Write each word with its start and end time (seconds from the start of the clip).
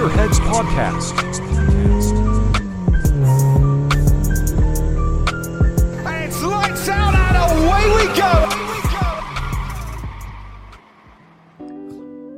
Gearheads 0.00 0.40
Podcast. 0.40 1.12
And 6.06 6.24
it's 6.24 6.40
lights 6.42 6.88
out 6.88 7.14
and 7.14 7.36
away 7.36 7.84
we 7.94 8.06
go! 8.16 8.32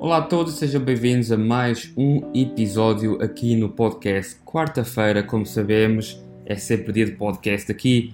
Olá 0.00 0.16
a 0.16 0.22
todos, 0.22 0.54
sejam 0.54 0.82
bem-vindos 0.82 1.30
a 1.30 1.36
mais 1.36 1.92
um 1.96 2.32
episódio 2.34 3.22
aqui 3.22 3.54
no 3.54 3.68
podcast. 3.68 4.40
Quarta-feira, 4.44 5.22
como 5.22 5.46
sabemos, 5.46 6.20
é 6.44 6.56
sempre 6.56 6.92
dia 6.92 7.06
de 7.06 7.12
podcast 7.12 7.70
aqui. 7.70 8.12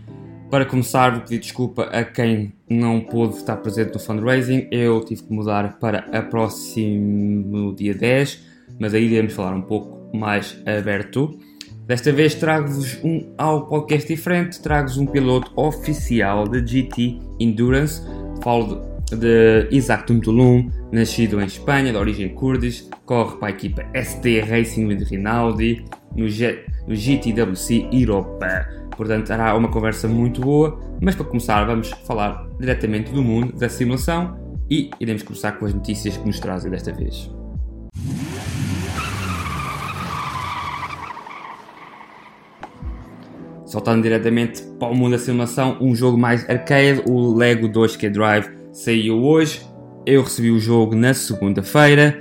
Para 0.50 0.66
começar, 0.66 1.12
vou 1.12 1.22
pedir 1.22 1.38
desculpa 1.38 1.84
a 1.84 2.04
quem 2.04 2.52
não 2.68 3.00
pôde 3.00 3.36
estar 3.36 3.56
presente 3.56 3.94
no 3.94 3.98
fundraising. 3.98 4.68
Eu 4.70 5.02
tive 5.02 5.22
que 5.22 5.32
mudar 5.32 5.78
para 5.78 6.00
a 6.12 6.20
próximo 6.20 7.74
dia 7.74 7.94
10, 7.94 8.57
mas 8.78 8.94
aí 8.94 9.04
iremos 9.04 9.32
falar 9.32 9.54
um 9.54 9.62
pouco 9.62 10.16
mais 10.16 10.60
aberto. 10.66 11.38
Desta 11.86 12.12
vez 12.12 12.34
trago-vos 12.34 12.98
um 13.02 13.32
ao 13.38 13.66
podcast 13.66 14.06
diferente, 14.06 14.60
trago-vos 14.60 14.98
um 14.98 15.06
piloto 15.06 15.50
oficial 15.56 16.46
de 16.46 16.60
GT 16.60 17.18
Endurance. 17.40 18.02
Falo 18.42 18.86
de 19.10 19.66
Isaac 19.70 20.06
Tumtulum, 20.06 20.70
nascido 20.92 21.40
em 21.40 21.46
Espanha, 21.46 21.92
de 21.92 21.96
origem 21.96 22.28
kurdes, 22.28 22.88
corre 23.06 23.36
para 23.38 23.48
a 23.48 23.50
equipa 23.50 23.86
ST 23.94 24.40
Racing 24.40 24.88
de 24.88 25.04
Rinaldi 25.04 25.84
no, 26.14 26.28
G 26.28 26.64
no 26.86 26.94
GTWC 26.94 27.88
Europa. 27.90 28.68
Portanto, 28.96 29.28
será 29.28 29.56
uma 29.56 29.68
conversa 29.68 30.08
muito 30.08 30.40
boa, 30.40 30.78
mas 31.00 31.14
para 31.14 31.24
começar 31.24 31.64
vamos 31.64 31.90
falar 32.06 32.46
diretamente 32.58 33.12
do 33.12 33.22
mundo 33.22 33.52
da 33.56 33.68
simulação 33.68 34.36
e 34.70 34.90
iremos 35.00 35.22
começar 35.22 35.52
com 35.52 35.64
as 35.64 35.72
notícias 35.72 36.16
que 36.16 36.26
nos 36.26 36.38
trazem 36.40 36.70
desta 36.70 36.92
vez. 36.92 37.30
Saltando 43.68 44.02
diretamente 44.02 44.62
para 44.78 44.88
o 44.88 44.94
mundo 44.94 45.12
da 45.12 45.18
simulação, 45.18 45.76
um 45.78 45.94
jogo 45.94 46.16
mais 46.16 46.48
arcade, 46.48 47.02
o 47.06 47.34
Lego 47.34 47.68
2K 47.68 48.10
Drive 48.10 48.48
saiu 48.72 49.22
hoje. 49.22 49.60
Eu 50.06 50.22
recebi 50.22 50.50
o 50.50 50.58
jogo 50.58 50.96
na 50.96 51.12
segunda-feira, 51.12 52.18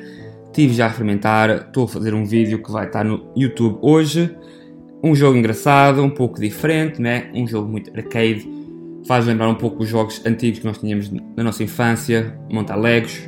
tive 0.52 0.74
já 0.74 0.88
a 0.88 0.90
experimentar, 0.90 1.50
estou 1.50 1.86
a 1.86 1.88
fazer 1.88 2.14
um 2.14 2.26
vídeo 2.26 2.62
que 2.62 2.70
vai 2.70 2.88
estar 2.88 3.06
no 3.06 3.32
YouTube 3.34 3.80
hoje. 3.82 4.36
Um 5.02 5.16
jogo 5.16 5.38
engraçado, 5.38 6.04
um 6.04 6.10
pouco 6.10 6.38
diferente, 6.38 7.02
né? 7.02 7.32
um 7.34 7.48
jogo 7.48 7.70
muito 7.70 7.92
arcade, 7.96 8.46
faz 9.08 9.26
lembrar 9.26 9.48
um 9.48 9.56
pouco 9.56 9.84
os 9.84 9.88
jogos 9.88 10.22
antigos 10.26 10.60
que 10.60 10.66
nós 10.66 10.78
tínhamos 10.80 11.10
na 11.10 11.44
nossa 11.46 11.64
infância, 11.64 12.38
montar 12.52 12.76
Legos. 12.76 13.22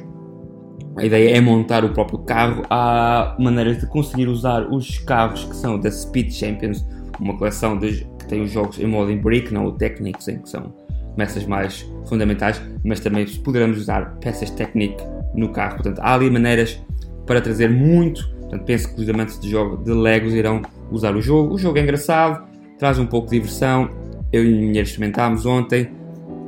A 0.98 1.06
ideia 1.06 1.38
é 1.38 1.40
montar 1.40 1.86
o 1.86 1.94
próprio 1.94 2.20
carro. 2.20 2.64
Há 2.70 3.38
maneiras 3.40 3.78
de 3.78 3.88
conseguir 3.88 4.28
usar 4.28 4.68
os 4.70 4.98
carros 5.00 5.46
que 5.46 5.56
são 5.56 5.80
da 5.80 5.90
Speed 5.90 6.34
Champions, 6.34 6.86
uma 7.20 7.38
coleção 7.38 7.78
de, 7.78 8.08
que 8.20 8.28
tem 8.28 8.42
os 8.42 8.52
jogos 8.52 8.80
em 8.80 8.88
modo 8.88 9.12
em 9.12 9.18
brick, 9.18 9.54
não 9.54 9.66
o 9.66 9.72
Technics, 9.72 10.28
em 10.28 10.40
que 10.40 10.50
são 10.50 10.74
peças 11.16 11.46
mais 11.46 11.86
fundamentais, 12.08 12.62
mas 12.84 13.00
também 13.00 13.26
poderemos 13.44 13.78
usar 13.78 14.18
peças 14.20 14.50
Technic 14.50 14.96
no 15.36 15.50
carro. 15.50 15.76
Portanto, 15.76 16.00
há 16.00 16.14
ali 16.14 16.30
maneiras 16.30 16.82
para 17.26 17.42
trazer 17.42 17.70
muito. 17.70 18.28
Portanto, 18.40 18.64
penso 18.66 18.96
que 18.96 19.02
os 19.02 19.10
amantes 19.10 19.40
de 19.40 19.50
jogo 19.50 19.84
de 19.84 19.92
Legos 19.92 20.34
irão 20.34 20.62
usar 20.92 21.16
o 21.16 21.22
jogo. 21.22 21.54
O 21.54 21.58
jogo 21.58 21.78
é 21.78 21.82
engraçado, 21.82 22.48
traz 22.78 22.98
um 22.98 23.06
pouco 23.06 23.30
de 23.30 23.36
diversão. 23.36 23.90
Eu 24.32 24.44
e 24.44 24.54
a 24.54 24.58
minha 24.58 24.82
experimentámos 24.82 25.46
ontem 25.46 25.92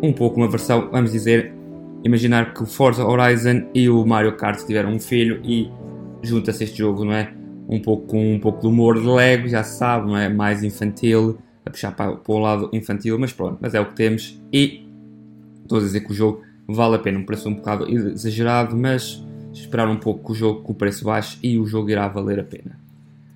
um 0.01 0.11
pouco 0.11 0.37
uma 0.37 0.47
versão, 0.47 0.89
vamos 0.91 1.11
dizer, 1.11 1.53
imaginar 2.03 2.53
que 2.53 2.63
o 2.63 2.65
Forza 2.65 3.05
Horizon 3.05 3.63
e 3.73 3.89
o 3.89 4.05
Mario 4.05 4.35
Kart 4.35 4.59
tiveram 4.65 4.91
um 4.91 4.99
filho 4.99 5.39
e 5.43 5.69
junta-se 6.23 6.63
este 6.63 6.79
jogo, 6.79 7.05
não 7.05 7.13
é? 7.13 7.31
Um 7.71 7.79
pouco 7.79 8.07
com 8.07 8.35
um 8.35 8.39
pouco 8.39 8.61
de 8.61 8.67
humor 8.67 8.99
de 8.99 9.07
Lego, 9.07 9.47
já 9.47 9.63
se 9.63 9.77
sabe, 9.77 10.07
não 10.07 10.17
é? 10.17 10.27
Mais 10.27 10.61
infantil, 10.61 11.37
a 11.65 11.69
puxar 11.69 11.91
para, 11.95 12.17
para 12.17 12.33
o 12.33 12.37
lado 12.37 12.69
infantil, 12.73 13.17
mas 13.17 13.31
pronto, 13.31 13.57
mas 13.61 13.73
é 13.73 13.79
o 13.79 13.85
que 13.85 13.95
temos 13.95 14.39
e 14.51 14.85
estou 15.63 15.77
a 15.77 15.81
dizer 15.81 16.01
que 16.01 16.11
o 16.11 16.13
jogo 16.13 16.43
vale 16.67 16.95
a 16.95 16.99
pena, 16.99 17.19
um 17.19 17.25
preço 17.25 17.47
um 17.47 17.55
bocado 17.55 17.89
exagerado, 17.89 18.75
mas 18.75 19.23
esperar 19.53 19.87
um 19.87 19.97
pouco 19.97 20.21
com 20.21 20.33
o 20.33 20.35
jogo 20.35 20.61
com 20.61 20.71
o 20.71 20.75
preço 20.75 21.05
baixo 21.05 21.37
e 21.41 21.57
o 21.57 21.65
jogo 21.65 21.89
irá 21.89 22.07
valer 22.07 22.39
a 22.39 22.43
pena. 22.43 22.79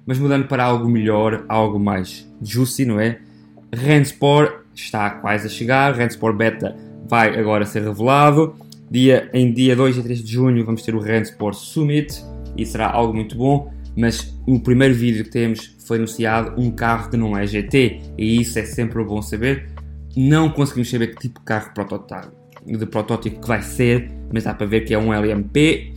Mas 0.05 0.19
mudando 0.19 0.47
para 0.47 0.63
algo 0.63 0.87
melhor, 0.87 1.45
algo 1.47 1.79
mais 1.79 2.29
juicy, 2.41 2.85
não 2.85 2.99
é? 2.99 3.19
Rensport 3.73 4.65
está 4.73 5.09
quase 5.09 5.47
a 5.47 5.49
chegar, 5.49 5.93
Rensport 5.93 6.35
Beta 6.35 6.75
vai 7.07 7.37
agora 7.39 7.65
ser 7.65 7.83
revelado. 7.83 8.55
Dia, 8.89 9.29
em 9.33 9.51
dia 9.51 9.75
2 9.75 9.97
e 9.97 10.03
3 10.03 10.23
de 10.23 10.31
junho 10.31 10.63
vamos 10.63 10.83
ter 10.83 10.93
o 10.93 10.99
Rensport 10.99 11.55
Summit 11.55 12.23
e 12.55 12.65
será 12.65 12.87
algo 12.87 13.13
muito 13.13 13.35
bom. 13.35 13.73
Mas 13.97 14.37
no 14.47 14.59
primeiro 14.59 14.93
vídeo 14.93 15.23
que 15.23 15.31
temos 15.31 15.75
foi 15.85 15.97
anunciado 15.97 16.59
um 16.59 16.71
carro 16.71 17.09
que 17.09 17.17
não 17.17 17.37
é 17.37 17.45
GT 17.45 18.01
e 18.17 18.41
isso 18.41 18.59
é 18.59 18.65
sempre 18.65 19.03
bom 19.03 19.21
saber. 19.21 19.69
Não 20.15 20.49
conseguimos 20.49 20.89
saber 20.89 21.15
que 21.15 21.21
tipo 21.21 21.39
de 21.39 21.45
carro 21.45 21.71
de 22.65 22.85
protótipo 22.85 23.41
que 23.41 23.47
vai 23.47 23.61
ser, 23.61 24.11
mas 24.33 24.43
dá 24.43 24.53
para 24.53 24.65
ver 24.65 24.81
que 24.81 24.93
é 24.93 24.97
um 24.97 25.13
LMP 25.13 25.93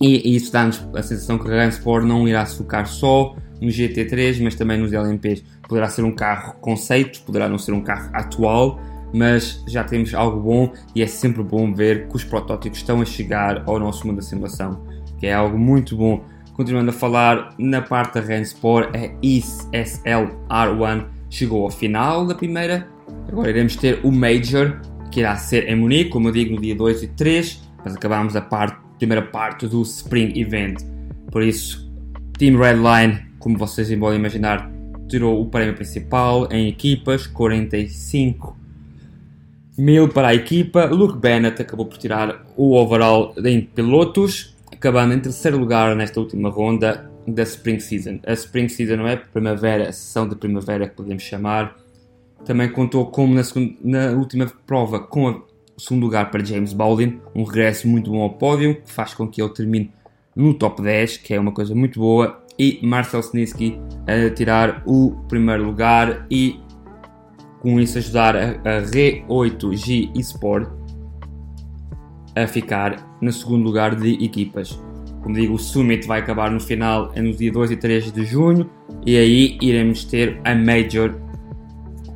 e, 0.00 0.36
isso 0.36 0.52
dá-nos 0.52 0.86
a 0.94 1.02
sensação 1.02 1.38
que 1.38 1.50
a 1.50 1.64
Rensport 1.64 2.04
não 2.04 2.28
irá 2.28 2.44
se 2.44 2.58
focar 2.58 2.86
só 2.86 3.34
no 3.60 3.68
GT3, 3.68 4.42
mas 4.42 4.54
também 4.54 4.78
nos 4.78 4.92
LMPs. 4.92 5.42
Poderá 5.68 5.88
ser 5.88 6.02
um 6.02 6.14
carro 6.14 6.54
conceito, 6.60 7.22
poderá 7.22 7.48
não 7.48 7.58
ser 7.58 7.72
um 7.72 7.80
carro 7.80 8.10
atual, 8.12 8.78
mas 9.14 9.64
já 9.66 9.82
temos 9.84 10.12
algo 10.14 10.40
bom 10.40 10.72
e 10.94 11.02
é 11.02 11.06
sempre 11.06 11.42
bom 11.42 11.72
ver 11.72 12.08
que 12.08 12.16
os 12.16 12.24
protótipos 12.24 12.78
estão 12.78 13.00
a 13.00 13.04
chegar 13.04 13.62
ao 13.66 13.78
nosso 13.78 14.06
mundo 14.06 14.16
da 14.16 14.22
simulação, 14.22 14.84
que 15.18 15.26
é 15.26 15.32
algo 15.32 15.58
muito 15.58 15.96
bom. 15.96 16.22
Continuando 16.56 16.88
a 16.88 16.92
falar 16.94 17.54
na 17.58 17.82
parte 17.82 18.14
da 18.14 18.22
Rensport, 18.22 18.88
a 18.96 19.14
ESL 19.22 20.30
R1 20.48 21.04
chegou 21.28 21.64
ao 21.64 21.70
final 21.70 22.26
da 22.26 22.34
primeira. 22.34 22.88
Agora 23.28 23.50
iremos 23.50 23.76
ter 23.76 24.00
o 24.02 24.10
Major, 24.10 24.80
que 25.12 25.20
irá 25.20 25.36
ser 25.36 25.68
em 25.68 25.76
Munique, 25.76 26.08
como 26.08 26.28
eu 26.28 26.32
digo, 26.32 26.54
no 26.54 26.60
dia 26.62 26.74
2 26.74 27.02
e 27.02 27.08
3, 27.08 27.62
mas 27.84 27.94
acabamos 27.94 28.34
a 28.34 28.40
parte 28.40 28.78
primeira 28.96 29.20
parte 29.20 29.66
do 29.66 29.82
Spring 29.82 30.32
Event. 30.34 30.80
Por 31.30 31.42
isso, 31.42 31.92
Team 32.38 32.56
Redline, 32.56 33.26
como 33.38 33.58
vocês 33.58 33.94
podem 33.98 34.18
imaginar, 34.18 34.72
tirou 35.10 35.38
o 35.38 35.50
prémio 35.50 35.74
principal 35.74 36.50
em 36.50 36.68
equipas, 36.68 37.26
45 37.26 38.56
mil 39.76 40.08
para 40.08 40.28
a 40.28 40.34
equipa. 40.34 40.86
Luke 40.86 41.18
Bennett 41.18 41.60
acabou 41.60 41.84
por 41.84 41.98
tirar 41.98 42.46
o 42.56 42.74
overall 42.76 43.34
em 43.44 43.60
pilotos, 43.60 44.55
acabando 44.72 45.14
em 45.14 45.20
terceiro 45.20 45.58
lugar 45.58 45.94
nesta 45.96 46.20
última 46.20 46.48
ronda 46.48 47.10
da 47.26 47.42
Spring 47.42 47.80
Season. 47.80 48.20
A 48.26 48.32
Spring 48.32 48.68
Season 48.68 48.96
não 48.96 49.08
é 49.08 49.16
primavera, 49.16 49.88
a 49.88 49.92
sessão 49.92 50.28
de 50.28 50.36
primavera 50.36 50.88
que 50.88 50.94
podemos 50.94 51.22
chamar. 51.22 51.76
Também 52.44 52.70
contou 52.70 53.06
como 53.06 53.34
na, 53.34 53.42
segunda, 53.42 53.74
na 53.82 54.10
última 54.12 54.46
prova 54.66 55.00
com 55.00 55.28
a 55.28 55.40
segundo 55.78 56.04
lugar 56.04 56.30
para 56.30 56.44
James 56.44 56.72
Baldwin, 56.72 57.20
um 57.34 57.44
regresso 57.44 57.86
muito 57.86 58.10
bom 58.10 58.22
ao 58.22 58.30
pódio, 58.30 58.80
que 58.82 58.90
faz 58.90 59.12
com 59.14 59.28
que 59.28 59.42
ele 59.42 59.52
termine 59.52 59.92
no 60.34 60.54
top 60.54 60.82
10, 60.82 61.18
que 61.18 61.34
é 61.34 61.40
uma 61.40 61.52
coisa 61.52 61.74
muito 61.74 62.00
boa, 62.00 62.42
e 62.58 62.80
Marcel 62.82 63.20
Snitsky 63.20 63.78
a 64.06 64.30
tirar 64.30 64.82
o 64.86 65.12
primeiro 65.28 65.64
lugar 65.64 66.26
e 66.30 66.58
com 67.60 67.78
isso 67.80 67.98
ajudar 67.98 68.36
a, 68.36 68.50
a 68.52 68.82
R8G 68.82 70.16
Esport 70.18 70.70
a 72.34 72.46
ficar 72.46 73.05
no 73.20 73.32
segundo 73.32 73.64
lugar 73.64 73.94
de 73.94 74.24
equipas. 74.24 74.78
Como 75.22 75.34
digo, 75.34 75.54
o 75.54 75.58
Summit 75.58 76.06
vai 76.06 76.20
acabar 76.20 76.50
no 76.50 76.60
final 76.60 77.12
no 77.16 77.32
dia 77.32 77.50
2 77.50 77.72
e 77.72 77.76
3 77.76 78.12
de 78.12 78.24
junho 78.24 78.70
e 79.04 79.16
aí 79.16 79.58
iremos 79.60 80.04
ter 80.04 80.40
a 80.44 80.54
Major. 80.54 81.14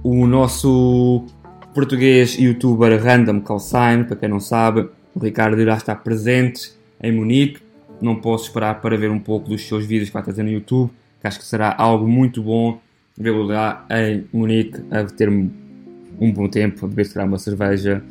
O 0.02 0.26
nosso 0.26 1.26
português 1.74 2.38
youtuber 2.38 3.02
Random 3.02 3.40
Calcine, 3.40 4.04
para 4.04 4.16
quem 4.16 4.28
não 4.28 4.40
sabe, 4.40 4.88
o 5.14 5.18
Ricardo 5.18 5.60
irá 5.60 5.74
estar 5.74 5.96
presente 5.96 6.72
em 7.02 7.12
Munique. 7.12 7.60
Não 8.00 8.16
posso 8.16 8.44
esperar 8.46 8.80
para 8.80 8.96
ver 8.96 9.10
um 9.10 9.18
pouco 9.18 9.48
dos 9.48 9.66
seus 9.66 9.84
vídeos 9.84 10.08
que 10.08 10.14
vai 10.14 10.22
trazer 10.22 10.42
no 10.42 10.50
YouTube, 10.50 10.90
que 11.20 11.26
acho 11.26 11.38
que 11.38 11.44
será 11.44 11.74
algo 11.76 12.06
muito 12.08 12.42
bom 12.42 12.78
vê-lo 13.18 13.42
lá 13.42 13.84
em 13.90 14.24
Munique 14.32 14.80
a 14.90 15.04
ter 15.04 15.28
um 15.28 16.32
bom 16.32 16.48
tempo, 16.48 16.84
a 16.84 16.88
beber 16.88 17.06
se 17.06 17.18
uma 17.18 17.38
cerveja, 17.38 18.02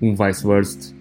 um 0.00 0.14
Weisswurst, 0.18 0.94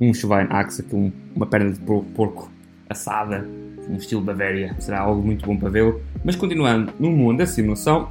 um 0.00 0.14
Schweineachse, 0.14 0.84
um, 0.92 1.12
uma 1.34 1.46
perna 1.46 1.72
de 1.72 1.80
porco 1.80 2.50
assada, 2.88 3.46
um 3.88 3.96
estilo 3.96 4.20
Bavária. 4.20 4.74
Será 4.78 5.00
algo 5.00 5.22
muito 5.22 5.44
bom 5.44 5.56
para 5.56 5.68
vê-lo. 5.68 6.00
Mas 6.24 6.36
continuando 6.36 6.92
no 6.98 7.10
mundo 7.10 7.38
da 7.38 7.46
simulação, 7.46 8.08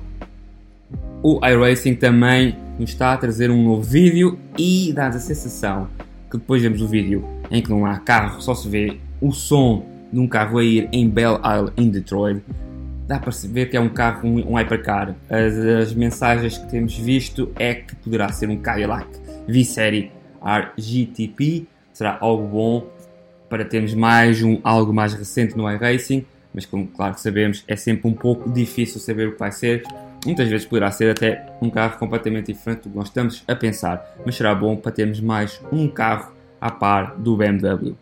o 1.24 1.40
iRacing 1.46 1.96
também 1.96 2.56
nos 2.78 2.92
está 2.92 3.14
a 3.14 3.18
trazer 3.18 3.52
um 3.52 3.64
novo 3.64 3.82
vídeo 3.82 4.40
e 4.58 4.94
dá 4.94 5.08
a 5.08 5.12
sensação 5.14 5.88
que 6.30 6.38
depois 6.38 6.62
vemos 6.62 6.82
o 6.82 6.88
vídeo 6.88 7.26
em 7.50 7.62
que 7.62 7.70
não 7.70 7.86
há 7.86 7.98
carro, 7.98 8.40
só 8.42 8.54
se 8.54 8.70
vê 8.70 8.98
o 9.20 9.32
som 9.32 9.86
de 10.12 10.20
um 10.20 10.28
carro 10.28 10.60
a 10.60 10.64
ir 10.64 10.88
em 10.92 11.10
Belle 11.10 11.38
Isle, 11.38 11.74
em 11.78 11.90
Detroit. 11.90 12.42
Dá 13.08 13.20
para 13.20 13.32
se 13.32 13.48
ver 13.48 13.70
que 13.70 13.76
é 13.76 13.80
um 13.80 13.90
carro, 13.90 14.28
um, 14.28 14.52
um 14.52 14.56
hypercar. 14.56 15.16
As, 15.30 15.54
as, 15.58 15.94
mensagens 15.94 16.58
que 16.58 16.70
temos 16.70 16.96
visto 16.96 17.52
é 17.58 17.74
que 17.74 17.96
poderá 17.96 18.32
ser 18.32 18.50
um 18.50 18.58
Cadillac 18.58 19.08
V-Serie 19.48 20.12
RGTP. 20.42 21.68
Será 22.00 22.18
algo 22.22 22.48
bom 22.48 22.88
para 23.50 23.66
termos 23.66 23.94
mais 23.94 24.42
um, 24.42 24.58
algo 24.64 24.94
mais 24.94 25.14
recente 25.14 25.58
no 25.58 25.70
iRacing. 25.70 26.26
mas 26.54 26.66
como 26.66 26.88
claro 26.88 27.16
que 27.16 27.20
sabemos, 27.20 27.62
é 27.68 27.76
sempre 27.76 28.10
um 28.10 28.14
pouco 28.14 28.50
difícil 28.50 29.02
saber 29.02 29.28
o 29.28 29.34
que 29.34 29.40
vai 29.40 29.52
ser. 29.52 29.84
Muitas 30.26 30.48
vezes 30.48 30.66
poderá 30.66 30.90
ser 30.92 31.12
até 31.12 31.46
um 31.62 31.70
carro 31.70 32.00
completamente 32.00 32.54
diferente 32.54 32.84
do 32.84 32.92
que 32.92 32.96
nós 32.96 33.10
estamos 33.10 33.44
a 33.46 33.54
pensar, 33.54 34.16
mas 34.26 34.38
será 34.38 34.56
bom 34.56 34.78
para 34.78 34.94
termos 34.94 35.20
mais 35.20 35.62
um 35.74 35.90
carro 35.90 36.32
à 36.62 36.72
par 36.72 37.18
do 37.18 37.36
BMW. 37.36 37.94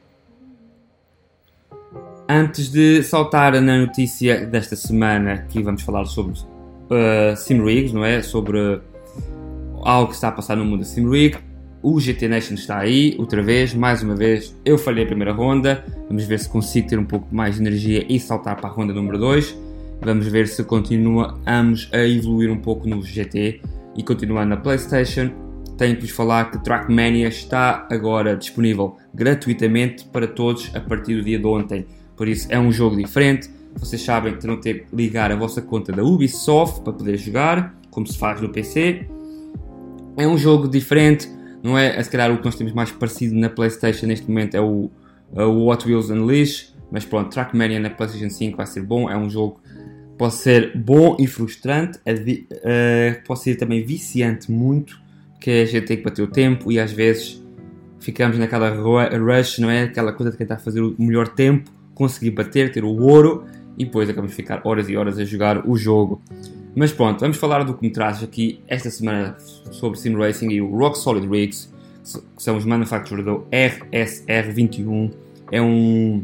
Antes 2.29 2.69
de 2.69 3.01
saltar 3.01 3.59
na 3.59 3.79
notícia 3.79 4.45
desta 4.45 4.75
semana, 4.75 5.47
que 5.49 5.59
vamos 5.59 5.81
falar 5.81 6.05
sobre 6.05 6.33
uh, 6.33 7.35
Sim 7.35 7.65
Rigs, 7.65 7.93
não 7.93 8.05
é? 8.05 8.21
Sobre 8.21 8.79
algo 9.81 10.09
que 10.09 10.13
está 10.13 10.27
a 10.27 10.33
passar 10.33 10.55
no 10.55 10.63
mundo 10.63 10.81
da 10.81 10.85
Sim 10.85 11.09
Rig, 11.09 11.46
o 11.89 12.01
GT 12.01 12.27
Nation 12.27 12.55
está 12.55 12.79
aí, 12.79 13.15
outra 13.17 13.41
vez, 13.41 13.73
mais 13.73 14.03
uma 14.03 14.13
vez. 14.13 14.53
Eu 14.65 14.77
falhei 14.77 15.05
a 15.05 15.07
primeira 15.07 15.31
ronda. 15.31 15.85
Vamos 16.09 16.25
ver 16.25 16.37
se 16.37 16.49
consigo 16.49 16.89
ter 16.89 16.99
um 16.99 17.05
pouco 17.05 17.33
mais 17.33 17.55
de 17.55 17.61
energia 17.61 18.05
e 18.09 18.19
saltar 18.19 18.57
para 18.57 18.69
a 18.69 18.73
ronda 18.73 18.93
número 18.93 19.17
2. 19.17 19.57
Vamos 20.01 20.27
ver 20.27 20.49
se 20.49 20.61
continuamos 20.65 21.89
a 21.93 21.99
evoluir 21.99 22.51
um 22.51 22.57
pouco 22.57 22.89
no 22.89 23.01
GT 23.01 23.61
e 23.95 24.03
continuar 24.03 24.45
na 24.45 24.57
PlayStation. 24.57 25.29
Tenho 25.77 25.95
que 25.95 26.01
vos 26.01 26.11
falar 26.11 26.51
que 26.51 26.61
Trackmania 26.61 27.29
está 27.29 27.87
agora 27.89 28.35
disponível 28.35 28.97
gratuitamente 29.13 30.03
para 30.09 30.27
todos 30.27 30.69
a 30.75 30.81
partir 30.81 31.15
do 31.15 31.23
dia 31.23 31.39
de 31.39 31.45
ontem. 31.45 31.85
Por 32.17 32.27
isso 32.27 32.47
é 32.49 32.59
um 32.59 32.69
jogo 32.69 32.97
diferente. 32.97 33.49
Vocês 33.77 34.01
sabem 34.01 34.33
que 34.33 34.41
terão 34.41 34.59
ter 34.59 34.83
que 34.83 34.93
ligar 34.93 35.31
a 35.31 35.37
vossa 35.37 35.61
conta 35.61 35.93
da 35.93 36.03
Ubisoft 36.03 36.81
para 36.81 36.91
poder 36.91 37.15
jogar, 37.17 37.73
como 37.89 38.05
se 38.05 38.17
faz 38.17 38.41
no 38.41 38.49
PC. 38.49 39.07
É 40.17 40.27
um 40.27 40.37
jogo 40.37 40.67
diferente 40.67 41.36
não 41.63 41.77
é, 41.77 42.01
se 42.01 42.09
calhar, 42.09 42.31
o 42.31 42.37
que 42.37 42.45
nós 42.45 42.55
temos 42.55 42.73
mais 42.73 42.91
parecido 42.91 43.35
na 43.35 43.49
PlayStation 43.49 44.05
neste 44.05 44.27
momento 44.27 44.55
é 44.55 44.61
o, 44.61 44.89
o 45.33 45.67
Hot 45.67 45.87
Wheels 45.87 46.09
Unleashed, 46.09 46.73
mas 46.91 47.05
pronto, 47.05 47.29
Trackmania 47.29 47.79
na 47.79 47.89
PlayStation 47.89 48.29
5 48.29 48.57
vai 48.57 48.65
ser 48.65 48.83
bom. 48.83 49.09
É 49.09 49.17
um 49.17 49.29
jogo 49.29 49.59
que 49.63 50.17
pode 50.17 50.35
ser 50.35 50.75
bom 50.77 51.15
e 51.19 51.27
frustrante, 51.27 51.97
uh, 51.99 53.23
pode 53.25 53.41
ser 53.41 53.55
também 53.55 53.83
viciante 53.83 54.51
muito, 54.51 54.99
que 55.39 55.51
a 55.51 55.65
gente 55.65 55.85
tem 55.85 55.97
que 55.97 56.03
bater 56.03 56.21
o 56.21 56.27
tempo 56.27 56.71
e 56.71 56.79
às 56.79 56.91
vezes 56.91 57.43
ficamos 57.99 58.37
naquela 58.37 58.69
rush, 58.69 59.59
não 59.59 59.69
é? 59.69 59.83
Aquela 59.83 60.13
coisa 60.13 60.31
de 60.31 60.37
tentar 60.37 60.57
fazer 60.57 60.81
o 60.81 60.95
melhor 60.97 61.27
tempo, 61.27 61.69
conseguir 61.93 62.31
bater, 62.31 62.71
ter 62.71 62.83
o 62.83 62.95
ouro 63.01 63.45
e 63.77 63.85
depois 63.85 64.09
acabamos 64.09 64.31
de 64.31 64.35
ficar 64.35 64.61
horas 64.63 64.89
e 64.89 64.95
horas 64.95 65.19
a 65.19 65.25
jogar 65.25 65.67
o 65.67 65.77
jogo. 65.77 66.21
Mas 66.77 66.91
pronto, 66.91 67.21
vamos 67.21 67.37
falar 67.37 67.63
do 67.63 67.73
que 67.73 67.81
me 67.81 67.91
traz 67.91 68.21
aqui 68.21 68.59
esta 68.67 68.91
semana 68.91 69.35
sobre 69.71 69.97
Sim 69.97 70.15
Racing 70.15 70.49
e 70.51 70.61
o 70.61 70.77
Rock 70.77 70.99
Solid 70.99 71.27
Rigs, 71.27 71.73
que 72.35 72.43
são 72.43 72.55
os 72.55 72.65
manufacturers 72.65 73.25
do 73.25 73.47
RSR21. 73.51 75.11
É 75.51 75.59
um, 75.59 76.23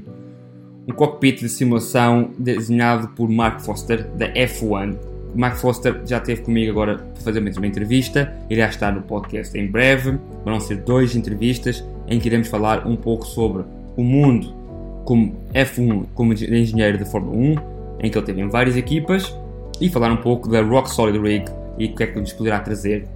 um 0.87 0.93
cockpit 0.93 1.39
de 1.39 1.49
simulação 1.49 2.29
desenhado 2.37 3.07
por 3.15 3.27
Mark 3.29 3.61
Foster, 3.61 4.07
da 4.09 4.31
F1. 4.31 4.95
O 5.33 5.39
Mark 5.39 5.55
Foster 5.55 5.99
já 6.05 6.19
esteve 6.19 6.43
comigo 6.43 6.69
agora 6.69 6.99
para 6.99 7.23
fazer 7.23 7.39
uma 7.39 7.65
entrevista, 7.65 8.31
irá 8.47 8.67
estar 8.67 8.91
no 8.91 9.01
podcast 9.01 9.57
em 9.57 9.65
breve. 9.65 10.19
Vão 10.45 10.59
ser 10.59 10.83
duas 10.83 11.15
entrevistas 11.15 11.83
em 12.07 12.19
que 12.19 12.27
iremos 12.27 12.47
falar 12.47 12.87
um 12.87 12.95
pouco 12.95 13.25
sobre 13.25 13.63
o 13.97 14.03
mundo 14.03 14.53
como 15.03 15.35
F1, 15.51 16.05
como 16.13 16.31
engenheiro 16.31 16.99
de 16.99 17.05
Fórmula 17.05 17.35
1, 17.35 17.55
em 18.01 18.11
que 18.11 18.15
ele 18.15 18.25
teve 18.27 18.39
em 18.39 18.49
várias 18.49 18.77
equipas 18.77 19.35
e 19.79 19.89
falar 19.89 20.11
um 20.11 20.17
pouco 20.17 20.49
da 20.49 20.61
Rock 20.61 20.89
Solid 20.89 21.19
Rig 21.19 21.45
e 21.77 21.85
o 21.85 21.95
que 21.95 22.03
é 22.03 22.07
que 22.07 22.19
nos 22.19 22.33
poderá 22.33 22.59
trazer. 22.59 23.07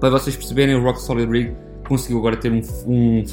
Para 0.00 0.10
vocês 0.10 0.36
perceberem, 0.36 0.74
o 0.74 0.82
Rock 0.82 1.00
Solid 1.00 1.30
Rig 1.30 1.54
conseguiu 1.86 2.18
agora 2.18 2.36
ter 2.36 2.52
um, 2.52 2.62
um, 2.86 3.24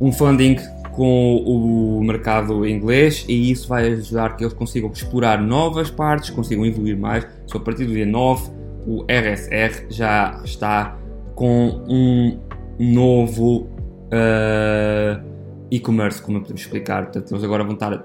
um 0.00 0.12
funding 0.12 0.56
com 0.92 1.36
o 1.38 2.02
mercado 2.04 2.66
inglês 2.66 3.24
e 3.28 3.50
isso 3.50 3.68
vai 3.68 3.88
ajudar 3.92 4.36
que 4.36 4.44
eles 4.44 4.54
consigam 4.54 4.90
explorar 4.90 5.40
novas 5.42 5.90
partes, 5.90 6.30
consigam 6.30 6.64
evoluir 6.64 6.96
mais. 6.96 7.26
Só 7.46 7.58
a 7.58 7.60
partir 7.60 7.84
do 7.84 7.92
dia 7.92 8.06
9 8.06 8.50
o 8.86 9.04
RSR 9.08 9.86
já 9.88 10.40
está 10.44 10.96
com 11.34 11.82
um 11.88 12.38
novo 12.78 13.68
uh, 14.12 15.24
e-commerce, 15.70 16.22
como 16.22 16.40
podemos 16.40 16.60
explicar. 16.60 17.04
Portanto, 17.04 17.32
eles 17.32 17.44
agora 17.44 17.64
vão 17.64 17.74
estar 17.74 18.04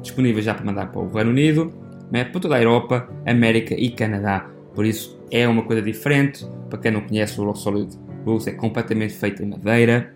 disponíveis 0.00 0.44
já 0.44 0.54
para 0.54 0.64
mandar 0.64 0.90
para 0.90 1.00
o 1.00 1.08
Reino 1.08 1.30
Unido, 1.30 1.72
né, 2.14 2.22
para 2.22 2.40
toda 2.40 2.54
a 2.54 2.62
Europa, 2.62 3.08
América 3.26 3.74
e 3.74 3.90
Canadá. 3.90 4.46
Por 4.72 4.86
isso 4.86 5.18
é 5.32 5.48
uma 5.48 5.62
coisa 5.62 5.82
diferente. 5.82 6.46
Para 6.70 6.78
quem 6.78 6.92
não 6.92 7.00
conhece, 7.00 7.40
o 7.40 7.44
Rock 7.44 7.58
Solid 7.58 7.98
Rules 8.24 8.46
é 8.46 8.52
completamente 8.52 9.14
feito 9.14 9.42
em 9.42 9.46
madeira, 9.46 10.14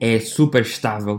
é 0.00 0.18
super 0.18 0.62
estável, 0.62 1.16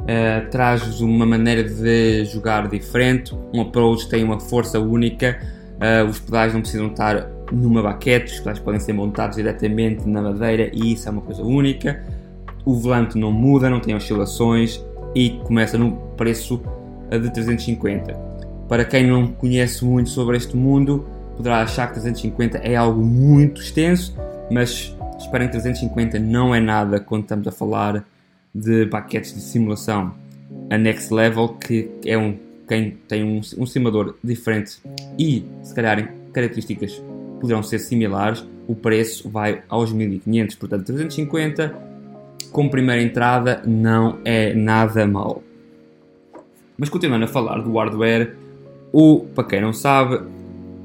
uh, 0.00 0.50
traz-vos 0.50 1.02
uma 1.02 1.26
maneira 1.26 1.62
de 1.62 2.24
jogar 2.24 2.66
diferente, 2.66 3.36
um 3.52 3.60
approach 3.60 4.08
tem 4.08 4.24
uma 4.24 4.40
força 4.40 4.80
única, 4.80 5.38
uh, 5.74 6.08
os 6.08 6.18
pedais 6.18 6.54
não 6.54 6.62
precisam 6.62 6.86
estar 6.86 7.28
numa 7.52 7.82
baquete, 7.82 8.32
os 8.32 8.38
pedais 8.38 8.58
podem 8.58 8.80
ser 8.80 8.94
montados 8.94 9.36
diretamente 9.36 10.08
na 10.08 10.22
madeira 10.22 10.70
e 10.72 10.94
isso 10.94 11.06
é 11.06 11.12
uma 11.12 11.20
coisa 11.20 11.42
única. 11.42 12.02
O 12.64 12.74
volante 12.74 13.18
não 13.18 13.30
muda, 13.30 13.68
não 13.68 13.80
tem 13.80 13.94
oscilações 13.94 14.82
e 15.14 15.38
começa 15.44 15.76
no 15.76 15.92
preço 16.16 16.62
de 17.10 17.30
350. 17.30 18.33
Para 18.74 18.84
quem 18.84 19.06
não 19.06 19.28
conhece 19.28 19.84
muito 19.84 20.10
sobre 20.10 20.36
este 20.36 20.56
mundo, 20.56 21.06
poderá 21.36 21.62
achar 21.62 21.86
que 21.86 21.92
350 21.92 22.58
é 22.58 22.74
algo 22.74 23.00
muito 23.04 23.60
extenso, 23.60 24.12
mas 24.50 24.92
esperem 25.16 25.46
que 25.46 25.52
350 25.52 26.18
não 26.18 26.52
é 26.52 26.58
nada 26.58 26.98
quando 26.98 27.22
estamos 27.22 27.46
a 27.46 27.52
falar 27.52 28.04
de 28.52 28.86
paquetes 28.86 29.32
de 29.32 29.42
simulação. 29.42 30.12
A 30.68 30.76
Next 30.76 31.14
Level, 31.14 31.50
que 31.50 31.88
é 32.04 32.18
um 32.18 32.36
quem 32.66 32.98
tem 33.06 33.22
um, 33.22 33.40
um 33.58 33.64
simulador 33.64 34.16
diferente 34.24 34.80
e 35.16 35.46
se 35.62 35.72
calhar 35.72 36.12
características 36.32 37.00
poderão 37.40 37.62
ser 37.62 37.78
similares, 37.78 38.44
o 38.66 38.74
preço 38.74 39.30
vai 39.30 39.62
aos 39.68 39.92
1500, 39.92 40.56
portanto 40.56 40.86
350 40.86 41.72
como 42.50 42.68
primeira 42.68 43.00
entrada 43.00 43.62
não 43.64 44.18
é 44.24 44.52
nada 44.52 45.06
mal. 45.06 45.44
Mas 46.76 46.88
continuando 46.88 47.26
a 47.26 47.28
falar 47.28 47.58
do 47.58 47.72
hardware, 47.78 48.42
o, 48.94 49.26
para 49.34 49.44
quem 49.44 49.60
não 49.60 49.72
sabe, 49.72 50.20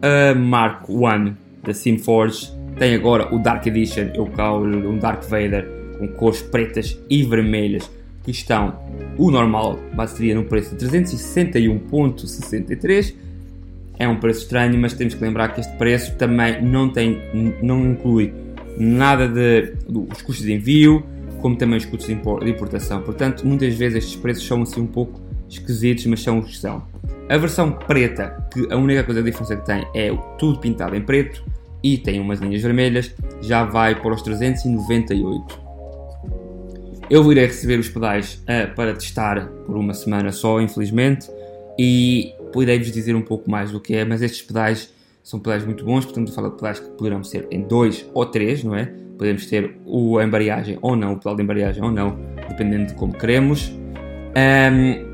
a 0.02 0.34
Mark 0.34 0.90
I 0.90 1.36
da 1.64 1.76
SimForge 1.76 2.52
tem 2.80 2.96
agora 2.96 3.32
o 3.34 3.38
Dark 3.38 3.68
Edition, 3.68 4.10
eu 4.16 4.26
calo 4.26 4.66
um 4.66 4.98
Dark 4.98 5.22
Vader 5.30 5.70
com 6.00 6.08
cores 6.08 6.42
pretas 6.42 7.00
e 7.08 7.22
vermelhas 7.22 7.88
que 8.24 8.32
estão 8.32 8.80
o 9.16 9.30
normal 9.30 9.78
seria 10.08 10.34
no 10.34 10.44
preço 10.44 10.76
de 10.76 10.88
361.63 10.88 13.14
é 14.00 14.08
um 14.08 14.16
preço 14.16 14.42
estranho 14.42 14.76
mas 14.80 14.94
temos 14.94 15.14
que 15.14 15.24
lembrar 15.24 15.50
que 15.50 15.62
este 15.62 15.78
preço 15.78 16.16
também 16.16 16.64
não 16.64 16.90
tem 16.90 17.22
não 17.62 17.92
inclui 17.92 18.34
nada 18.78 19.28
de 19.28 19.74
dos 19.88 20.24
custos 20.24 20.46
de 20.46 20.54
envio 20.54 21.04
como 21.42 21.56
também 21.56 21.78
os 21.78 21.86
custos 21.86 22.08
de 22.08 22.14
importação. 22.50 23.04
Portanto 23.04 23.46
muitas 23.46 23.76
vezes 23.76 24.00
estes 24.00 24.16
preços 24.16 24.48
são 24.48 24.64
assim 24.64 24.82
um 24.82 24.88
pouco 24.88 25.22
esquisitos 25.48 26.08
mas 26.08 26.22
são 26.22 26.40
o 26.40 26.44
que 26.44 26.58
são 26.58 26.82
a 27.30 27.38
versão 27.38 27.72
preta, 27.72 28.44
que 28.52 28.68
a 28.72 28.76
única 28.76 29.04
coisa 29.04 29.20
a 29.22 29.24
diferença 29.24 29.56
que 29.56 29.66
tem 29.66 29.86
é 29.94 30.12
tudo 30.38 30.60
pintado 30.60 30.96
em 30.96 31.02
preto 31.02 31.44
e 31.84 31.98
tem 31.98 32.20
umas 32.20 32.40
linhas 32.40 32.62
vermelhas, 32.62 33.14
já 33.42 33.64
vai 33.64 33.96
para 33.96 34.14
os 34.14 34.22
398. 34.22 35.70
Eu 37.10 37.32
irei 37.32 37.46
receber 37.46 37.80
os 37.80 37.88
pedais 37.88 38.44
uh, 38.44 38.74
para 38.76 38.94
testar 38.94 39.48
por 39.66 39.78
uma 39.78 39.94
semana 39.94 40.32
só, 40.32 40.60
infelizmente, 40.60 41.30
e 41.78 42.34
poderei-vos 42.52 42.92
dizer 42.92 43.16
um 43.16 43.22
pouco 43.22 43.50
mais 43.50 43.72
do 43.72 43.80
que 43.80 43.96
é, 43.96 44.04
mas 44.04 44.22
estes 44.22 44.42
pedais 44.42 44.94
são 45.24 45.40
pedais 45.40 45.64
muito 45.64 45.86
bons, 45.86 46.06
portanto, 46.06 46.34
falo 46.34 46.50
de 46.50 46.58
pedais 46.58 46.80
que 46.80 46.90
poderão 46.90 47.24
ser 47.24 47.48
em 47.52 47.62
2 47.62 48.10
ou 48.14 48.26
3, 48.26 48.64
não 48.64 48.76
é? 48.76 48.86
Podemos 49.18 49.46
ter 49.46 49.76
o, 49.86 50.18
a 50.18 50.24
embreagem 50.24 50.78
ou 50.82 50.96
não, 50.96 51.14
o 51.14 51.18
pedal 51.18 51.36
de 51.36 51.44
embreagem 51.44 51.84
ou 51.84 51.92
não, 51.92 52.18
dependendo 52.48 52.88
de 52.88 52.94
como 52.94 53.14
queremos. 53.14 53.72
Um, 54.36 55.09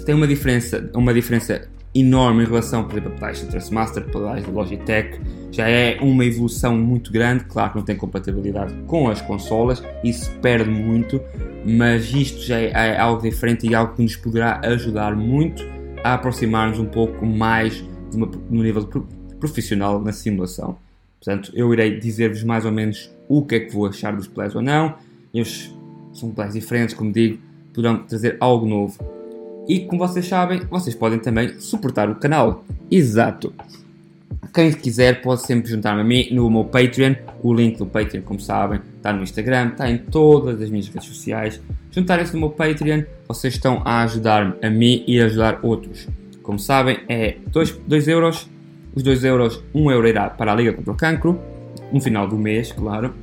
tem 0.00 0.14
uma 0.14 0.26
diferença, 0.26 0.90
uma 0.94 1.12
diferença 1.12 1.68
enorme 1.94 2.44
em 2.44 2.46
relação, 2.46 2.84
por 2.84 2.92
exemplo, 2.92 3.10
a 3.10 3.14
pedais 3.14 3.40
de 3.40 3.46
Trustmaster, 3.48 4.04
pedais 4.04 4.44
de 4.44 4.50
Logitech, 4.50 5.20
já 5.50 5.68
é 5.68 5.98
uma 6.00 6.24
evolução 6.24 6.76
muito 6.76 7.12
grande, 7.12 7.44
claro 7.44 7.72
que 7.72 7.76
não 7.76 7.84
tem 7.84 7.96
compatibilidade 7.96 8.74
com 8.86 9.08
as 9.08 9.20
consolas, 9.20 9.82
isso 10.02 10.30
perde 10.40 10.70
muito, 10.70 11.20
mas 11.66 12.10
isto 12.12 12.40
já 12.40 12.58
é, 12.58 12.70
é 12.70 12.98
algo 12.98 13.20
diferente 13.20 13.66
e 13.66 13.74
algo 13.74 13.94
que 13.94 14.02
nos 14.02 14.16
poderá 14.16 14.60
ajudar 14.64 15.14
muito 15.14 15.62
a 16.02 16.14
aproximar-nos 16.14 16.78
um 16.78 16.86
pouco 16.86 17.26
mais 17.26 17.74
de 18.10 18.16
uma, 18.16 18.26
no 18.50 18.62
nível 18.62 18.88
profissional 19.38 20.00
na 20.00 20.12
simulação. 20.12 20.78
Portanto, 21.22 21.52
eu 21.54 21.72
irei 21.72 21.98
dizer-vos 21.98 22.42
mais 22.42 22.64
ou 22.64 22.72
menos 22.72 23.14
o 23.28 23.44
que 23.44 23.54
é 23.54 23.60
que 23.60 23.72
vou 23.72 23.86
achar 23.86 24.14
dos 24.16 24.26
plays 24.26 24.54
ou 24.56 24.62
não. 24.62 24.96
Eles 25.32 25.72
são 26.12 26.30
plays 26.30 26.54
diferentes, 26.54 26.94
como 26.94 27.12
digo, 27.12 27.38
poderão 27.72 27.98
trazer 28.04 28.36
algo 28.40 28.66
novo. 28.66 29.21
E 29.68 29.80
como 29.80 30.06
vocês 30.06 30.26
sabem, 30.26 30.60
vocês 30.70 30.94
podem 30.94 31.18
também 31.18 31.60
suportar 31.60 32.10
o 32.10 32.16
canal. 32.16 32.64
Exato. 32.90 33.52
quem 34.52 34.72
quiser 34.72 35.22
pode 35.22 35.42
sempre 35.42 35.70
juntar-me 35.70 36.00
a 36.00 36.04
mim 36.04 36.28
no 36.32 36.50
meu 36.50 36.64
Patreon. 36.64 37.14
O 37.42 37.54
link 37.54 37.78
do 37.78 37.86
Patreon, 37.86 38.22
como 38.22 38.40
sabem, 38.40 38.80
está 38.96 39.12
no 39.12 39.22
Instagram, 39.22 39.68
está 39.68 39.90
em 39.90 39.98
todas 39.98 40.60
as 40.60 40.68
minhas 40.68 40.88
redes 40.88 41.08
sociais. 41.08 41.60
Juntarem-se 41.90 42.34
no 42.34 42.40
meu 42.40 42.50
Patreon, 42.50 43.04
vocês 43.28 43.54
estão 43.54 43.82
a 43.84 44.02
ajudar-me 44.02 44.54
a 44.62 44.70
mim 44.70 45.04
e 45.06 45.20
a 45.20 45.26
ajudar 45.26 45.60
outros. 45.62 46.08
Como 46.42 46.58
sabem, 46.58 46.98
é 47.08 47.36
2 47.46 48.08
euros. 48.08 48.48
Os 48.94 49.02
2 49.02 49.24
euros, 49.24 49.62
1 49.72 49.82
um 49.82 49.90
euro 49.90 50.06
irá 50.06 50.28
para 50.28 50.52
a 50.52 50.54
Liga 50.54 50.74
contra 50.74 50.92
o 50.92 50.96
Cancro, 50.96 51.40
no 51.90 52.00
final 52.00 52.28
do 52.28 52.36
mês, 52.36 52.72
claro. 52.72 53.14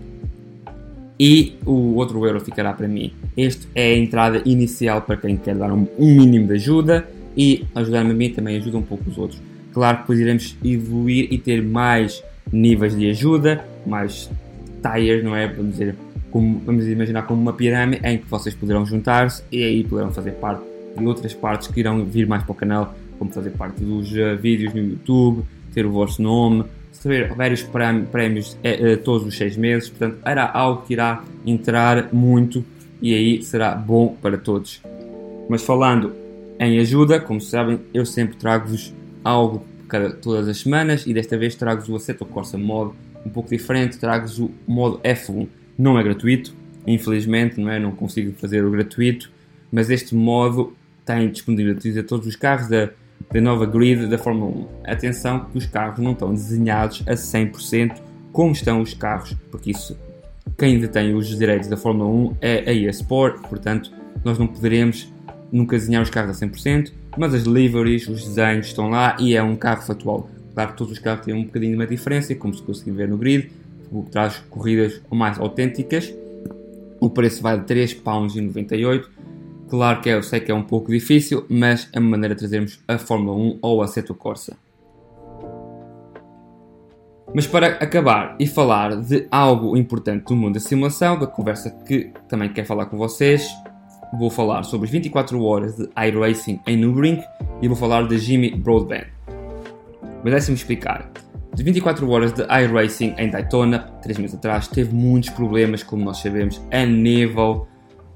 E 1.19 1.57
o 1.65 1.95
outro 1.95 2.25
euro 2.25 2.39
ficará 2.39 2.71
para 2.73 2.87
mim. 2.87 3.11
Este 3.35 3.67
é 3.75 3.93
a 3.93 3.97
entrada 3.97 4.41
inicial 4.45 5.01
para 5.01 5.17
quem 5.17 5.35
quer 5.35 5.55
dar 5.55 5.71
um, 5.71 5.85
um 5.97 6.15
mínimo 6.15 6.47
de 6.47 6.53
ajuda 6.53 7.05
e 7.35 7.65
ajudar-me 7.75 8.11
a 8.11 8.13
mim 8.13 8.29
também 8.29 8.55
ajuda 8.55 8.77
um 8.77 8.81
pouco 8.81 9.09
os 9.09 9.17
outros. 9.17 9.41
Claro 9.73 9.97
que 9.97 10.03
depois 10.03 10.19
iremos 10.19 10.55
evoluir 10.63 11.27
e 11.31 11.37
ter 11.37 11.61
mais 11.61 12.23
níveis 12.51 12.95
de 12.95 13.09
ajuda, 13.09 13.63
mais 13.85 14.29
tiers, 14.81 15.23
não 15.23 15.35
é? 15.35 15.47
Vamos 15.47 15.71
dizer, 15.73 15.95
como, 16.31 16.59
vamos 16.65 16.87
imaginar 16.87 17.23
como 17.23 17.41
uma 17.41 17.53
pirâmide 17.53 18.05
em 18.05 18.17
que 18.17 18.25
vocês 18.29 18.55
poderão 18.55 18.85
juntar-se 18.85 19.43
e 19.51 19.63
aí 19.63 19.83
poderão 19.83 20.11
fazer 20.11 20.31
parte 20.31 20.63
de 20.97 21.05
outras 21.05 21.33
partes 21.33 21.67
que 21.67 21.79
irão 21.79 22.03
vir 22.05 22.27
mais 22.27 22.43
para 22.43 22.51
o 22.51 22.55
canal, 22.55 22.95
como 23.17 23.31
fazer 23.31 23.51
parte 23.51 23.83
dos 23.83 24.11
uh, 24.11 24.37
vídeos 24.39 24.73
no 24.73 24.81
YouTube, 24.81 25.43
ter 25.73 25.85
o 25.85 25.91
vosso 25.91 26.21
nome, 26.21 26.63
receber 26.91 27.33
vários 27.33 27.63
prémios 28.11 28.53
uh, 28.53 28.97
todos 29.03 29.27
os 29.27 29.37
seis 29.37 29.55
meses. 29.55 29.89
Portanto, 29.89 30.19
era 30.25 30.45
algo 30.45 30.83
que 30.83 30.93
irá 30.93 31.23
entrar 31.45 32.13
muito 32.13 32.63
e 33.01 33.13
aí 33.13 33.41
será 33.43 33.75
bom 33.75 34.15
para 34.21 34.37
todos. 34.37 34.81
Mas 35.49 35.63
falando 35.63 36.13
em 36.59 36.79
ajuda, 36.79 37.19
como 37.19 37.39
sabem, 37.39 37.79
eu 37.93 38.05
sempre 38.05 38.35
trago-vos 38.35 38.93
algo 39.23 39.65
cada, 39.87 40.11
todas 40.11 40.47
as 40.47 40.57
semanas 40.57 41.05
e 41.07 41.13
desta 41.13 41.37
vez 41.37 41.55
trago-vos 41.55 41.89
o 41.89 41.95
Assetto 41.95 42.25
Corsa 42.25 42.57
modo 42.57 42.93
um 43.25 43.29
pouco 43.29 43.49
diferente, 43.49 43.97
trago-vos 43.97 44.39
o 44.39 44.51
modo 44.67 44.99
F1. 44.99 45.47
Não 45.77 45.97
é 45.97 46.03
gratuito, 46.03 46.53
infelizmente, 46.85 47.59
não 47.59 47.69
é? 47.69 47.79
Não 47.79 47.91
consigo 47.91 48.33
fazer 48.33 48.63
o 48.63 48.71
gratuito, 48.71 49.31
mas 49.71 49.89
este 49.89 50.13
modo 50.13 50.73
tem 51.05 51.29
disponibiliza 51.29 52.03
todos 52.03 52.27
os 52.27 52.35
carros 52.35 52.67
da, 52.67 52.89
da 53.31 53.41
nova 53.41 53.65
grid 53.65 54.07
da 54.07 54.17
Fórmula 54.17 54.67
1. 54.85 54.91
Atenção 54.91 55.45
que 55.45 55.57
os 55.57 55.65
carros 55.65 55.99
não 55.99 56.13
estão 56.13 56.33
desenhados 56.33 57.03
a 57.07 57.13
100% 57.13 57.97
como 58.31 58.51
estão 58.51 58.81
os 58.81 58.93
carros, 58.93 59.35
porque 59.51 59.71
isso 59.71 59.97
quem 60.57 60.79
detém 60.79 61.13
os 61.13 61.27
direitos 61.27 61.69
da 61.69 61.77
Fórmula 61.77 62.09
1 62.09 62.35
é 62.41 62.69
a 62.69 62.73
EA 62.73 62.89
Sport, 62.89 63.47
portanto 63.47 63.91
nós 64.23 64.37
não 64.37 64.47
poderemos 64.47 65.11
nunca 65.51 65.77
desenhar 65.77 66.03
os 66.03 66.09
carros 66.09 66.41
a 66.41 66.45
100%, 66.45 66.91
mas 67.17 67.33
as 67.33 67.43
liveries, 67.43 68.07
os 68.07 68.25
desenhos 68.25 68.67
estão 68.67 68.89
lá 68.89 69.15
e 69.19 69.35
é 69.35 69.41
um 69.41 69.55
carro 69.55 69.81
factual. 69.81 70.29
Claro 70.53 70.71
que 70.71 70.77
todos 70.77 70.93
os 70.93 70.99
carros 70.99 71.25
têm 71.25 71.33
um 71.33 71.43
bocadinho 71.43 71.71
de 71.71 71.77
uma 71.77 71.87
diferença, 71.87 72.35
como 72.35 72.53
se 72.53 72.61
conseguir 72.61 72.91
ver 72.91 73.07
no 73.07 73.17
grid, 73.17 73.51
o 73.91 74.03
que 74.03 74.11
traz 74.11 74.37
corridas 74.49 75.01
mais 75.09 75.39
autênticas. 75.39 76.13
O 76.99 77.09
preço 77.09 77.41
vai 77.41 77.57
de 77.59 77.65
3,98€. 77.65 79.05
Claro 79.69 80.01
que 80.01 80.09
é, 80.09 80.15
eu 80.15 80.23
sei 80.23 80.39
que 80.39 80.51
é 80.51 80.55
um 80.55 80.63
pouco 80.63 80.91
difícil, 80.91 81.45
mas 81.47 81.87
é 81.93 81.99
uma 81.99 82.09
maneira 82.09 82.33
de 82.33 82.39
trazermos 82.39 82.79
a 82.87 82.97
Fórmula 82.97 83.37
1 83.37 83.59
ou 83.61 83.83
a 83.83 83.87
Seto 83.87 84.15
Corsa. 84.15 84.57
Mas 87.35 87.45
para 87.45 87.67
acabar 87.67 88.35
e 88.39 88.47
falar 88.47 88.95
de 88.95 89.27
algo 89.29 89.77
importante 89.77 90.25
do 90.25 90.35
mundo 90.35 90.55
da 90.55 90.59
simulação, 90.59 91.19
da 91.19 91.27
conversa 91.27 91.69
que 91.69 92.11
também 92.27 92.51
quero 92.51 92.65
falar 92.65 92.87
com 92.87 92.97
vocês, 92.97 93.47
vou 94.17 94.31
falar 94.31 94.63
sobre 94.63 94.85
as 94.85 94.91
24 94.91 95.39
horas 95.43 95.75
de 95.75 95.87
iRacing 95.95 96.59
em 96.65 96.75
Nürburgring 96.75 97.21
e 97.61 97.67
vou 97.67 97.77
falar 97.77 98.07
de 98.07 98.17
Jimmy 98.17 98.55
Broadbent. 98.55 99.05
Mas 100.23 100.33
deixe-me 100.33 100.57
explicar. 100.57 101.11
De 101.53 101.61
24 101.61 102.09
horas 102.09 102.33
de 102.33 102.41
iRacing 102.41 103.13
em 103.19 103.29
Daytona, 103.29 103.79
3 104.01 104.17
meses 104.17 104.35
atrás, 104.35 104.67
teve 104.67 104.95
muitos 104.95 105.29
problemas, 105.29 105.83
como 105.83 106.03
nós 106.03 106.17
sabemos, 106.17 106.59
a 106.71 106.83
nível 106.83 107.67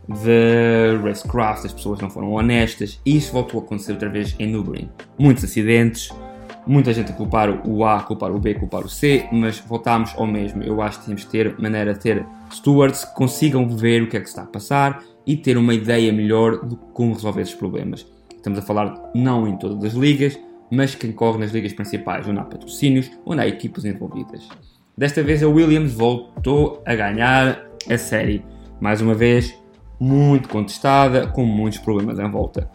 de 0.08 0.98
racecraft, 1.04 1.66
as 1.66 1.74
pessoas 1.74 2.00
não 2.00 2.10
foram 2.10 2.32
honestas 2.34 3.00
e 3.06 3.18
isso 3.18 3.32
voltou 3.32 3.62
a 3.62 3.64
acontecer 3.64 3.94
outra 3.94 4.10
vez 4.10 4.36
em 4.40 4.48
Nürburgring. 4.48 4.90
Muitos 5.18 5.44
acidentes, 5.44 6.10
muita 6.68 6.94
gente 6.94 7.12
a 7.12 7.16
culpar 7.16 7.50
o 7.68 7.86
A, 7.86 8.02
culpar 8.02 8.32
o 8.32 8.40
B, 8.40 8.56
culpar 8.56 8.84
o 8.84 8.90
C, 8.90 9.28
mas 9.32 9.60
voltámos 9.60 10.14
ao 10.16 10.28
mesmo. 10.28 10.62
Eu 10.64 10.82
acho 10.82 11.00
que 11.00 11.06
temos 11.06 11.24
que 11.24 11.32
ter 11.32 11.58
maneira 11.60 11.94
de 11.94 12.00
ter 12.00 12.26
stewards 12.52 13.06
que 13.06 13.16
consigam 13.16 13.68
ver 13.68 14.04
o 14.04 14.10
que 14.10 14.18
é 14.18 14.20
que 14.20 14.28
está 14.28 14.44
a 14.44 14.48
passar 14.48 15.04
e 15.26 15.38
ter 15.38 15.58
uma 15.58 15.74
ideia 15.74 16.12
melhor 16.12 16.66
de 16.66 16.76
como 16.94 17.14
resolver 17.14 17.42
esses 17.42 17.56
problemas. 17.56 18.06
Estamos 18.36 18.60
a 18.60 18.62
falar 18.62 19.12
não 19.16 19.48
em 19.48 19.58
todas 19.58 19.84
as 19.84 19.94
ligas, 19.94 20.38
mas 20.70 20.96
quem 20.96 21.12
corre 21.12 21.40
nas 21.40 21.52
ligas 21.52 21.72
principais, 21.72 22.28
onde 22.28 22.40
há 22.40 22.44
patrocínios, 22.44 23.10
onde 23.26 23.42
há 23.42 23.48
equipas 23.48 23.86
envolvidas. 23.86 24.48
Desta 24.98 25.24
vez 25.24 25.42
a 25.42 25.48
Williams 25.48 25.94
voltou 25.94 26.82
a 26.86 26.94
ganhar 26.94 27.66
a 27.90 27.98
série. 27.98 28.44
Mais 28.80 29.02
uma 29.02 29.14
vez, 29.14 29.56
muito 30.04 30.50
contestada, 30.50 31.28
com 31.28 31.46
muitos 31.46 31.80
problemas 31.80 32.20
em 32.20 32.30
volta. 32.30 32.70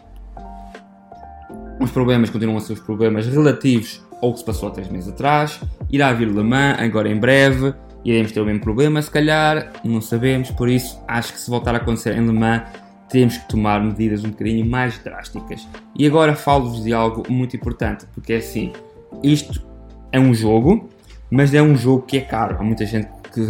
Os 1.78 1.90
problemas 1.90 2.30
continuam 2.30 2.56
a 2.56 2.60
ser 2.60 2.72
os 2.72 2.80
problemas 2.80 3.26
relativos 3.26 4.02
ao 4.22 4.32
que 4.32 4.38
se 4.38 4.44
passou 4.44 4.68
há 4.68 4.72
3 4.72 4.88
meses 4.88 5.10
atrás. 5.10 5.60
Irá 5.90 6.12
vir 6.12 6.28
Le 6.28 6.42
Mans 6.42 6.80
agora 6.80 7.08
em 7.08 7.18
breve 7.18 7.74
iremos 8.04 8.32
ter 8.32 8.40
o 8.40 8.44
mesmo 8.44 8.60
problema, 8.60 9.02
se 9.02 9.10
calhar, 9.10 9.72
não 9.84 10.00
sabemos, 10.00 10.50
por 10.52 10.68
isso 10.68 10.98
acho 11.06 11.32
que 11.32 11.40
se 11.40 11.50
voltar 11.50 11.74
a 11.74 11.78
acontecer 11.78 12.16
em 12.16 12.24
Le 12.24 12.32
Mans, 12.32 12.62
temos 13.10 13.36
que 13.36 13.48
tomar 13.48 13.82
medidas 13.82 14.24
um 14.24 14.30
bocadinho 14.30 14.64
mais 14.64 14.98
drásticas. 14.98 15.68
E 15.94 16.06
agora 16.06 16.34
falo-vos 16.34 16.82
de 16.82 16.92
algo 16.92 17.30
muito 17.30 17.56
importante, 17.56 18.06
porque 18.14 18.32
é 18.32 18.36
assim, 18.36 18.72
isto 19.22 19.62
é 20.10 20.18
um 20.18 20.32
jogo, 20.32 20.88
mas 21.30 21.52
é 21.52 21.60
um 21.60 21.76
jogo 21.76 22.02
que 22.02 22.16
é 22.16 22.20
caro. 22.20 22.56
Há 22.58 22.62
muita 22.62 22.86
gente 22.86 23.08
que 23.32 23.40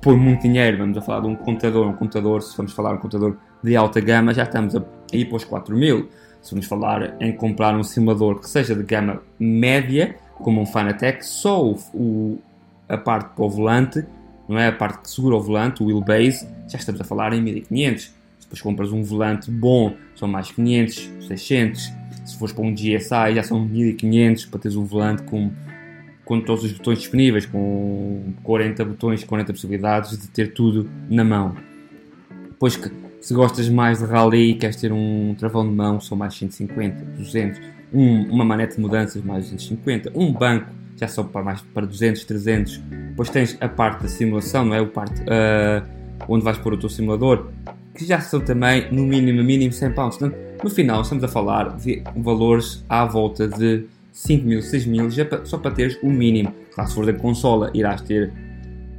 põe 0.00 0.16
muito 0.16 0.42
dinheiro, 0.42 0.78
vamos 0.78 0.96
a 0.96 1.02
falar 1.02 1.20
de 1.20 1.26
um 1.26 1.34
computador, 1.34 1.86
um 1.86 1.92
computador, 1.92 2.42
se 2.42 2.56
vamos 2.56 2.72
falar 2.72 2.94
um 2.94 2.98
computador 2.98 3.36
de 3.62 3.76
alta 3.76 4.00
gama, 4.00 4.32
já 4.32 4.44
estamos 4.44 4.74
a 4.76 4.82
ir 5.12 5.26
para 5.26 5.36
os 5.36 5.44
4 5.44 5.76
mil. 5.76 6.08
Se 6.40 6.52
vamos 6.52 6.66
falar 6.66 7.20
em 7.20 7.32
comprar 7.32 7.74
um 7.74 7.82
simulador 7.82 8.38
que 8.38 8.48
seja 8.48 8.74
de 8.74 8.82
gama 8.84 9.20
média, 9.38 10.16
como 10.36 10.60
um 10.60 10.66
Fanatec, 10.66 11.26
só 11.26 11.64
o, 11.64 11.76
o, 11.92 12.38
a 12.88 12.96
parte 12.96 13.34
para 13.34 13.44
o 13.44 13.50
volante, 13.50 14.04
não 14.48 14.58
é? 14.58 14.68
A 14.68 14.72
parte 14.72 15.00
que 15.00 15.10
segura 15.10 15.36
o 15.36 15.40
volante, 15.40 15.82
o 15.82 15.86
wheelbase, 15.86 16.48
já 16.68 16.78
estamos 16.78 17.00
a 17.00 17.04
falar 17.04 17.32
em 17.32 17.42
1500. 17.42 18.14
Depois 18.40 18.62
compras 18.62 18.92
um 18.92 19.02
volante 19.02 19.50
bom, 19.50 19.94
são 20.14 20.26
mais 20.26 20.50
500, 20.50 21.10
600. 21.26 21.92
Se 22.24 22.38
fores 22.38 22.54
para 22.54 22.64
um 22.64 22.72
GSI, 22.72 23.34
já 23.34 23.42
são 23.42 23.60
1500 23.60 24.46
para 24.46 24.60
teres 24.60 24.76
um 24.76 24.84
volante 24.84 25.22
com, 25.24 25.50
com 26.28 26.42
todos 26.42 26.62
os 26.62 26.72
botões 26.72 26.98
disponíveis, 26.98 27.46
com 27.46 28.34
40 28.42 28.84
botões, 28.84 29.24
40 29.24 29.50
possibilidades 29.50 30.10
de 30.18 30.28
ter 30.28 30.52
tudo 30.52 30.86
na 31.08 31.24
mão. 31.24 31.56
Depois 32.50 32.76
que 32.76 32.90
se 33.18 33.32
gostas 33.32 33.66
mais 33.70 34.00
de 34.00 34.04
rally 34.04 34.50
e 34.50 34.54
queres 34.54 34.76
ter 34.76 34.92
um 34.92 35.34
travão 35.38 35.66
de 35.66 35.74
mão, 35.74 35.98
são 35.98 36.18
mais 36.18 36.34
150, 36.34 37.02
200. 37.16 37.60
Um, 37.94 38.24
uma 38.24 38.44
manete 38.44 38.74
de 38.76 38.82
mudanças, 38.82 39.24
mais 39.24 39.44
250. 39.44 40.12
Um 40.14 40.30
banco 40.30 40.66
já 40.96 41.08
são 41.08 41.24
para 41.24 41.42
mais 41.42 41.62
para 41.62 41.86
200, 41.86 42.22
300. 42.24 42.76
Depois 43.08 43.30
tens 43.30 43.56
a 43.58 43.68
parte 43.68 44.02
da 44.02 44.08
simulação, 44.08 44.66
não 44.66 44.74
é? 44.74 44.82
O 44.82 44.88
parte 44.88 45.22
uh, 45.22 45.82
onde 46.28 46.44
vais 46.44 46.58
pôr 46.58 46.74
o 46.74 46.76
teu 46.76 46.90
simulador, 46.90 47.48
que 47.94 48.04
já 48.04 48.20
são 48.20 48.40
também 48.40 48.92
no 48.92 49.04
mínimo, 49.04 49.42
mínimo 49.42 49.72
100 49.72 49.92
pounds. 49.92 50.18
Portanto, 50.18 50.38
no 50.62 50.68
final 50.68 51.00
estamos 51.00 51.24
a 51.24 51.28
falar 51.28 51.74
de 51.78 52.02
valores 52.14 52.84
à 52.86 53.06
volta 53.06 53.48
de 53.48 53.86
5 54.12 54.46
mil, 54.46 54.62
6 54.62 54.86
mil, 54.86 55.10
já 55.10 55.26
só 55.44 55.58
para 55.58 55.70
teres 55.70 55.98
o 56.02 56.08
mínimo. 56.08 56.52
Claro, 56.74 56.88
se 56.88 56.94
for 56.94 57.06
da 57.06 57.12
consola, 57.12 57.70
irás 57.74 58.00
ter 58.00 58.32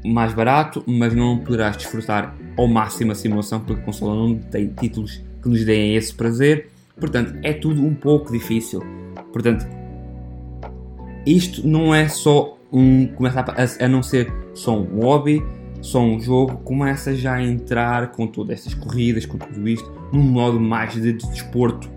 mais 0.06 0.34
barato, 0.34 0.84
mas 0.88 1.14
não 1.14 1.40
poderás 1.40 1.78
desfrutar 1.78 2.36
ao 2.58 2.68
máximo 2.68 3.12
a 3.12 3.16
simulação, 3.16 3.60
porque 3.60 3.82
a 3.82 3.86
consola 3.86 4.16
não 4.16 4.36
tem 4.36 4.68
títulos 4.68 5.22
que 5.42 5.50
nos 5.50 5.64
deem 5.66 5.96
esse 5.96 6.14
prazer. 6.14 6.70
Portanto, 7.00 7.36
é 7.44 7.54
tudo 7.54 7.86
um 7.86 7.94
pouco 7.94 8.32
difícil. 8.32 8.84
Portanto, 9.32 9.66
isto 11.26 11.66
não 11.68 11.94
é 11.94 12.08
só 12.08 12.58
um. 12.72 13.08
começa 13.08 13.40
a, 13.42 13.86
a 13.86 13.88
não 13.88 14.04
ser 14.04 14.32
só 14.54 14.78
um 14.78 15.02
hobby, 15.02 15.44
só 15.82 16.02
um 16.02 16.20
jogo, 16.20 16.58
começa 16.58 17.16
já 17.16 17.36
a 17.36 17.44
entrar 17.44 18.12
com 18.12 18.28
todas 18.28 18.60
estas 18.60 18.74
corridas, 18.74 19.26
com 19.26 19.38
tudo 19.38 19.68
isto, 19.68 19.92
num 20.12 20.22
modo 20.22 20.60
mais 20.60 20.94
de 20.94 21.14
desporto. 21.14 21.90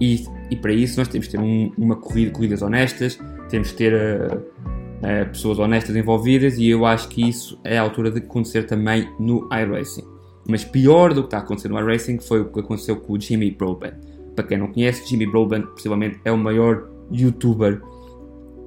E, 0.00 0.24
e 0.50 0.56
para 0.56 0.72
isso 0.72 0.98
nós 0.98 1.08
temos 1.08 1.26
que 1.26 1.36
ter 1.36 1.40
um, 1.40 1.72
uma 1.76 1.96
corrida, 1.96 2.30
corridas 2.30 2.62
honestas, 2.62 3.18
temos 3.48 3.70
que 3.72 3.78
ter 3.78 3.94
uh, 3.94 4.36
uh, 4.36 5.28
pessoas 5.30 5.58
honestas 5.58 5.94
envolvidas 5.94 6.58
e 6.58 6.68
eu 6.68 6.84
acho 6.84 7.08
que 7.08 7.28
isso 7.28 7.58
é 7.64 7.78
a 7.78 7.82
altura 7.82 8.10
de 8.10 8.18
acontecer 8.18 8.64
também 8.64 9.08
no 9.18 9.48
iRacing. 9.52 10.04
Mas 10.48 10.64
pior 10.64 11.12
do 11.12 11.22
que 11.22 11.28
está 11.28 11.38
a 11.38 11.40
acontecer 11.40 11.68
no 11.68 11.78
iRacing 11.78 12.18
foi 12.20 12.40
o 12.40 12.52
que 12.52 12.60
aconteceu 12.60 12.96
com 12.96 13.14
o 13.14 13.20
Jimmy 13.20 13.50
Broadbent. 13.50 13.94
Para 14.34 14.46
quem 14.46 14.58
não 14.58 14.68
conhece, 14.68 15.08
Jimmy 15.08 15.26
Broadbent 15.26 15.66
possivelmente 15.66 16.20
é 16.24 16.30
o 16.30 16.38
maior 16.38 16.88
youtuber 17.10 17.80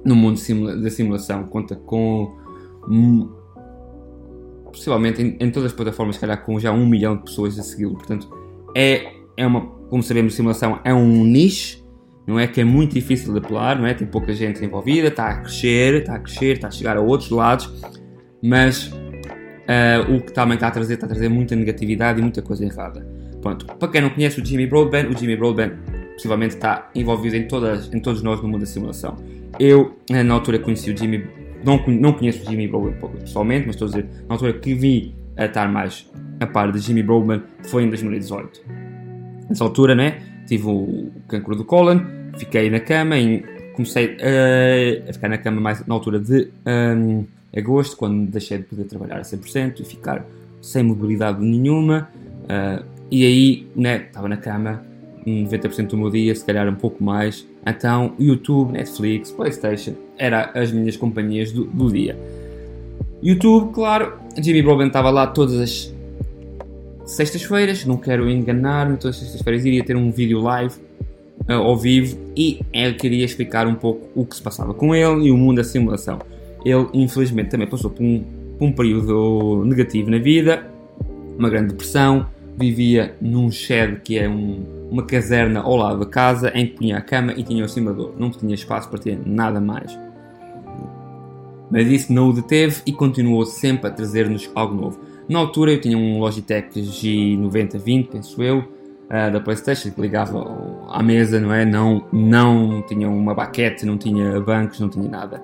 no 0.04 0.16
mundo 0.16 0.38
simula 0.38 0.76
da 0.76 0.90
simulação. 0.90 1.44
Conta 1.44 1.76
com 1.76 2.38
possivelmente 4.64 5.22
em, 5.22 5.36
em, 5.38 5.50
todas 5.50 5.70
as 5.70 5.76
plataformas, 5.76 6.16
se 6.16 6.20
calhar 6.20 6.44
com 6.44 6.58
já 6.58 6.72
um 6.72 6.86
milhão 6.86 7.16
de 7.16 7.24
pessoas 7.24 7.58
a 7.58 7.62
segui-lo. 7.62 7.94
Portanto, 7.94 8.28
é, 8.76 9.12
é 9.36 9.46
uma, 9.46 9.70
como 9.90 10.02
sabemos, 10.04 10.34
simulação 10.34 10.80
é 10.84 10.94
um 10.94 11.24
nicho, 11.24 11.84
não 12.26 12.38
é 12.38 12.46
que 12.46 12.60
é 12.60 12.64
muito 12.64 12.94
difícil 12.94 13.32
de 13.32 13.40
apelar, 13.40 13.76
não 13.76 13.86
é? 13.86 13.92
Tem 13.92 14.06
pouca 14.06 14.32
gente 14.32 14.64
envolvida, 14.64 15.08
está 15.08 15.28
a 15.28 15.36
crescer, 15.40 15.94
está 15.94 16.14
a 16.14 16.18
crescer, 16.20 16.54
está 16.54 16.68
a 16.68 16.70
chegar 16.70 16.96
a 16.96 17.00
outros 17.00 17.28
lados, 17.30 17.68
mas 18.40 18.86
uh, 18.86 20.14
o 20.14 20.20
que 20.20 20.32
também 20.32 20.54
está 20.54 20.68
a 20.68 20.70
trazer, 20.70 20.94
está 20.94 21.06
a 21.06 21.08
trazer 21.08 21.28
muita 21.28 21.56
negatividade 21.56 22.20
e 22.20 22.22
muita 22.22 22.40
coisa 22.40 22.64
errada. 22.64 23.04
Pronto, 23.42 23.66
para 23.66 23.88
quem 23.88 24.00
não 24.00 24.10
conhece 24.10 24.40
o 24.40 24.46
Jimmy 24.46 24.66
Broadbent, 24.66 25.10
o 25.10 25.18
Jimmy 25.18 25.36
Broadbent 25.36 25.72
possivelmente 26.12 26.54
está 26.54 26.88
envolvido 26.94 27.34
em, 27.34 27.48
todas, 27.48 27.92
em 27.92 27.98
todos 27.98 28.22
nós 28.22 28.40
no 28.40 28.48
mundo 28.48 28.60
da 28.60 28.66
simulação. 28.66 29.16
Eu, 29.58 29.96
eh, 30.10 30.22
na 30.22 30.34
altura, 30.34 30.58
conheci 30.58 30.90
o 30.90 30.96
Jimmy, 30.96 31.26
não, 31.64 31.84
não 31.88 32.12
conheço 32.12 32.42
o 32.42 32.50
Jimmy 32.50 32.68
Broadbent 32.68 33.20
pessoalmente, 33.20 33.66
mas 33.66 33.74
estou 33.74 33.86
a 33.86 33.90
dizer, 33.90 34.06
na 34.28 34.34
altura 34.34 34.52
que 34.52 34.74
vi 34.74 35.14
a 35.36 35.46
estar 35.46 35.68
mais 35.68 36.08
a 36.38 36.46
par 36.46 36.70
de 36.70 36.78
Jimmy 36.78 37.02
Broadbent 37.02 37.42
foi 37.64 37.84
em 37.84 37.88
2018. 37.88 38.89
Nessa 39.50 39.64
altura, 39.64 39.96
né, 39.96 40.22
tive 40.46 40.68
o 40.68 41.10
cancro 41.26 41.56
do 41.56 41.64
cólon, 41.64 42.00
fiquei 42.38 42.70
na 42.70 42.78
cama 42.78 43.18
e 43.18 43.42
comecei 43.74 44.16
a, 44.20 45.10
a 45.10 45.12
ficar 45.12 45.28
na 45.28 45.38
cama 45.38 45.60
mais 45.60 45.84
na 45.84 45.92
altura 45.92 46.20
de 46.20 46.48
um, 46.64 47.24
agosto, 47.56 47.96
quando 47.96 48.30
deixei 48.30 48.58
de 48.58 48.64
poder 48.64 48.84
trabalhar 48.84 49.16
a 49.16 49.22
100% 49.22 49.80
e 49.80 49.84
ficar 49.84 50.24
sem 50.62 50.84
mobilidade 50.84 51.44
nenhuma. 51.44 52.08
Uh, 52.44 52.84
e 53.10 53.26
aí, 53.26 53.66
né, 53.74 54.06
estava 54.06 54.28
na 54.28 54.36
cama 54.36 54.84
90% 55.26 55.88
do 55.88 55.96
meu 55.96 56.10
dia, 56.10 56.32
se 56.32 56.44
calhar 56.44 56.68
um 56.68 56.76
pouco 56.76 57.02
mais. 57.02 57.44
Então, 57.66 58.14
YouTube, 58.18 58.72
Netflix, 58.72 59.32
PlayStation, 59.32 59.94
eram 60.16 60.48
as 60.54 60.70
minhas 60.70 60.96
companhias 60.96 61.50
do, 61.50 61.64
do 61.64 61.90
dia. 61.90 62.16
YouTube, 63.22 63.72
claro, 63.72 64.14
Jimmy 64.40 64.62
Broadbent 64.62 64.88
estava 64.88 65.10
lá 65.10 65.26
todas 65.26 65.58
as 65.58 65.92
sextas-feiras, 67.10 67.84
não 67.84 67.96
quero 67.96 68.28
enganar-me, 68.30 68.96
todas 68.96 69.16
as 69.16 69.22
sextas-feiras 69.22 69.64
iria 69.64 69.84
ter 69.84 69.96
um 69.96 70.10
vídeo 70.10 70.40
live 70.40 70.74
uh, 71.48 71.52
ao 71.52 71.76
vivo 71.76 72.18
e 72.36 72.60
ele 72.72 72.94
queria 72.94 73.24
explicar 73.24 73.66
um 73.66 73.74
pouco 73.74 74.08
o 74.14 74.24
que 74.24 74.36
se 74.36 74.42
passava 74.42 74.72
com 74.72 74.94
ele 74.94 75.26
e 75.26 75.30
o 75.30 75.36
mundo 75.36 75.56
da 75.56 75.64
simulação. 75.64 76.18
Ele, 76.64 76.86
infelizmente, 76.94 77.50
também 77.50 77.66
passou 77.66 77.90
por 77.90 78.02
um, 78.02 78.22
por 78.58 78.64
um 78.64 78.72
período 78.72 79.64
negativo 79.64 80.10
na 80.10 80.18
vida, 80.18 80.70
uma 81.38 81.48
grande 81.48 81.68
depressão, 81.68 82.26
vivia 82.56 83.14
num 83.20 83.50
shed 83.50 84.00
que 84.04 84.18
é 84.18 84.28
um, 84.28 84.64
uma 84.90 85.02
caserna 85.04 85.60
ao 85.60 85.76
lado 85.76 86.00
da 86.00 86.06
casa 86.06 86.52
em 86.54 86.66
que 86.66 86.76
tinha 86.76 86.98
a 86.98 87.00
cama 87.00 87.32
e 87.32 87.42
tinha 87.42 87.64
o 87.64 87.68
simulador. 87.68 88.12
Não 88.18 88.30
tinha 88.30 88.54
espaço 88.54 88.88
para 88.88 88.98
ter 88.98 89.18
nada 89.24 89.60
mais. 89.60 89.98
Mas 91.70 91.86
isso 91.88 92.12
não 92.12 92.28
o 92.28 92.32
deteve 92.32 92.82
e 92.84 92.92
continuou 92.92 93.46
sempre 93.46 93.88
a 93.88 93.90
trazer-nos 93.90 94.50
algo 94.54 94.74
novo. 94.74 95.09
Na 95.30 95.38
altura 95.38 95.70
eu 95.70 95.80
tinha 95.80 95.96
um 95.96 96.18
Logitech 96.18 96.80
G9020, 96.80 98.08
penso 98.08 98.42
eu, 98.42 98.58
uh, 98.58 99.32
da 99.32 99.38
Playstation, 99.38 99.92
que 99.92 100.00
ligava 100.00 100.44
à 100.88 101.00
mesa, 101.04 101.38
não 101.38 101.54
é? 101.54 101.64
Não, 101.64 102.04
não 102.12 102.82
tinha 102.82 103.08
uma 103.08 103.32
baquete, 103.32 103.86
não 103.86 103.96
tinha 103.96 104.40
bancos, 104.40 104.80
não 104.80 104.88
tinha 104.88 105.08
nada. 105.08 105.40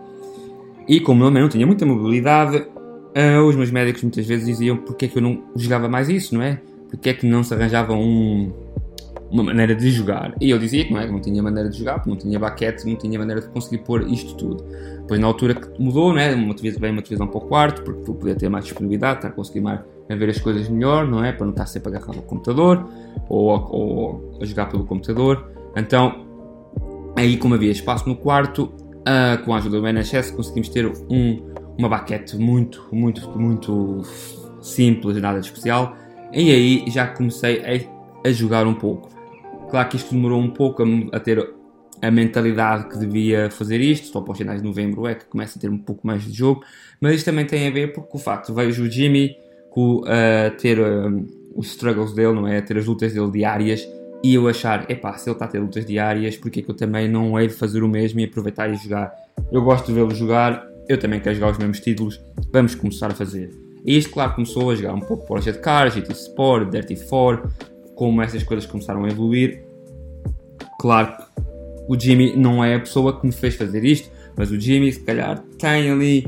E 0.89 0.99
como 0.99 1.23
eu 1.23 1.31
não 1.31 1.49
tinha 1.49 1.65
muita 1.65 1.87
mobilidade, 1.87 2.57
uh, 2.57 3.45
os 3.49 3.55
meus 3.55 3.71
médicos 3.71 4.03
muitas 4.03 4.27
vezes 4.27 4.45
diziam 4.45 4.77
porque 4.77 5.05
é 5.05 5.09
que 5.09 5.19
eu 5.19 5.23
não 5.23 5.45
jogava 5.55 5.89
mais 5.89 6.09
isso, 6.09 6.35
não 6.35 6.43
é? 6.43 6.61
Porque 6.91 7.11
é 7.11 7.15
que 7.15 7.25
não 7.25 7.45
se 7.45 7.55
arranjava 7.55 7.93
um, 7.93 8.53
uma 9.31 9.45
maneira 9.45 9.73
de 9.73 9.89
jogar. 9.93 10.35
E 10.41 10.51
eu 10.51 10.59
dizia 10.59 10.85
que 10.85 10.93
não, 10.93 11.01
é, 11.01 11.07
não 11.09 11.21
tinha 11.21 11.41
maneira 11.41 11.69
de 11.71 11.79
jogar, 11.79 11.95
porque 11.95 12.11
não 12.11 12.17
tinha 12.17 12.41
baquete, 12.41 12.85
não 12.89 12.97
tinha 12.97 13.17
maneira 13.17 13.41
de 13.41 13.49
conseguir 13.51 13.79
pôr 13.79 14.03
isto 14.11 14.35
tudo. 14.35 14.65
Depois, 15.07 15.21
na 15.21 15.29
altura 15.29 15.55
que 15.55 15.81
mudou, 15.81 16.13
né, 16.13 16.35
uma 16.35 16.53
televisão, 16.53 16.81
veio 16.81 16.93
uma 16.93 17.01
televisão 17.01 17.29
para 17.29 17.39
o 17.39 17.41
quarto, 17.43 17.83
porque 17.83 18.03
tu 18.03 18.13
podia 18.13 18.35
ter 18.35 18.49
mais 18.49 18.65
disponibilidade, 18.65 19.19
estar 19.19 19.29
a 19.29 19.31
conseguir 19.31 19.61
mais, 19.61 19.79
a 20.11 20.15
ver 20.17 20.31
as 20.31 20.41
coisas 20.41 20.69
melhor, 20.69 21.07
não 21.07 21.25
é? 21.25 21.31
Para 21.31 21.47
não 21.47 21.53
estar 21.53 21.67
sempre 21.67 21.91
agarrado 21.91 22.17
ao 22.17 22.23
computador 22.23 22.89
ou, 23.29 23.51
ou 23.71 24.39
a 24.43 24.45
jogar 24.45 24.67
pelo 24.67 24.85
computador. 24.85 25.49
Então, 25.77 26.27
aí, 27.17 27.37
como 27.37 27.55
havia 27.55 27.71
espaço 27.71 28.09
no 28.09 28.17
quarto, 28.17 28.65
uh, 28.65 29.45
com 29.45 29.55
a 29.55 29.59
ajuda 29.59 29.81
do 29.81 29.87
NHS, 29.87 30.33
conseguimos 30.33 30.69
ter 30.71 30.87
um, 31.09 31.53
uma 31.79 31.89
baquete 31.89 32.37
muito, 32.37 32.89
muito, 32.91 33.31
muito 33.39 34.03
simples, 34.61 35.23
nada 35.23 35.39
de 35.39 35.47
especial. 35.47 35.97
E 36.33 36.51
aí 36.51 36.85
já 36.89 37.07
comecei 37.07 37.61
a, 37.61 38.29
a 38.29 38.33
jogar 38.33 38.67
um 38.67 38.75
pouco. 38.75 39.09
Claro 39.71 39.89
que 39.89 39.97
isto 39.97 40.13
demorou 40.13 40.41
um 40.41 40.51
pouco 40.51 40.83
a, 40.83 41.17
a, 41.17 41.21
ter 41.21 41.55
a 42.07 42.11
mentalidade 42.11 42.89
que 42.89 42.99
devia 42.99 43.51
fazer 43.51 43.81
isto, 43.81 44.07
só 44.09 44.21
para 44.21 44.33
os 44.33 44.39
finais 44.39 44.61
de 44.61 44.67
novembro 44.67 45.07
é 45.07 45.15
que 45.15 45.25
começa 45.27 45.59
a 45.59 45.61
ter 45.61 45.71
um 45.71 45.79
pouco 45.79 46.07
mais 46.07 46.23
de 46.23 46.33
jogo, 46.33 46.63
mas 47.01 47.17
isto 47.17 47.25
também 47.25 47.45
tem 47.45 47.67
a 47.67 47.71
ver 47.71 47.93
porque 47.93 48.17
o 48.17 48.19
facto 48.19 48.55
vejo 48.55 48.85
o 48.85 48.91
Jimmy 48.91 49.37
com, 49.71 49.99
uh, 49.99 50.57
ter 50.59 50.79
uh, 50.79 51.27
os 51.55 51.69
struggles 51.69 52.13
dele, 52.15 52.33
não 52.33 52.47
é? 52.47 52.61
Ter 52.61 52.79
as 52.79 52.87
lutas 52.87 53.13
dele 53.13 53.31
diárias 53.31 53.87
e 54.23 54.35
eu 54.35 54.49
achar, 54.49 54.91
epá, 54.91 55.17
se 55.17 55.29
ele 55.29 55.35
está 55.35 55.45
a 55.45 55.49
ter 55.49 55.59
lutas 55.59 55.85
diárias, 55.85 56.37
porque 56.37 56.61
é 56.61 56.63
que 56.63 56.71
eu 56.71 56.75
também 56.75 57.09
não 57.09 57.39
hei 57.39 57.49
de 57.49 57.55
fazer 57.55 57.83
o 57.83 57.89
mesmo 57.89 58.21
e 58.21 58.25
aproveitar 58.25 58.71
e 58.71 58.77
jogar? 58.77 59.13
Eu 59.53 59.63
gosto 59.63 59.87
de 59.87 59.93
vê-lo 59.93 60.15
jogar, 60.15 60.67
eu 60.89 60.99
também 60.99 61.21
quero 61.21 61.35
jogar 61.35 61.53
os 61.53 61.59
mesmos 61.59 61.81
títulos, 61.81 62.21
vamos 62.53 62.75
começar 62.75 63.11
a 63.11 63.15
fazer. 63.15 63.51
E 63.85 63.97
isto, 63.97 64.11
claro, 64.11 64.35
começou 64.35 64.71
a 64.71 64.75
jogar 64.75 64.95
um 64.95 65.01
pouco 65.01 65.27
Project 65.27 65.61
Cars, 65.61 65.95
GT 65.95 66.13
Sport, 66.13 66.71
Dirty 66.71 66.97
4, 66.97 67.49
como 67.95 68.21
essas 68.23 68.43
coisas 68.43 68.67
começaram 68.67 69.05
a 69.05 69.09
evoluir. 69.09 69.63
Claro 70.81 71.17
que 71.17 71.47
o 71.89 71.99
Jimmy 71.99 72.37
não 72.37 72.65
é 72.65 72.75
a 72.75 72.81
pessoa 72.81 73.19
que 73.19 73.27
me 73.27 73.33
fez 73.33 73.55
fazer 73.55 73.85
isto, 73.85 74.11
mas 74.37 74.51
o 74.51 74.61
Jimmy, 74.61 74.93
se 74.93 75.01
calhar, 75.01 75.43
tem 75.59 75.91
ali 75.91 76.27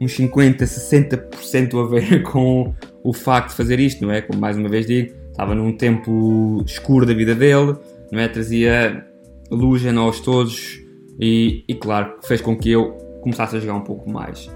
uns 0.00 0.12
50, 0.12 0.64
60% 0.64 1.84
a 1.84 1.88
ver 1.88 2.22
com 2.30 2.74
o 3.02 3.12
facto 3.12 3.50
de 3.50 3.56
fazer 3.56 3.80
isto, 3.80 4.04
não 4.04 4.12
é? 4.12 4.20
Como 4.20 4.40
mais 4.40 4.56
uma 4.56 4.68
vez 4.68 4.86
digo, 4.86 5.14
estava 5.30 5.54
num 5.54 5.72
tempo 5.76 6.62
escuro 6.66 7.04
da 7.04 7.14
vida 7.14 7.34
dele, 7.34 7.76
não 8.12 8.20
é? 8.20 8.28
Trazia 8.28 9.04
luz 9.50 9.84
a 9.86 9.92
nós 9.92 10.20
todos 10.20 10.80
e, 11.18 11.64
e 11.66 11.74
claro, 11.74 12.14
fez 12.22 12.40
com 12.40 12.56
que 12.56 12.70
eu 12.70 12.92
começasse 13.22 13.56
a 13.56 13.60
jogar 13.60 13.74
um 13.74 13.82
pouco 13.82 14.10
mais 14.10 14.50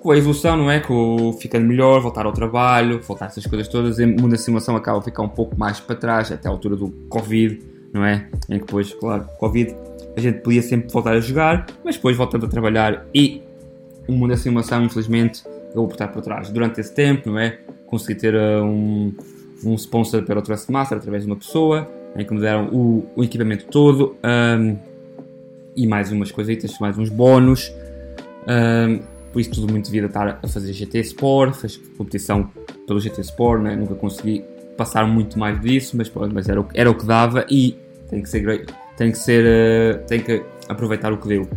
com 0.00 0.10
a 0.10 0.18
evolução, 0.18 0.54
não 0.54 0.70
é? 0.70 0.80
Com 0.80 1.32
ficando 1.32 1.66
melhor, 1.66 1.98
voltar 2.00 2.26
ao 2.26 2.32
trabalho, 2.32 3.00
voltar 3.00 3.26
essas 3.26 3.46
coisas 3.46 3.66
todas, 3.68 3.98
o 3.98 4.06
mundo 4.06 4.28
da 4.28 4.36
simulação 4.36 4.76
acaba 4.76 4.98
a 4.98 5.02
ficar 5.02 5.22
um 5.22 5.30
pouco 5.30 5.58
mais 5.58 5.80
para 5.80 5.96
trás, 5.96 6.30
até 6.30 6.46
a 6.46 6.50
altura 6.50 6.76
do 6.76 6.90
Covid, 7.08 7.58
não 7.94 8.04
é? 8.04 8.26
Em 8.50 8.58
que 8.58 8.66
depois, 8.66 8.92
claro, 8.92 9.26
Covid, 9.38 9.74
a 10.16 10.20
gente 10.20 10.40
podia 10.40 10.60
sempre 10.60 10.92
voltar 10.92 11.12
a 11.12 11.20
jogar, 11.20 11.66
mas 11.84 11.94
depois 11.94 12.16
voltando 12.16 12.46
a 12.46 12.48
trabalhar 12.48 13.06
e 13.14 13.42
o 14.06 14.12
mundo 14.12 14.30
da 14.30 14.36
simulação, 14.36 14.84
infelizmente, 14.84 15.42
eu 15.46 15.76
vou 15.76 15.86
botar 15.86 16.08
para 16.08 16.20
trás. 16.20 16.50
Durante 16.50 16.80
esse 16.80 16.92
tempo, 16.92 17.30
não 17.30 17.38
é? 17.38 17.58
Consegui 17.86 18.20
ter 18.20 18.34
uh, 18.34 18.62
um, 18.62 19.14
um 19.64 19.74
sponsor 19.76 20.22
para 20.24 20.38
o 20.38 20.42
Trustmaster 20.42 20.98
através 20.98 21.24
de 21.24 21.30
uma 21.30 21.36
pessoa, 21.36 21.88
em 22.16 22.24
que 22.24 22.34
me 22.34 22.40
deram 22.40 22.68
o, 22.68 23.08
o 23.16 23.24
equipamento 23.24 23.66
todo 23.66 24.16
um, 24.22 24.76
e 25.76 25.86
mais 25.86 26.12
umas 26.12 26.30
coisitas, 26.30 26.78
mais 26.78 26.98
uns 26.98 27.08
bónus. 27.08 27.72
Um, 28.46 29.00
por 29.32 29.40
isso 29.40 29.50
tudo 29.50 29.72
muito 29.72 29.86
devido 29.86 30.04
a 30.04 30.06
estar 30.06 30.38
a 30.42 30.48
fazer 30.48 30.72
GT 30.72 31.00
Sport, 31.00 31.54
fez 31.54 31.76
competição 31.96 32.48
pelo 32.86 33.00
GT 33.00 33.20
Sport, 33.22 33.62
né? 33.62 33.74
nunca 33.74 33.94
consegui 33.96 34.44
passar 34.76 35.06
muito 35.06 35.38
mais 35.38 35.60
disso, 35.60 35.96
mas, 35.96 36.10
mas 36.32 36.48
era, 36.48 36.60
o, 36.60 36.68
era 36.72 36.90
o 36.90 36.94
que 36.94 37.04
dava 37.04 37.44
e 37.50 37.76
tem 38.14 38.22
que 38.22 38.28
ser, 38.28 38.66
tem 38.96 39.10
que 39.10 39.18
ser, 39.18 39.44
uh, 39.44 40.06
tem 40.06 40.20
que 40.20 40.42
aproveitar 40.68 41.12
o 41.12 41.18
que 41.18 41.26
deu. 41.26 41.48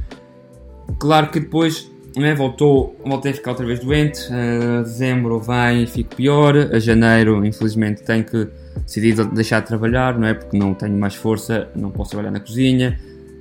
Claro 1.00 1.30
que 1.30 1.40
depois 1.40 1.92
né, 2.16 2.34
voltou, 2.34 2.96
voltei 3.06 3.32
a 3.32 3.36
ficar 3.36 3.52
outra 3.52 3.66
vez 3.66 3.80
doente, 3.80 4.22
uh, 4.32 4.82
dezembro 4.82 5.40
vem 5.40 5.84
e 5.84 5.88
fico 5.88 6.16
pior, 6.16 6.56
a 6.58 6.80
janeiro 6.80 7.46
infelizmente 7.46 8.02
tenho 8.04 8.24
que 8.24 8.48
decidir 8.84 9.24
deixar 9.28 9.60
de 9.60 9.68
trabalhar, 9.68 10.18
não 10.18 10.28
é? 10.28 10.34
Porque 10.34 10.58
não 10.58 10.74
tenho 10.74 10.98
mais 10.98 11.14
força, 11.14 11.70
não 11.76 11.92
posso 11.92 12.12
trabalhar 12.12 12.32
na 12.32 12.40
cozinha, 12.40 13.00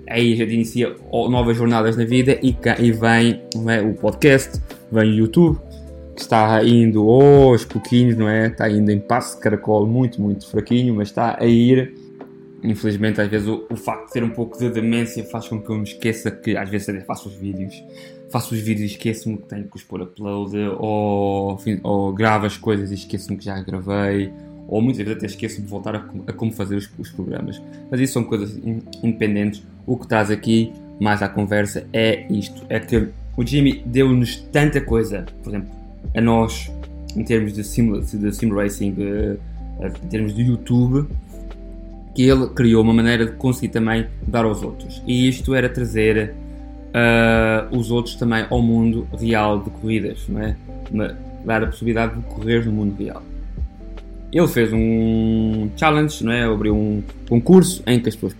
aí 0.09 0.37
gente 0.37 0.53
inicia 0.53 0.95
novas 1.11 1.57
jornadas 1.57 1.97
na 1.97 2.05
vida 2.05 2.39
e, 2.43 2.55
e 2.79 2.93
vem 2.93 3.43
é, 3.69 3.81
o 3.81 3.95
podcast, 3.95 4.61
vem 4.93 5.11
o 5.11 5.15
YouTube, 5.15 5.59
que 6.15 6.21
está 6.23 6.63
indo 6.63 7.09
aos 7.11 7.65
pouquinhos, 7.65 8.17
não 8.17 8.29
é? 8.29 8.49
Está 8.49 8.69
indo 8.69 8.91
em 8.91 8.99
passo 8.99 9.37
de 9.37 9.43
caracol 9.43 9.87
muito, 9.87 10.21
muito 10.21 10.47
fraquinho, 10.49 10.95
mas 10.95 11.09
está 11.09 11.39
a 11.41 11.47
ir. 11.47 11.95
Infelizmente, 12.67 13.21
às 13.21 13.29
vezes, 13.29 13.47
o, 13.47 13.65
o 13.71 13.77
facto 13.77 14.07
de 14.07 14.13
ter 14.13 14.25
um 14.25 14.31
pouco 14.31 14.59
de 14.59 14.69
demência 14.71 15.25
faz 15.25 15.47
com 15.47 15.61
que 15.61 15.71
eu 15.71 15.77
me 15.77 15.85
esqueça 15.85 16.31
que, 16.31 16.57
às 16.57 16.69
vezes, 16.69 17.05
faço 17.05 17.29
os 17.29 17.35
vídeos. 17.37 17.83
Faço 18.29 18.55
os 18.55 18.61
vídeos 18.61 18.91
e 18.91 18.95
esqueço-me 18.95 19.39
que 19.39 19.47
tenho 19.47 19.69
que 19.69 19.77
os 19.77 19.85
pôr 19.85 20.03
upload, 20.03 20.57
ou, 20.79 21.59
ou 21.85 22.13
gravo 22.13 22.47
as 22.47 22.57
coisas 22.57 22.91
e 22.91 22.95
esqueço-me 22.95 23.37
que 23.37 23.45
já 23.45 23.61
gravei, 23.63 24.33
ou 24.67 24.83
muitas 24.83 24.99
vezes 25.05 25.17
até 25.17 25.27
esqueço 25.27 25.63
de 25.63 25.69
voltar 25.69 25.95
a, 25.95 26.05
a 26.27 26.33
como 26.33 26.51
fazer 26.53 26.77
os, 26.77 26.91
os, 26.99 27.11
programas. 27.11 27.63
Mas 27.89 28.01
isso 28.01 28.15
são 28.15 28.25
coisas 28.25 28.59
independentes. 29.03 29.63
O 29.87 29.97
que 29.97 30.09
traz 30.09 30.31
aqui 30.31 30.73
mais 31.01 31.23
à 31.23 31.29
conversa 31.29 31.87
é 31.93 32.27
isto: 32.33 32.67
é 32.69 32.81
que 32.81 33.09
o 33.37 33.47
Jimmy 33.47 33.83
deu-nos 33.87 34.37
tanta 34.53 34.81
coisa, 34.81 35.25
por 35.43 35.51
exemplo, 35.51 35.69
a 36.15 36.21
nós, 36.21 36.71
em 37.15 37.23
termos 37.23 37.53
de 37.53 37.63
sim, 37.63 37.93
de 38.01 38.33
sim 38.33 38.53
racing, 38.53 38.91
uh, 38.91 39.39
em 40.05 40.09
termos 40.09 40.35
de 40.35 40.43
YouTube, 40.43 41.07
que 42.17 42.23
ele 42.23 42.47
criou 42.47 42.83
uma 42.83 42.95
maneira 42.95 43.27
de 43.27 43.33
conseguir 43.33 43.69
também 43.69 44.07
dar 44.27 44.47
aos 44.47 44.63
outros. 44.63 45.03
E 45.07 45.29
isto 45.29 45.55
era 45.55 45.69
trazer 45.69 46.35
uh, 46.89 47.77
os 47.77 47.91
outros 47.91 48.15
também 48.15 48.47
ao 48.49 48.63
mundo 48.63 49.07
real 49.21 49.61
de 49.61 49.69
corridas, 49.69 50.25
não 50.27 50.41
é? 50.41 50.57
Dar 51.45 51.63
a 51.63 51.67
possibilidade 51.67 52.17
de 52.17 52.23
correr 52.23 52.65
no 52.65 52.73
mundo 52.73 52.97
real. 52.99 53.23
ele 54.33 54.49
fez 54.49 54.73
um 54.73 55.69
challenge, 55.77 56.25
não 56.25 56.33
é? 56.33 56.45
abriu 56.45 56.75
um 56.75 57.03
concurso 57.29 57.83
em 57.87 58.01
que 58.01 58.09
as 58.09 58.17
pessoas 58.17 58.35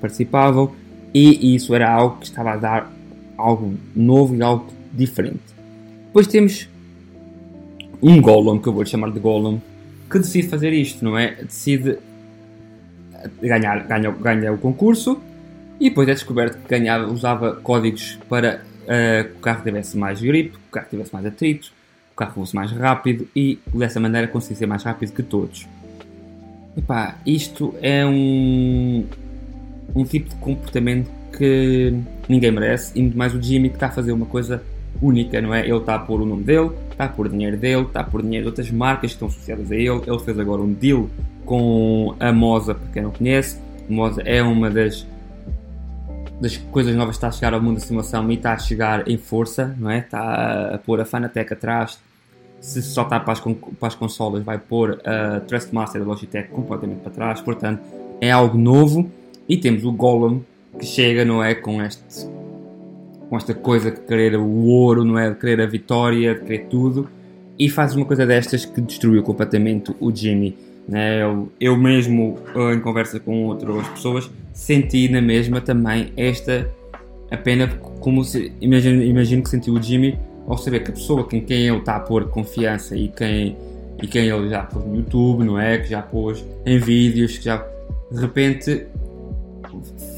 participavam 0.00 0.70
e 1.12 1.56
isso 1.56 1.74
era 1.74 1.92
algo 1.92 2.18
que 2.18 2.26
estava 2.26 2.52
a 2.52 2.56
dar 2.56 2.92
algo 3.36 3.74
novo 3.96 4.36
e 4.36 4.42
algo 4.42 4.66
diferente. 4.92 5.40
Depois 6.06 6.28
temos 6.28 6.68
um 8.00 8.22
Golem, 8.22 8.60
que 8.60 8.68
eu 8.68 8.72
vou 8.72 8.86
chamar 8.86 9.10
de 9.10 9.18
Golem, 9.18 9.60
que 10.08 10.20
decide 10.20 10.46
fazer 10.46 10.72
isto, 10.72 11.04
não 11.04 11.18
é? 11.18 11.34
Decide 11.42 11.98
ganhar, 13.40 13.86
ganha, 13.86 14.10
ganha 14.10 14.52
o 14.52 14.58
concurso 14.58 15.20
e 15.80 15.88
depois 15.88 16.08
é 16.08 16.12
descoberto 16.12 16.58
que 16.58 16.68
ganhava, 16.68 17.06
usava 17.10 17.56
códigos 17.56 18.18
para 18.28 18.62
uh, 18.82 19.24
que 19.24 19.36
o 19.36 19.40
carro 19.40 19.62
tivesse 19.62 19.96
mais 19.96 20.20
grip, 20.20 20.50
que 20.50 20.56
o 20.56 20.70
carro 20.70 20.86
tivesse 20.88 21.12
mais 21.12 21.26
atrito, 21.26 21.66
que 21.66 22.12
o 22.12 22.16
carro 22.16 22.32
fosse 22.34 22.54
mais 22.54 22.70
rápido 22.70 23.26
e 23.34 23.58
dessa 23.74 23.98
maneira 23.98 24.28
conseguia 24.28 24.56
ser 24.56 24.66
mais 24.66 24.82
rápido 24.82 25.12
que 25.12 25.22
todos. 25.22 25.66
Epá, 26.76 27.16
isto 27.26 27.74
é 27.82 28.06
um, 28.06 29.04
um 29.94 30.04
tipo 30.04 30.28
de 30.28 30.36
comportamento 30.36 31.10
que 31.36 31.94
ninguém 32.28 32.50
merece 32.50 32.92
e 32.98 33.02
muito 33.02 33.18
mais 33.18 33.34
o 33.34 33.42
Jimmy 33.42 33.68
que 33.68 33.76
está 33.76 33.86
a 33.86 33.90
fazer 33.90 34.12
uma 34.12 34.26
coisa 34.26 34.62
única, 35.00 35.40
não 35.40 35.54
é? 35.54 35.66
Ele 35.66 35.76
está 35.76 35.96
a 35.96 35.98
pôr 35.98 36.20
o 36.20 36.26
nome 36.26 36.44
dele, 36.44 36.70
está 36.90 37.04
a 37.04 37.08
pôr 37.08 37.28
dinheiro 37.28 37.56
dele, 37.56 37.82
está 37.82 38.00
a 38.00 38.04
pôr 38.04 38.22
dinheiro 38.22 38.44
de 38.44 38.48
outras 38.50 38.70
marcas 38.70 39.10
que 39.10 39.16
estão 39.16 39.28
associadas 39.28 39.70
a 39.70 39.74
ele. 39.74 40.02
Ele 40.06 40.18
fez 40.20 40.38
agora 40.38 40.62
um 40.62 40.72
deal 40.72 41.08
com 41.44 42.14
a 42.18 42.32
Moza, 42.32 42.74
para 42.74 42.88
quem 42.92 43.02
não 43.02 43.10
conhece. 43.10 43.58
A 43.88 43.92
Moza 43.92 44.22
é 44.22 44.42
uma 44.42 44.70
das, 44.70 45.06
das 46.40 46.56
coisas 46.56 46.94
novas 46.94 47.16
que 47.16 47.18
está 47.18 47.28
a 47.28 47.32
chegar 47.32 47.54
ao 47.54 47.62
mundo 47.62 47.74
da 47.74 47.80
simulação 47.80 48.30
e 48.30 48.34
está 48.34 48.52
a 48.52 48.58
chegar 48.58 49.08
em 49.08 49.16
força, 49.16 49.74
não 49.78 49.90
é? 49.90 49.98
Está 49.98 50.74
a 50.74 50.78
pôr 50.78 51.00
a 51.00 51.04
Fanatec 51.04 51.52
atrás. 51.52 51.98
Se 52.60 52.80
soltar 52.80 53.24
para 53.24 53.32
as, 53.32 53.40
para 53.40 53.88
as 53.88 53.94
consolas, 53.94 54.44
vai 54.44 54.58
pôr 54.58 55.00
a 55.04 55.40
Trustmaster 55.40 56.00
da 56.00 56.06
Logitech 56.06 56.48
completamente 56.50 57.00
para 57.00 57.10
trás. 57.10 57.40
Portanto, 57.40 57.82
é 58.20 58.30
algo 58.30 58.56
novo. 58.56 59.10
E 59.48 59.56
temos 59.56 59.84
o 59.84 59.92
Golem 59.92 60.44
que 60.78 60.86
chega, 60.86 61.24
não 61.24 61.42
é? 61.42 61.54
Com 61.54 61.82
este 61.82 62.02
com 63.32 63.36
esta 63.38 63.54
coisa 63.54 63.90
de 63.90 63.98
querer 63.98 64.36
o 64.36 64.46
ouro, 64.66 65.06
não 65.06 65.18
é? 65.18 65.30
De 65.30 65.36
querer 65.36 65.62
a 65.62 65.66
vitória, 65.66 66.34
de 66.34 66.42
querer 66.42 66.66
tudo, 66.66 67.08
e 67.58 67.66
faz 67.66 67.96
uma 67.96 68.04
coisa 68.04 68.26
destas 68.26 68.66
que 68.66 68.78
destruiu 68.78 69.22
completamente 69.22 69.90
o 69.98 70.14
Jimmy. 70.14 70.54
Né? 70.88 71.22
Eu, 71.22 71.50
eu 71.60 71.76
mesmo, 71.76 72.38
em 72.74 72.80
conversa 72.80 73.20
com 73.20 73.46
outras 73.46 73.88
pessoas, 73.88 74.30
senti 74.52 75.08
na 75.08 75.20
mesma 75.20 75.60
também 75.60 76.12
esta 76.16 76.68
a 77.32 77.36
pena, 77.38 77.66
como 77.98 78.22
se, 78.22 78.52
imagino, 78.60 79.02
imagino 79.02 79.42
que 79.42 79.48
sentiu 79.48 79.72
o 79.72 79.82
Jimmy 79.82 80.18
ao 80.46 80.58
saber 80.58 80.80
que 80.80 80.90
a 80.90 80.94
pessoa 80.94 81.24
com 81.24 81.40
quem 81.40 81.66
ele 81.66 81.78
está 81.78 81.96
a 81.96 82.00
pôr 82.00 82.28
confiança 82.28 82.94
e 82.94 83.08
quem, 83.08 83.56
e 84.02 84.06
quem 84.06 84.28
ele 84.28 84.50
já 84.50 84.64
pôs 84.64 84.84
no 84.84 84.96
YouTube, 84.96 85.42
não 85.44 85.58
é? 85.58 85.78
Que 85.78 85.88
já 85.88 86.02
pôs 86.02 86.44
em 86.66 86.78
vídeos, 86.78 87.38
que 87.38 87.46
já 87.46 87.66
de 88.10 88.20
repente 88.20 88.86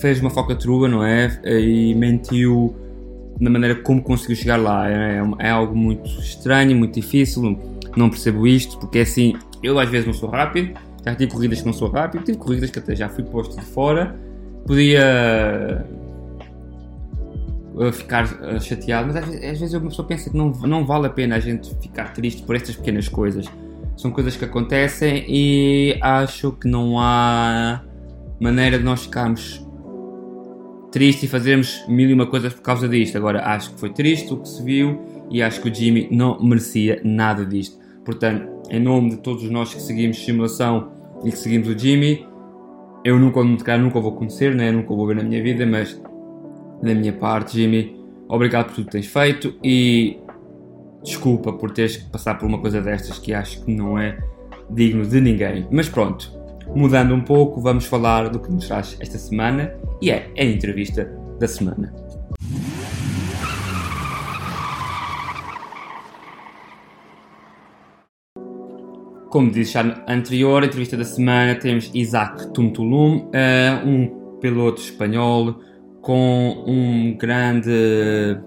fez 0.00 0.20
uma 0.20 0.29
focatrua, 0.29 0.88
não 0.88 1.05
é? 1.05 1.40
E 1.44 1.94
mentiu 1.94 2.74
na 3.38 3.48
maneira 3.48 3.77
como 3.77 4.03
conseguiu 4.03 4.35
chegar 4.35 4.57
lá. 4.57 4.90
É, 4.90 5.22
é, 5.38 5.50
algo 5.50 5.77
muito 5.77 6.09
estranho, 6.18 6.77
muito 6.77 7.00
difícil. 7.00 7.57
Não 7.96 8.11
percebo 8.11 8.44
isto, 8.44 8.77
porque 8.79 8.98
é 8.98 9.03
assim, 9.03 9.35
eu 9.64 9.79
às 9.79 9.88
vezes 9.88 10.07
não 10.07 10.12
sou 10.12 10.29
rápido, 10.29 10.79
já 11.05 11.14
tive 11.14 11.33
corridas 11.33 11.61
que 11.61 11.66
não 11.66 11.72
sou 11.72 11.88
rápido, 11.88 12.24
tive 12.24 12.38
corridas 12.38 12.70
que 12.70 12.79
até 12.79 12.94
já 12.94 13.09
fui 13.09 13.24
posto 13.24 13.59
de 13.59 13.64
fora, 13.64 14.14
podia 14.66 15.85
uh, 17.74 17.92
ficar 17.92 18.24
uh, 18.24 18.61
chateado, 18.61 19.09
mas 19.09 19.16
às 19.16 19.24
vezes, 19.24 19.44
às 19.44 19.61
vezes 19.61 19.74
uma 19.74 19.88
pessoa 19.88 20.07
pensa 20.07 20.31
que 20.31 20.37
não, 20.37 20.50
não 20.50 20.87
vale 20.87 21.07
a 21.07 21.11
pena 21.11 21.37
a 21.37 21.40
gente 21.40 21.74
ficar 21.81 22.12
triste 22.12 22.42
por 22.42 22.55
estas 22.55 22.77
pequenas 22.77 23.09
coisas. 23.09 23.46
São 23.96 24.11
coisas 24.11 24.37
que 24.37 24.44
acontecem 24.44 25.24
e 25.29 25.96
acho 26.00 26.53
que 26.53 26.66
não 26.66 26.98
há 26.98 27.81
maneira 28.40 28.79
de 28.79 28.85
nós 28.85 29.05
ficarmos 29.05 29.64
triste 30.90 31.27
e 31.27 31.29
fazermos 31.29 31.85
mil 31.88 32.11
e 32.11 32.12
uma 32.12 32.27
coisas 32.27 32.53
por 32.53 32.62
causa 32.62 32.88
disto. 32.88 33.16
Agora, 33.16 33.44
acho 33.46 33.72
que 33.72 33.81
foi 33.81 33.90
triste 33.90 34.33
o 34.33 34.38
que 34.38 34.48
se 34.48 34.62
viu 34.62 35.00
e 35.31 35.42
acho 35.42 35.61
que 35.61 35.68
o 35.68 35.74
Jimmy 35.74 36.09
não 36.11 36.42
merecia 36.42 37.00
nada 37.05 37.44
disto. 37.46 37.84
Portanto, 38.04 38.48
em 38.70 38.80
nome 38.80 39.10
de 39.10 39.16
todos 39.18 39.48
nós 39.50 39.72
que 39.72 39.80
seguimos 39.80 40.24
simulação 40.24 40.92
e 41.24 41.30
que 41.30 41.38
seguimos 41.38 41.68
o 41.68 41.78
Jimmy, 41.78 42.26
eu 43.04 43.18
nunca, 43.18 43.42
nunca 43.78 44.00
vou 44.00 44.12
conhecer, 44.12 44.54
né? 44.54 44.70
nunca 44.70 44.88
vou 44.88 45.06
ver 45.06 45.16
na 45.16 45.22
minha 45.22 45.42
vida, 45.42 45.66
mas 45.66 46.00
da 46.82 46.94
minha 46.94 47.12
parte, 47.12 47.58
Jimmy, 47.58 47.98
obrigado 48.28 48.66
por 48.66 48.74
tudo 48.76 48.86
que 48.86 48.92
tens 48.92 49.06
feito 49.06 49.54
e 49.62 50.18
desculpa 51.02 51.52
por 51.52 51.70
teres 51.70 51.96
que 51.96 52.10
passar 52.10 52.38
por 52.38 52.46
uma 52.46 52.58
coisa 52.58 52.80
destas 52.80 53.18
que 53.18 53.32
acho 53.34 53.64
que 53.64 53.74
não 53.74 53.98
é 53.98 54.18
digno 54.70 55.06
de 55.06 55.20
ninguém. 55.20 55.66
Mas 55.70 55.88
pronto, 55.88 56.32
Mudando 56.72 57.14
um 57.14 57.20
pouco, 57.20 57.60
vamos 57.60 57.84
falar 57.84 58.28
do 58.28 58.40
que 58.40 58.50
nos 58.50 58.66
traz 58.66 58.96
esta 58.98 59.18
semana 59.18 59.74
e 60.00 60.10
é 60.10 60.30
a 60.36 60.44
entrevista 60.44 61.04
da 61.38 61.46
semana. 61.46 61.92
Como 69.35 69.51
disse 69.51 69.73
já 69.73 69.83
anterior, 70.07 70.62
a 70.62 70.66
entrevista 70.66 70.97
da 70.97 71.03
semana 71.03 71.57
temos 71.57 71.90
Isaac 71.92 72.53
Tumtulum, 72.53 73.31
eh, 73.33 73.83
um 73.85 74.38
piloto 74.38 74.81
espanhol 74.81 75.57
com 76.01 76.62
um 76.64 77.16
grande 77.16 78.38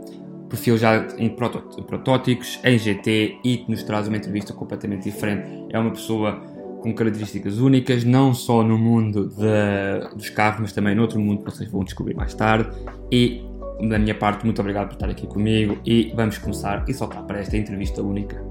perfil 0.48 0.78
já 0.78 1.06
em 1.18 1.28
protótipos, 1.28 2.58
em 2.64 2.80
GT 2.80 3.40
e 3.44 3.58
que 3.58 3.70
nos 3.70 3.84
traz 3.84 4.08
uma 4.08 4.16
entrevista 4.16 4.54
completamente 4.54 5.04
diferente. 5.04 5.66
É 5.74 5.78
uma 5.78 5.92
pessoa 5.92 6.40
com 6.82 6.96
características 6.96 7.58
únicas, 7.58 8.06
não 8.06 8.34
só 8.34 8.64
no 8.64 8.78
mundo 8.78 9.28
de, 9.28 10.16
dos 10.16 10.30
carros, 10.30 10.62
mas 10.62 10.72
também 10.72 10.96
no 10.96 11.02
outro 11.02 11.20
mundo 11.20 11.44
que 11.44 11.52
vocês 11.52 11.70
vão 11.70 11.84
descobrir 11.84 12.16
mais 12.16 12.34
tarde. 12.34 12.70
E 13.12 13.42
da 13.90 14.00
minha 14.00 14.16
parte, 14.16 14.46
muito 14.46 14.62
obrigado 14.62 14.88
por 14.88 14.94
estar 14.94 15.10
aqui 15.10 15.28
comigo 15.28 15.80
e 15.86 16.14
vamos 16.16 16.38
começar 16.38 16.86
e 16.88 16.94
soltar 16.94 17.24
para 17.24 17.40
esta 17.40 17.58
entrevista 17.58 18.02
única. 18.02 18.42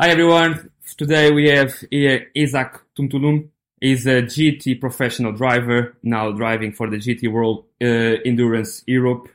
Hi 0.00 0.08
everyone, 0.08 0.70
today 0.96 1.30
we 1.30 1.50
have 1.50 1.74
here 1.90 2.30
Isaac 2.34 2.72
Tumtulum. 2.98 3.50
He's 3.82 4.06
a 4.06 4.22
GT 4.22 4.80
professional 4.80 5.32
driver, 5.32 5.94
now 6.02 6.32
driving 6.32 6.72
for 6.72 6.88
the 6.88 6.96
GT 6.96 7.30
World 7.30 7.66
uh, 7.82 8.16
Endurance 8.24 8.82
Europe, 8.86 9.28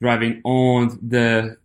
driving 0.00 0.42
on 0.44 0.96
the 1.02 1.56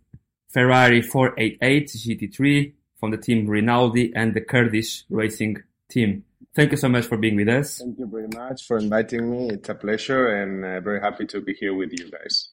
Ferrari 0.48 1.02
488 1.02 1.86
GT3 1.86 2.72
from 2.98 3.12
the 3.12 3.16
team 3.16 3.46
Rinaldi 3.46 4.12
and 4.16 4.34
the 4.34 4.40
Kurdish 4.40 5.04
Racing 5.08 5.62
team. 5.88 6.24
Thank 6.52 6.72
you 6.72 6.78
so 6.78 6.88
much 6.88 7.06
for 7.06 7.16
being 7.16 7.36
with 7.36 7.48
us. 7.48 7.78
Thank 7.78 8.00
you 8.00 8.06
very 8.06 8.26
much 8.26 8.66
for 8.66 8.76
inviting 8.76 9.30
me. 9.30 9.50
It's 9.50 9.68
a 9.68 9.76
pleasure 9.76 10.42
and 10.42 10.64
uh, 10.64 10.80
very 10.80 11.00
happy 11.00 11.26
to 11.26 11.40
be 11.40 11.54
here 11.54 11.74
with 11.74 11.92
you 11.92 12.10
guys. 12.10 12.48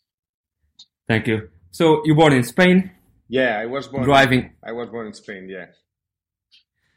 Thank 1.08 1.26
you. 1.26 1.50
So 1.72 2.04
you 2.06 2.14
born 2.14 2.34
in 2.34 2.44
Spain? 2.44 2.92
Yeah, 3.30 3.60
I 3.60 3.68
was 3.68 3.88
born 3.88 4.04
driving. 4.04 4.52
I 4.64 4.72
was 4.72 4.90
born 4.90 5.08
in 5.08 5.14
Spain. 5.14 5.48
Yeah. 5.48 5.68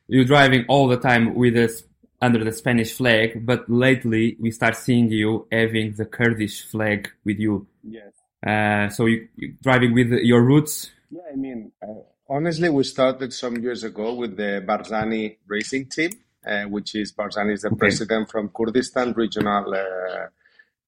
You're 0.08 0.24
driving 0.24 0.64
all 0.68 0.88
the 0.88 0.96
time 0.96 1.34
with 1.34 1.56
us 1.56 1.84
under 2.20 2.42
the 2.42 2.52
Spanish 2.52 2.92
flag, 2.92 3.44
but 3.44 3.68
lately 3.68 4.36
we 4.40 4.50
start 4.50 4.76
seeing 4.76 5.10
you 5.10 5.46
having 5.52 5.94
the 5.94 6.06
Kurdish 6.06 6.62
flag 6.62 7.10
with 7.24 7.38
you. 7.38 7.66
Yes. 7.82 8.12
Uh, 8.44 8.88
so 8.88 9.06
you, 9.06 9.28
you 9.36 9.54
driving 9.62 9.92
with 9.92 10.10
your 10.12 10.42
roots? 10.42 10.90
Yeah, 11.10 11.20
I 11.32 11.36
mean, 11.36 11.72
uh, 11.82 12.02
honestly, 12.28 12.70
we 12.70 12.84
started 12.84 13.32
some 13.32 13.56
years 13.58 13.84
ago 13.84 14.14
with 14.14 14.36
the 14.36 14.64
Barzani 14.66 15.36
racing 15.46 15.86
team, 15.86 16.10
uh, 16.46 16.62
which 16.64 16.94
is 16.94 17.12
Barzani 17.12 17.52
is 17.52 17.62
the 17.62 17.68
okay. 17.68 17.76
president 17.76 18.30
from 18.30 18.48
Kurdistan 18.48 19.12
regional 19.12 19.74
uh, 19.74 20.26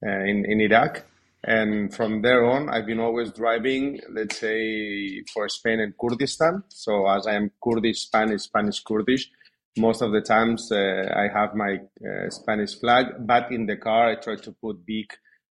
uh, 0.07 0.21
in 0.25 0.45
in 0.47 0.61
Iraq. 0.61 1.05
And 1.47 1.95
from 1.95 2.23
there 2.23 2.47
on, 2.47 2.71
I've 2.71 2.87
been 2.87 3.01
always 3.01 3.31
driving, 3.33 4.01
let's 4.11 4.39
say, 4.39 5.23
for 5.33 5.49
Spain 5.49 5.81
and 5.81 5.93
Kurdistan. 5.99 6.65
So 6.69 7.07
as 7.07 7.27
I 7.27 7.35
am 7.35 7.51
Kurdish, 7.63 8.01
Spanish, 8.01 8.43
Spanish, 8.43 8.83
Kurdish, 8.83 9.31
most 9.77 10.03
of 10.03 10.13
the 10.13 10.21
times 10.21 10.71
uh, 10.73 11.13
I 11.15 11.29
have 11.37 11.55
my 11.55 11.81
Spanish 12.31 12.79
flag, 12.79 13.07
but 13.21 13.51
in 13.53 13.67
the 13.67 13.77
car 13.77 14.11
I 14.11 14.15
try 14.17 14.37
to 14.37 14.53
put 14.53 14.87
big 14.87 15.07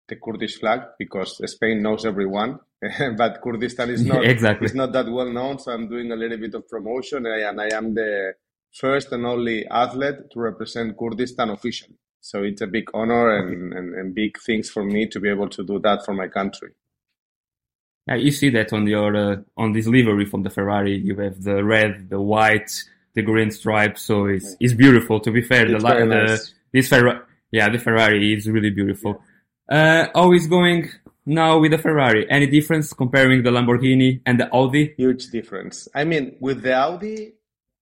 the 0.08 0.18
Kurdish 0.18 0.60
flag 0.60 0.82
because 1.00 1.42
Spain 1.52 1.82
knows 1.82 2.06
everyone, 2.06 2.60
but 3.18 3.42
Kurdistan 3.42 3.90
is 3.90 4.06
not 4.06 4.24
exactly 4.36 4.66
is 4.66 4.76
not 4.76 4.92
that 4.92 5.10
well 5.10 5.32
known. 5.32 5.58
So 5.58 5.72
I'm 5.72 5.88
doing 5.90 6.12
a 6.12 6.16
little 6.16 6.38
bit 6.38 6.54
of 6.54 6.68
promotion, 6.68 7.26
and 7.26 7.60
I 7.60 7.70
am 7.76 7.96
the 7.96 8.34
first 8.74 9.12
and 9.12 9.26
only 9.26 9.66
athlete 9.68 10.30
to 10.32 10.40
represent 10.40 10.98
Kurdistan 10.98 11.50
officially. 11.50 11.98
So 12.22 12.44
it's 12.44 12.62
a 12.62 12.68
big 12.68 12.90
honor 12.94 13.36
and, 13.38 13.74
and, 13.74 13.96
and 13.96 14.16
big 14.16 14.40
things 14.40 14.70
for 14.70 14.84
me 14.84 15.08
to 15.08 15.20
be 15.20 15.28
able 15.28 15.50
to 15.50 15.64
do 15.64 15.80
that 15.80 16.06
for 16.06 16.14
my 16.14 16.28
country. 16.28 16.70
Yeah, 18.08 18.16
you 18.16 18.32
see 18.32 18.50
that 18.52 18.74
on 18.74 18.88
your 18.88 19.16
uh, 19.16 19.36
on 19.58 19.74
this 19.74 19.88
livery 19.88 20.26
from 20.26 20.44
the 20.44 20.50
Ferrari. 20.50 20.98
You 20.98 21.16
have 21.18 21.44
the 21.44 21.64
red, 21.64 22.10
the 22.10 22.22
white, 22.22 22.72
the 23.16 23.22
green 23.22 23.52
stripes. 23.52 24.04
So 24.04 24.26
it's 24.26 24.56
it's 24.60 24.74
beautiful. 24.74 25.20
To 25.20 25.32
be 25.32 25.42
fair, 25.42 25.70
it's 25.70 25.84
the, 25.84 25.94
the 25.94 26.06
nice. 26.06 26.54
this 26.72 26.88
Ferrari, 26.88 27.20
yeah, 27.52 27.70
the 27.70 27.78
Ferrari 27.80 28.34
is 28.34 28.48
really 28.48 28.72
beautiful. 28.72 29.22
Yeah. 29.70 30.08
Uh, 30.14 30.20
how 30.20 30.34
is 30.34 30.48
going 30.48 30.90
now 31.26 31.60
with 31.60 31.72
the 31.72 31.78
Ferrari? 31.78 32.30
Any 32.30 32.48
difference 32.48 32.94
comparing 32.94 33.44
the 33.44 33.52
Lamborghini 33.52 34.22
and 34.26 34.40
the 34.40 34.50
Audi? 34.52 34.94
Huge 34.98 35.28
difference. 35.28 35.88
I 35.96 36.04
mean, 36.04 36.38
with 36.40 36.62
the 36.64 36.74
Audi, 36.74 37.34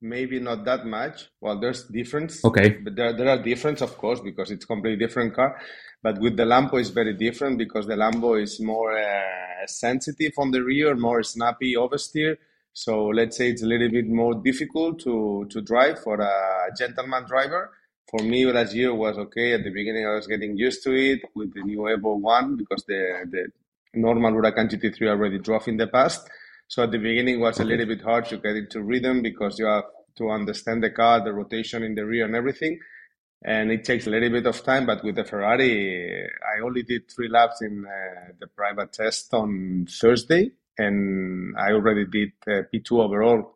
maybe 0.02 0.40
not 0.40 0.66
that 0.66 0.86
much. 0.86 1.30
Well, 1.42 1.60
there's 1.60 1.84
difference. 1.84 2.44
Okay. 2.44 2.70
But 2.70 2.96
there, 2.96 3.14
there 3.14 3.30
are 3.30 3.42
difference, 3.42 3.82
of 3.82 3.98
course, 3.98 4.20
because 4.20 4.52
it's 4.52 4.66
completely 4.66 5.06
different 5.06 5.34
car. 5.34 5.60
But 6.02 6.20
with 6.20 6.38
the 6.38 6.44
Lambo, 6.44 6.80
it's 6.80 6.90
very 6.90 7.14
different 7.14 7.58
because 7.58 7.88
the 7.88 7.96
Lambo 7.96 8.42
is 8.42 8.60
more 8.60 8.98
uh, 8.98 9.68
sensitive 9.68 10.34
on 10.38 10.52
the 10.52 10.64
rear, 10.64 10.96
more 10.96 11.24
snappy 11.24 11.76
oversteer. 11.76 12.38
So 12.74 13.08
let's 13.08 13.36
say 13.36 13.50
it's 13.50 13.64
a 13.64 13.66
little 13.66 13.90
bit 13.90 14.08
more 14.08 14.36
difficult 14.36 15.00
to, 15.02 15.48
to 15.50 15.62
drive 15.62 16.02
for 16.02 16.22
a 16.22 16.70
gentleman 16.78 17.26
driver. 17.26 17.72
For 18.10 18.24
me, 18.24 18.46
last 18.46 18.74
year 18.74 18.94
was 18.94 19.18
okay. 19.18 19.54
At 19.54 19.64
the 19.64 19.70
beginning, 19.70 20.06
I 20.08 20.16
was 20.16 20.28
getting 20.28 20.58
used 20.58 20.84
to 20.84 20.94
it 20.94 21.20
with 21.36 21.54
the 21.54 21.62
new 21.62 21.80
Evo 21.80 22.20
1 22.20 22.56
because 22.56 22.84
the, 22.88 23.26
the 23.30 23.48
normal 23.94 24.32
Huracan 24.32 24.70
GT3 24.70 25.10
already 25.10 25.40
drove 25.40 25.68
in 25.68 25.78
the 25.78 25.88
past. 25.88 26.28
So 26.70 26.84
at 26.84 26.92
the 26.92 27.00
beginning, 27.00 27.36
it 27.36 27.40
was 27.42 27.60
a 27.60 27.66
little 27.66 27.88
bit 27.88 28.02
hard 28.02 28.26
to 28.28 28.38
get 28.38 28.56
into 28.56 28.82
rhythm 28.84 29.24
because 29.24 29.58
you 29.58 29.66
have 29.66 29.86
to 30.18 30.30
understand 30.30 30.84
the 30.84 30.92
car, 30.92 31.24
the 31.24 31.34
rotation 31.34 31.82
in 31.84 31.96
the 31.96 32.06
rear, 32.06 32.26
and 32.26 32.36
everything. 32.36 32.80
And 33.44 33.72
it 33.72 33.84
takes 33.86 34.06
a 34.06 34.12
little 34.12 34.30
bit 34.30 34.46
of 34.46 34.64
time. 34.64 34.86
But 34.86 35.04
with 35.04 35.16
the 35.16 35.24
Ferrari, 35.24 36.26
I 36.26 36.62
only 36.64 36.84
did 36.84 37.10
three 37.10 37.28
laps 37.28 37.62
in 37.64 37.86
uh, 37.88 38.34
the 38.40 38.48
private 38.48 38.94
test 38.94 39.34
on 39.34 39.88
Thursday, 39.90 40.52
and 40.78 41.56
I 41.58 41.72
already 41.72 42.06
did 42.06 42.34
uh, 42.48 42.62
P2 42.72 42.92
overall. 43.04 43.56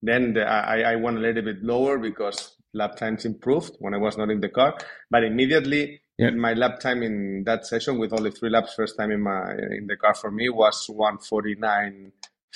Then 0.00 0.34
the, 0.34 0.46
I, 0.46 0.92
I 0.92 0.96
went 0.96 1.16
a 1.18 1.20
little 1.20 1.42
bit 1.42 1.64
lower 1.64 1.98
because 1.98 2.56
lap 2.74 2.96
times 2.96 3.24
improved 3.24 3.76
when 3.80 3.94
I 3.94 3.98
was 3.98 4.16
not 4.16 4.30
in 4.30 4.40
the 4.40 4.48
car. 4.50 4.76
But 5.10 5.24
immediately, 5.24 6.00
Yeah. 6.18 6.30
my 6.30 6.52
lap 6.54 6.78
time 6.78 7.02
in 7.02 7.42
that 7.44 7.66
session 7.66 7.98
with 7.98 8.12
only 8.12 8.30
three 8.30 8.50
laps, 8.50 8.74
first 8.74 8.96
time 8.96 9.10
in 9.10 9.20
my 9.20 9.52
in 9.78 9.86
the 9.88 9.96
car 9.96 10.14
for 10.14 10.30
me 10.30 10.48
was 10.48 10.88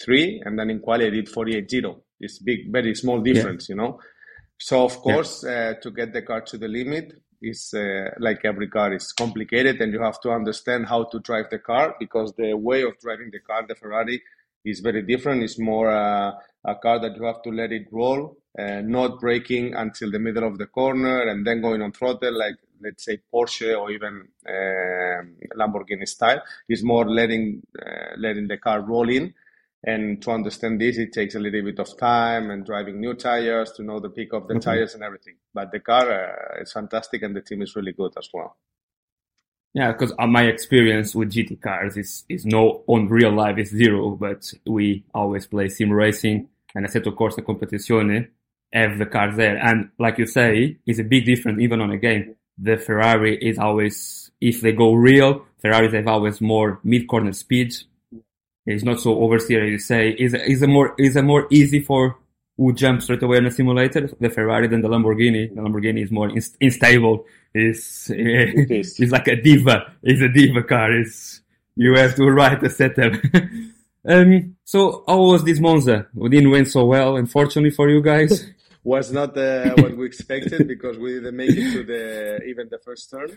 149.3, 0.04 0.46
and 0.46 0.59
then 0.59 0.70
in 0.70 0.80
quali 0.80 1.06
I 1.06 1.11
did 1.11 1.26
48.0. 1.28 2.00
It's 2.20 2.38
big, 2.38 2.72
very 2.72 2.94
small 2.94 3.20
difference, 3.20 3.68
you 3.68 3.74
know. 3.76 4.00
So 4.59 4.85
of 4.85 4.96
course, 4.98 5.44
uh, 5.44 5.74
to 5.82 5.90
get 5.90 6.12
the 6.12 6.22
car 6.22 6.40
to 6.42 6.59
the 6.59 6.68
limit 6.68 7.12
is 7.42 7.74
uh, 7.74 8.11
like 8.18 8.44
every 8.44 8.68
car 8.68 8.94
is 8.94 9.12
complicated, 9.12 9.80
and 9.80 9.92
you 9.92 10.00
have 10.00 10.20
to 10.22 10.30
understand 10.30 10.87
how 10.87 11.04
to 11.04 11.20
drive 11.20 11.50
the 11.50 11.59
car 11.59 11.94
because 11.98 12.32
the 12.37 12.54
way 12.54 12.82
of 12.82 12.98
driving 13.00 13.30
the 13.30 13.40
car, 13.40 13.66
the 13.66 13.74
Ferrari, 13.74 14.22
is 14.64 14.80
very 14.80 15.02
different. 15.02 15.42
It's 15.42 15.59
more 15.59 15.90
uh, 15.90 16.32
a 16.64 16.74
car 16.76 16.98
that 17.00 17.16
you 17.16 17.24
have 17.24 17.42
to 17.42 17.50
let 17.50 17.70
it 17.72 17.87
roll, 17.92 18.38
uh, 18.59 18.80
not 18.80 19.20
braking 19.20 19.74
until 19.74 20.11
the 20.11 20.18
middle 20.18 20.44
of 20.46 20.59
the 20.59 20.66
corner, 20.66 21.28
and 21.28 21.46
then 21.46 21.61
going 21.61 21.82
on 21.82 21.92
throttle, 21.92 22.37
like 22.37 22.56
let's 22.82 23.04
say 23.04 23.20
Porsche 23.32 23.78
or 23.78 23.90
even 23.90 24.28
um 24.48 25.37
Lamborghini 25.56 26.09
style. 26.09 26.42
Is 26.68 26.82
more 26.82 27.09
letting 27.09 27.62
uh, 27.78 28.16
letting 28.16 28.48
the 28.48 28.56
car 28.56 28.80
roll 28.80 29.11
in. 29.11 29.35
And 29.87 30.20
to 30.22 30.33
understand 30.33 30.81
this, 30.81 30.99
it 30.99 31.12
takes 31.12 31.37
a 31.37 31.38
little 31.38 31.62
bit 31.62 31.79
of 31.79 31.96
time 31.96 32.51
and 32.51 32.66
driving 32.66 33.01
new 33.01 33.14
tires 33.14 33.70
to 33.77 33.85
know 33.85 34.01
the 34.01 34.11
peak 34.11 34.33
of 34.33 34.49
the 34.49 34.59
tires 34.59 34.94
and 34.94 35.05
everything. 35.05 35.37
But 35.55 35.70
the 35.70 35.79
car 35.79 36.11
uh, 36.11 36.61
is 36.61 36.72
fantastic 36.72 37.22
and 37.22 37.37
the 37.37 37.40
team 37.40 37.62
is 37.62 37.77
really 37.77 37.92
good 37.92 38.12
as 38.18 38.29
well. 38.35 38.57
Yeah, 39.75 39.92
because 39.92 40.12
my 40.18 40.44
experience 40.44 41.14
with 41.14 41.31
GT 41.31 41.61
cars 41.61 41.96
is 41.96 42.25
is 42.29 42.46
no 42.46 42.83
on 42.87 43.09
real 43.09 43.31
life 43.31 43.59
is 43.59 43.68
zero, 43.68 44.16
but 44.16 44.51
we 44.66 45.05
always 45.14 45.46
play 45.46 45.68
sim 45.68 45.92
racing 45.92 46.49
and 46.75 46.87
Assetto 46.87 47.14
Corsa 47.14 47.42
Competizione 47.42 48.29
have 48.72 48.99
the 48.99 49.07
cars 49.07 49.37
there. 49.37 49.57
And 49.57 49.90
like 49.99 50.18
you 50.18 50.27
say, 50.27 50.79
it's 50.87 50.99
a 50.99 51.05
big 51.05 51.25
difference 51.25 51.61
even 51.61 51.81
on 51.81 51.90
a 51.90 51.99
game. 51.99 52.37
The 52.59 52.77
Ferrari 52.77 53.37
is 53.37 53.59
always, 53.59 54.31
if 54.40 54.61
they 54.61 54.72
go 54.72 54.94
real, 54.94 55.44
Ferraris 55.61 55.92
have 55.92 56.09
always 56.09 56.40
more 56.40 56.81
mid 56.83 57.07
corner 57.07 57.33
It's 58.66 58.85
not 58.85 59.00
so 59.00 59.14
oversteer 59.14 59.64
as 59.64 59.70
you 59.70 59.79
say. 59.79 60.11
Is 60.11 60.35
is 60.35 60.62
a 60.62 60.66
more 60.66 60.94
is 60.98 61.16
a 61.16 61.22
more 61.22 61.46
easy 61.50 61.81
for 61.81 62.16
who 62.57 62.72
jump 62.72 63.02
straight 63.02 63.22
away 63.22 63.38
in 63.38 63.46
a 63.46 63.50
simulator, 63.50 64.09
the 64.18 64.31
Ferrari 64.31 64.66
than 64.66 64.81
the 64.81 64.88
Lamborghini. 64.88 65.55
The 65.55 65.61
Lamborghini 65.61 66.02
is 66.02 66.11
more 66.11 66.31
inst- 66.31 66.57
unstable. 66.61 67.26
It's, 67.52 68.11
is. 68.11 68.98
it's 69.00 69.12
like 69.12 69.29
a 69.29 69.37
diva. 69.37 69.92
It's 70.02 70.22
a 70.22 70.29
diva 70.29 70.62
car. 70.62 70.92
It's, 70.92 71.42
you 71.76 71.94
have 71.94 72.14
to 72.16 72.31
write 72.31 72.62
a 72.62 72.70
setup. 72.70 73.12
um, 74.09 74.57
so 74.64 75.05
how 75.07 75.20
was 75.20 75.44
this 75.44 75.61
Monza? 75.61 76.07
We 76.14 76.31
didn't 76.31 76.50
win 76.50 76.64
so 76.64 76.87
well, 76.87 77.16
unfortunately 77.16 77.70
for 77.70 77.90
you 77.90 78.02
guys. 78.02 78.46
Was 78.85 79.11
not 79.11 79.37
uh, 79.37 79.74
what 79.79 79.96
we 79.96 80.07
expected 80.07 80.68
because 80.68 80.96
we 80.96 81.14
didn't 81.14 81.35
make 81.35 81.50
it 81.50 81.72
to 81.72 81.83
the 81.83 82.44
even 82.44 82.68
the 82.68 82.79
first 82.79 83.11
turn. 83.11 83.37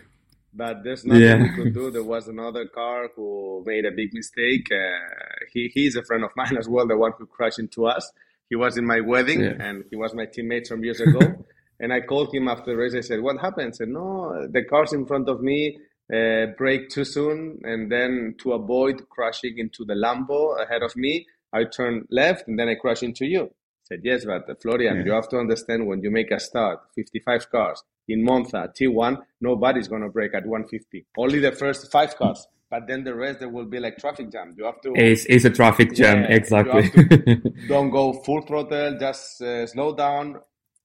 But 0.52 0.82
there's 0.82 1.04
nothing 1.04 1.22
Yeah. 1.22 1.42
we 1.42 1.50
could 1.54 1.74
do. 1.74 1.90
There 1.90 2.02
was 2.02 2.26
another 2.28 2.66
car 2.66 3.08
who 3.14 3.62
made 3.66 3.84
a 3.86 3.92
big 3.92 4.12
mistake. 4.12 4.66
Uh, 4.72 5.44
he 5.52 5.70
he's 5.72 5.94
a 5.96 6.02
friend 6.02 6.24
of 6.24 6.30
mine 6.36 6.56
as 6.58 6.68
well, 6.68 6.86
the 6.86 6.96
one 6.96 7.12
who 7.18 7.26
crashed 7.26 7.58
into 7.60 7.86
us. 7.86 8.10
He 8.48 8.56
was 8.56 8.76
in 8.76 8.84
my 8.84 9.00
wedding 9.00 9.40
Yeah. 9.40 9.54
and 9.60 9.84
he 9.90 9.96
was 9.96 10.12
my 10.12 10.26
teammate 10.26 10.66
some 10.66 10.82
years 10.82 11.00
ago. 11.00 11.20
and 11.80 11.92
I 11.92 12.00
called 12.00 12.34
him 12.34 12.48
after 12.48 12.72
the 12.72 12.76
race. 12.76 12.94
I 12.94 13.00
said, 13.00 13.20
"What 13.20 13.38
happened?" 13.40 13.68
He 13.68 13.72
said, 13.74 13.88
"No, 13.88 14.46
the 14.50 14.64
cars 14.64 14.92
in 14.92 15.06
front 15.06 15.28
of 15.28 15.40
me 15.40 15.78
uh, 16.12 16.46
brake 16.58 16.88
too 16.88 17.04
soon, 17.04 17.60
and 17.62 17.90
then 17.90 18.34
to 18.42 18.52
avoid 18.54 19.08
crashing 19.08 19.56
into 19.58 19.84
the 19.84 19.94
Lambo 19.94 20.60
ahead 20.60 20.82
of 20.82 20.96
me, 20.96 21.26
I 21.52 21.62
turned 21.64 22.06
left 22.10 22.48
and 22.48 22.58
then 22.58 22.68
I 22.68 22.74
crashed 22.74 23.04
into 23.04 23.24
you." 23.24 23.42
I 23.44 23.84
said, 23.84 24.00
"Yes, 24.02 24.24
but 24.24 24.50
uh, 24.50 24.54
Florian, 24.60 24.96
Yeah. 24.96 25.04
you 25.04 25.12
have 25.12 25.28
to 25.28 25.38
understand 25.38 25.86
when 25.86 26.02
you 26.02 26.10
make 26.10 26.32
a 26.32 26.40
start, 26.40 26.80
55 26.96 27.50
cars 27.50 27.84
in 28.10 28.24
Monza 28.24 28.72
T1, 28.78 29.18
nobody's 29.40 29.88
gonna 29.88 30.08
break 30.08 30.34
at 30.34 30.46
150. 30.46 31.06
Only 31.16 31.40
the 31.40 31.52
first 31.52 31.90
five 31.90 32.16
cars." 32.16 32.46
But 32.70 32.86
then 32.86 33.02
the 33.02 33.14
rest, 33.16 33.40
there 33.40 33.48
will 33.48 33.64
be 33.64 33.80
like 33.80 33.98
traffic 33.98 34.30
jam. 34.30 34.54
You 34.56 34.64
have 34.64 34.80
to 34.82 34.92
It's, 34.94 35.24
it's 35.24 35.44
a 35.44 35.50
traffic 35.50 35.92
jam, 35.92 36.22
Yeah, 36.22 36.36
exactly. 36.36 36.82
have 36.82 37.42
don't 37.68 37.90
go 37.90 38.12
full 38.12 38.42
throttle 38.42 38.96
just 38.96 39.42
uh, 39.42 39.66
slow 39.66 39.92
down 39.96 40.40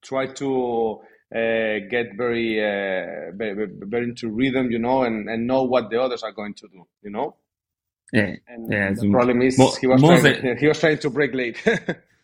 try 0.06 0.28
to 0.28 1.02
uh, 1.36 1.80
get 1.90 2.16
very, 2.16 2.60
uh, 2.60 3.32
very 3.34 3.68
very 3.94 4.06
into 4.06 4.30
rhythm 4.30 4.72
you 4.72 4.80
know 4.80 5.04
and, 5.04 5.28
and 5.30 5.48
know 5.48 5.64
what 5.64 5.90
the 5.90 6.00
others 6.02 6.24
are 6.24 6.32
going 6.32 6.54
to 6.54 6.68
do 6.68 6.86
you 7.02 7.10
know 7.10 7.36
yeah, 8.14 8.36
and 8.48 8.72
yeah. 8.72 8.92
the 8.92 9.10
problem 9.10 9.42
is 9.42 9.56
he 9.80 9.88
was 9.88 10.00
trying, 10.00 10.58
he 10.60 10.68
was 10.68 10.80
trying 10.80 11.00
to 11.00 11.10
break 11.10 11.34
late 11.34 11.58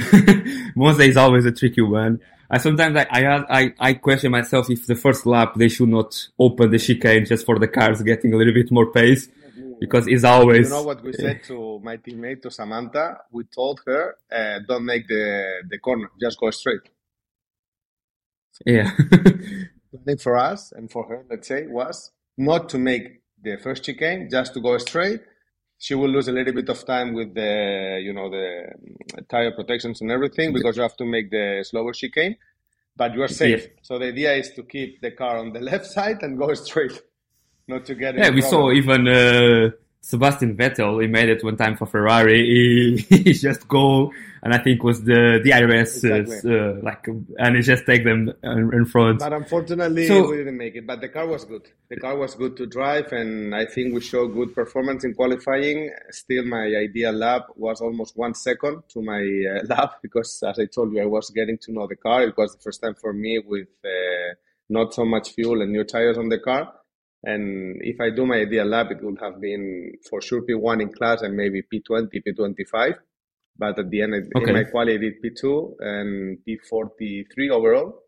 Monza 0.76 1.02
is 1.02 1.16
always 1.16 1.46
a 1.46 1.52
tricky 1.52 1.82
one. 1.82 2.20
I 2.50 2.58
sometimes 2.58 2.96
I, 2.96 3.06
I 3.10 3.60
I 3.60 3.74
I 3.78 3.94
question 3.94 4.32
myself 4.32 4.68
if 4.70 4.86
the 4.86 4.96
first 4.96 5.24
lap 5.26 5.54
they 5.56 5.68
should 5.68 5.88
not 5.88 6.28
open 6.38 6.70
the 6.70 6.78
chicane 6.78 7.24
just 7.24 7.46
for 7.46 7.58
the 7.58 7.68
cars 7.68 8.02
getting 8.02 8.32
a 8.34 8.36
little 8.36 8.54
bit 8.54 8.70
more 8.72 8.90
pace 8.90 9.28
because 9.78 10.08
it's 10.08 10.24
always 10.24 10.68
you 10.68 10.74
know 10.74 10.82
what 10.82 11.02
we 11.04 11.12
said 11.12 11.42
to 11.44 11.78
my 11.84 11.96
teammate 11.96 12.42
to 12.42 12.50
Samantha 12.50 13.18
we 13.30 13.44
told 13.44 13.80
her 13.86 14.16
uh, 14.32 14.58
don't 14.66 14.84
make 14.84 15.06
the 15.06 15.62
the 15.68 15.78
corner 15.78 16.10
just 16.20 16.40
go 16.40 16.50
straight 16.50 16.90
yeah 18.66 18.90
the 19.92 19.98
thing 19.98 20.16
for 20.16 20.36
us 20.36 20.72
and 20.72 20.90
for 20.90 21.06
her, 21.08 21.24
let's 21.30 21.48
say, 21.48 21.66
was 21.66 22.12
not 22.36 22.68
to 22.70 22.78
make 22.78 23.22
the 23.42 23.56
first 23.56 23.84
chicane, 23.84 24.28
just 24.30 24.54
to 24.54 24.60
go 24.60 24.78
straight. 24.78 25.20
She 25.84 25.94
will 25.94 26.10
lose 26.10 26.28
a 26.28 26.32
little 26.32 26.52
bit 26.52 26.68
of 26.68 26.84
time 26.84 27.14
with 27.14 27.34
the, 27.34 28.00
you 28.06 28.12
know, 28.12 28.28
the 28.28 28.44
tire 29.30 29.50
protections 29.52 30.02
and 30.02 30.10
everything 30.10 30.52
because 30.52 30.76
you 30.76 30.82
have 30.82 30.96
to 30.98 31.06
make 31.06 31.30
the 31.30 31.64
slower 31.68 31.92
chicane, 31.94 32.36
but 32.94 33.14
you 33.14 33.22
are 33.22 33.28
safe. 33.28 33.62
Yeah. 33.62 33.80
So 33.82 33.98
the 33.98 34.08
idea 34.08 34.34
is 34.34 34.50
to 34.56 34.62
keep 34.62 35.00
the 35.00 35.12
car 35.12 35.38
on 35.38 35.54
the 35.54 35.60
left 35.70 35.86
side 35.86 36.22
and 36.22 36.38
go 36.38 36.52
straight, 36.52 37.00
not 37.66 37.86
to 37.86 37.94
get. 37.94 38.14
yeah 38.16 38.30
we 38.30 38.42
saw 38.42 38.70
even 38.70 39.08
uh, 39.08 39.70
Sebastian 40.02 40.56
Vettel 40.56 41.00
he 41.02 41.08
made 41.08 41.28
it 41.28 41.44
one 41.44 41.56
time 41.56 41.76
for 41.76 41.86
Ferrari 41.86 42.40
he, 42.46 43.06
he 43.24 43.32
just 43.32 43.68
go 43.68 44.12
and 44.42 44.54
I 44.54 44.58
think 44.58 44.82
was 44.82 45.04
the 45.04 45.40
DRS 45.44 46.02
uh, 46.04 46.14
Exactly. 46.14 46.58
uh, 46.58 46.72
like 46.82 47.06
and 47.38 47.56
he 47.56 47.62
just 47.62 47.84
take 47.84 48.04
them 48.04 48.32
in 48.42 48.70
in 48.72 48.84
front 48.86 49.18
But 49.18 49.34
unfortunately, 49.34 50.06
So- 50.06 50.30
we 50.30 50.38
didn't 50.38 50.56
make 50.56 50.74
it. 50.76 50.86
But 50.86 51.02
the 51.02 51.10
car 51.10 51.26
was 51.26 51.44
good. 51.44 51.68
The 51.90 51.96
car 51.96 52.16
was 52.16 52.34
good 52.36 52.56
to 52.56 52.64
drive, 52.66 53.12
and 53.12 53.54
I 53.54 53.66
think 53.66 53.92
we 53.94 54.00
showed 54.00 54.28
good 54.32 54.54
performance 54.54 55.04
in 55.04 55.12
qualifying. 55.12 55.90
Still, 56.10 56.44
my 56.46 56.64
ideal 56.86 57.12
lap 57.12 57.48
was 57.54 57.82
almost 57.82 58.16
one 58.16 58.32
second 58.34 58.84
to 58.92 59.02
my 59.02 59.20
uh, 59.52 59.66
lap 59.72 59.90
because, 60.00 60.42
as 60.46 60.58
I 60.58 60.64
told 60.64 60.94
you, 60.94 61.02
I 61.02 61.06
was 61.06 61.28
getting 61.28 61.58
to 61.64 61.72
know 61.72 61.86
the 61.86 61.96
car. 61.96 62.22
It 62.22 62.34
was 62.38 62.54
the 62.56 62.62
first 62.62 62.80
time 62.80 62.94
for 62.94 63.12
me 63.12 63.38
with 63.44 63.68
uh, 63.84 64.34
not 64.70 64.94
so 64.94 65.04
much 65.04 65.32
fuel 65.32 65.60
and 65.60 65.70
new 65.70 65.84
tires 65.84 66.16
on 66.16 66.30
the 66.30 66.38
car. 66.38 66.72
And 67.22 67.80
if 67.82 68.00
I 68.00 68.10
do 68.10 68.24
my 68.24 68.36
ideal 68.36 68.66
lap, 68.66 68.90
it 68.90 69.02
would 69.02 69.18
have 69.20 69.40
been 69.40 69.92
for 70.08 70.22
sure 70.22 70.42
P1 70.42 70.80
in 70.80 70.92
class 70.92 71.22
and 71.22 71.36
maybe 71.36 71.62
P20, 71.62 72.08
P25. 72.26 72.94
But 73.58 73.78
at 73.78 73.90
the 73.90 74.02
end, 74.02 74.14
Okay. 74.34 74.48
in 74.48 74.54
my 74.54 74.64
quali, 74.64 74.94
I 74.94 74.96
did 74.96 75.22
P2 75.22 75.74
and 75.80 76.38
P43 76.46 77.50
overall 77.50 78.02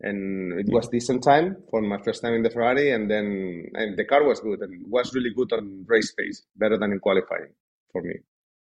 and 0.00 0.58
it 0.58 0.66
was 0.68 0.88
decent 0.88 1.22
time 1.22 1.56
for 1.70 1.80
my 1.80 1.98
first 2.02 2.22
time 2.22 2.34
in 2.34 2.42
the 2.42 2.50
Ferrari, 2.50 2.92
and 2.92 3.10
then 3.10 3.66
and 3.74 3.96
the 3.96 4.04
car 4.04 4.24
was 4.24 4.40
good 4.40 4.60
and 4.60 4.84
was 4.88 5.14
really 5.14 5.30
good 5.34 5.52
on 5.52 5.84
race 5.88 6.12
pace, 6.12 6.42
better 6.56 6.76
than 6.76 6.92
in 6.92 7.00
qualifying 7.00 7.52
for 7.92 8.02
me. 8.02 8.14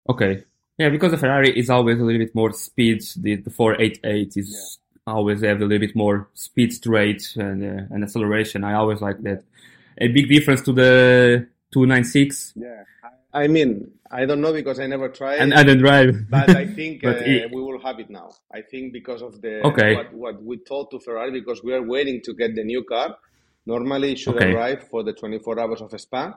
Okay. 0.09 0.43
Yeah, 0.77 0.89
because 0.89 1.11
the 1.11 1.17
Ferrari 1.17 1.57
is 1.57 1.69
always 1.69 1.99
a 1.99 2.03
little 2.03 2.19
bit 2.19 2.35
more 2.35 2.53
speed. 2.53 3.01
The, 3.17 3.35
the 3.35 3.49
488 3.49 4.33
is 4.37 4.79
always 5.05 5.41
have 5.41 5.57
a 5.61 5.65
little 5.65 5.85
bit 5.85 5.95
more 5.95 6.29
speed 6.33 6.71
straight 6.73 7.35
and, 7.35 7.63
uh, 7.63 7.83
and 7.89 8.03
acceleration. 8.03 8.63
I 8.63 8.73
always 8.75 9.01
like 9.01 9.21
that. 9.23 9.43
A 9.99 10.07
big 10.09 10.29
difference 10.29 10.61
to 10.63 10.73
the 10.73 11.47
296. 11.71 12.53
Yeah. 12.55 12.83
I 13.33 13.47
mean, 13.47 13.91
I 14.09 14.25
don't 14.25 14.41
know 14.41 14.53
because 14.53 14.79
I 14.79 14.87
never 14.87 15.09
tried. 15.09 15.39
And 15.39 15.53
I 15.53 15.63
don't 15.63 15.79
drive. 15.79 16.29
but 16.29 16.49
I 16.49 16.65
think 16.65 17.01
But 17.03 17.17
uh, 17.17 17.25
it- 17.25 17.51
we 17.51 17.61
will 17.61 17.79
have 17.81 17.99
it 17.99 18.09
now. 18.09 18.29
I 18.53 18.61
think 18.61 18.93
because 18.93 19.21
of 19.21 19.41
the 19.41 19.61
Okay. 19.65 19.95
what, 19.95 20.13
what 20.13 20.43
we 20.43 20.57
told 20.57 20.91
to 20.91 20.99
Ferrari 20.99 21.31
because 21.31 21.63
we 21.63 21.73
are 21.73 21.81
waiting 21.83 22.21
to 22.23 22.33
get 22.33 22.55
the 22.55 22.63
new 22.63 22.83
car. 22.83 23.17
Normally 23.65 24.13
it 24.13 24.19
should 24.19 24.37
Okay. 24.37 24.53
arrive 24.53 24.87
for 24.89 25.03
the 25.03 25.13
24 25.13 25.59
hours 25.59 25.81
of 25.81 25.99
Spa, 25.99 26.33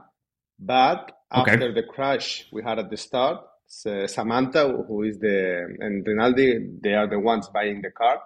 but 0.58 1.12
Okay. 1.32 1.52
after 1.52 1.72
the 1.72 1.84
crash 1.84 2.46
we 2.52 2.62
had 2.62 2.78
at 2.80 2.90
the 2.90 2.96
start, 2.96 3.38
Samantha, 3.68 4.84
who 4.88 5.04
is 5.04 5.18
the 5.20 5.76
and 5.78 6.04
Rinaldi, 6.04 6.48
they 6.82 6.92
are 6.94 7.06
the 7.08 7.20
ones 7.20 7.48
buying 7.54 7.82
the 7.82 7.90
car. 7.92 8.20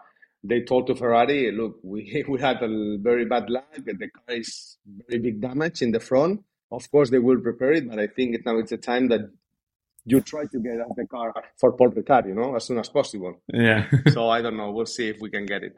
They 0.46 0.61
told 0.61 0.87
to 0.88 0.94
Ferrari, 0.94 1.50
look, 1.50 1.78
we 1.83 2.24
we 2.28 2.40
had 2.40 2.62
a 2.62 2.98
very 2.98 3.24
bad 3.24 3.48
luck. 3.48 3.64
The 3.74 4.11
car 4.11 4.37
is 4.37 4.76
very 5.09 5.20
big 5.20 5.40
damage 5.40 5.83
in 5.83 5.90
the 5.90 6.00
front. 6.00 6.42
Of 6.70 6.90
course, 6.90 7.11
they 7.11 7.18
will 7.18 7.37
repair 7.37 7.72
it, 7.72 7.88
but 7.88 7.98
I 7.98 8.07
think 8.07 8.44
now 8.44 8.59
it's 8.59 8.72
a 8.72 8.76
time 8.76 9.09
that 9.09 9.30
you 10.04 10.20
try 10.20 10.44
to 10.44 10.59
get 10.61 10.80
out 10.80 10.94
the 10.96 11.07
car 11.07 11.33
for 11.57 11.72
Paul 11.72 11.90
Ricard, 11.90 12.28
you 12.28 12.35
know, 12.35 12.54
as 12.57 12.64
soon 12.64 12.78
as 12.78 12.88
possible. 12.88 13.40
Yeah. 13.52 13.88
So 14.12 14.28
I 14.28 14.42
don't 14.42 14.57
know. 14.57 14.70
We'll 14.70 14.87
see 14.87 15.09
if 15.09 15.18
we 15.20 15.30
can 15.30 15.46
get 15.46 15.62
it. 15.62 15.76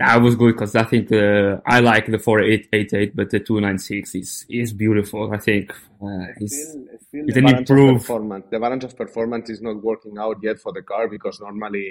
That 0.00 0.16
was 0.22 0.34
good 0.34 0.54
because 0.54 0.74
I 0.74 0.82
think 0.82 1.08
the 1.08 1.62
I 1.64 1.78
like 1.78 2.06
the 2.06 2.18
4888, 2.18 3.14
but 3.14 3.30
the 3.30 3.38
296 3.38 4.14
is 4.16 4.46
is 4.50 4.72
beautiful. 4.72 5.32
I 5.32 5.38
think 5.38 5.70
uh, 6.02 6.26
it's, 6.40 6.70
Still, 6.70 6.86
still 7.00 7.24
it's 7.28 7.36
an 7.36 7.48
improve. 7.48 7.98
performance. 8.00 8.46
The 8.50 8.58
balance 8.58 8.84
of 8.84 8.96
performance 8.96 9.50
is 9.50 9.62
not 9.62 9.82
working 9.84 10.18
out 10.18 10.38
yet 10.42 10.58
for 10.58 10.72
the 10.72 10.82
car 10.82 11.06
because 11.08 11.40
normally 11.40 11.86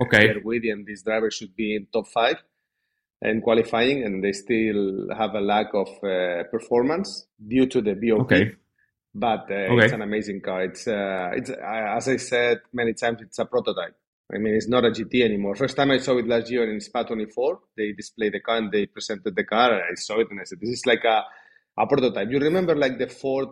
uh, 0.00 0.04
Okay. 0.04 0.28
And 0.70 0.86
this 0.86 1.02
driver 1.02 1.30
should 1.30 1.54
be 1.54 1.76
in 1.76 1.86
top 1.92 2.08
five 2.08 2.36
and 3.22 3.42
qualifying, 3.42 4.02
and 4.04 4.22
they 4.24 4.32
still 4.32 5.06
have 5.16 5.34
a 5.34 5.40
lack 5.40 5.68
of 5.72 5.88
uh, 6.02 6.42
performance 6.50 7.28
due 7.46 7.66
to 7.66 7.80
the 7.80 7.94
BOP. 7.94 8.22
Okay. 8.22 8.56
But 9.14 9.50
uh, 9.50 9.72
Okay. 9.72 9.84
it's 9.84 9.92
an 9.92 10.02
amazing 10.02 10.40
car. 10.40 10.64
It's 10.64 10.86
uh, 10.88 11.30
it's 11.32 11.50
uh, 11.50 11.94
as 11.96 12.08
I 12.08 12.16
said 12.16 12.58
many 12.72 12.92
times, 12.92 13.22
it's 13.22 13.38
a 13.38 13.44
prototype. 13.46 13.94
I 14.34 14.38
mean, 14.38 14.54
it's 14.54 14.68
not 14.68 14.84
a 14.84 14.90
GT 14.90 15.22
anymore. 15.24 15.54
First 15.54 15.76
time 15.76 15.92
I 15.92 15.98
saw 15.98 16.18
it 16.18 16.26
last 16.26 16.50
year 16.50 16.70
in 16.70 16.80
Spa 16.80 17.04
24, 17.04 17.60
they 17.76 17.92
displayed 17.92 18.32
the 18.32 18.40
car 18.40 18.56
and 18.56 18.72
they 18.72 18.86
presented 18.86 19.36
the 19.36 19.44
car. 19.44 19.74
I 19.74 19.94
saw 19.94 20.18
it 20.18 20.28
and 20.30 20.40
I 20.40 20.44
said, 20.44 20.58
"This 20.60 20.70
is 20.70 20.86
like 20.86 21.04
a 21.04 21.22
a 21.78 21.86
prototype." 21.86 22.28
You 22.30 22.40
remember 22.40 22.74
like 22.74 22.98
the 22.98 23.06
Ford 23.08 23.48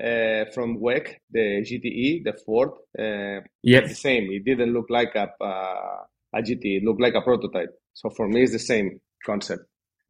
uh, 0.00 0.44
from 0.54 0.78
WEC, 0.80 1.16
the 1.30 1.62
GTE, 1.62 2.24
the 2.24 2.32
Ford. 2.44 2.70
Uh, 2.98 3.40
Yep. 3.62 3.82
it's 3.82 3.88
the 3.90 3.94
same. 4.08 4.30
It 4.32 4.44
didn't 4.44 4.72
look 4.72 4.88
like 4.88 5.14
a 5.14 5.28
uh, 5.42 6.04
a 6.34 6.42
GT. 6.42 6.78
It 6.78 6.84
looked 6.84 7.00
like 7.00 7.14
a 7.14 7.20
prototype. 7.22 7.72
So 7.92 8.10
for 8.10 8.26
me, 8.28 8.42
it's 8.42 8.52
the 8.52 8.58
same 8.58 9.00
concept. 9.24 9.64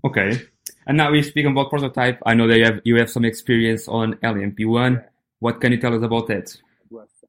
Okay. 0.05 0.41
And 0.87 0.97
now 0.97 1.11
we're 1.11 1.23
speaking 1.23 1.51
about 1.53 1.71
prototype. 1.71 2.21
I 2.25 2.35
know 2.35 2.47
that 2.47 2.59
you 2.59 2.65
have 2.65 2.81
you 2.85 2.97
have 2.97 3.11
some 3.11 3.25
experience 3.25 3.89
on 3.89 4.15
LMP1. 4.23 5.03
What 5.41 5.61
can 5.61 5.73
you 5.73 5.81
tell 5.81 5.95
us 5.95 6.03
about 6.03 6.29
that? 6.29 6.57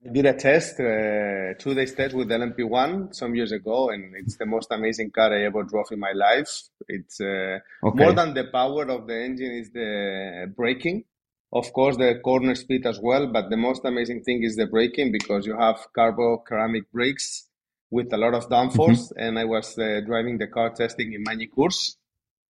I 0.05 0.09
did 0.09 0.25
a 0.27 0.33
test, 0.33 0.79
uh, 0.79 1.55
two 1.57 1.73
days 1.73 1.95
test 1.95 2.13
with 2.13 2.29
LMP1 2.29 3.15
some 3.15 3.33
years 3.33 3.51
ago, 3.51 3.89
and 3.89 4.15
it's 4.15 4.37
the 4.37 4.45
most 4.45 4.67
amazing 4.71 5.09
car 5.09 5.33
I 5.33 5.43
ever 5.45 5.63
drove 5.63 5.87
in 5.91 5.99
my 5.99 6.11
life. 6.11 6.69
It's 6.87 7.19
uh, 7.19 7.59
Okay. 7.83 8.03
more 8.03 8.13
than 8.13 8.35
the 8.35 8.45
power 8.45 8.83
of 8.83 9.07
the 9.07 9.17
engine 9.23 9.51
is 9.53 9.71
the 9.71 10.51
braking. 10.55 11.05
Of 11.51 11.73
course, 11.73 11.97
the 11.97 12.19
corner 12.23 12.53
speed 12.53 12.85
as 12.85 12.99
well, 13.01 13.31
but 13.31 13.49
the 13.49 13.57
most 13.57 13.83
amazing 13.83 14.23
thing 14.23 14.43
is 14.43 14.55
the 14.55 14.67
braking 14.67 15.11
because 15.11 15.47
you 15.47 15.57
have 15.57 15.87
carbo 15.95 16.43
ceramic 16.47 16.91
brakes 16.91 17.47
with 17.89 18.13
a 18.13 18.17
lot 18.17 18.35
of 18.35 18.47
downforce. 18.49 19.11
And 19.15 19.39
I 19.39 19.45
was 19.45 19.77
uh, 19.79 20.01
driving 20.05 20.37
the 20.37 20.47
car 20.47 20.69
testing 20.71 21.13
in 21.13 21.23
Magny-Cours. 21.23 21.97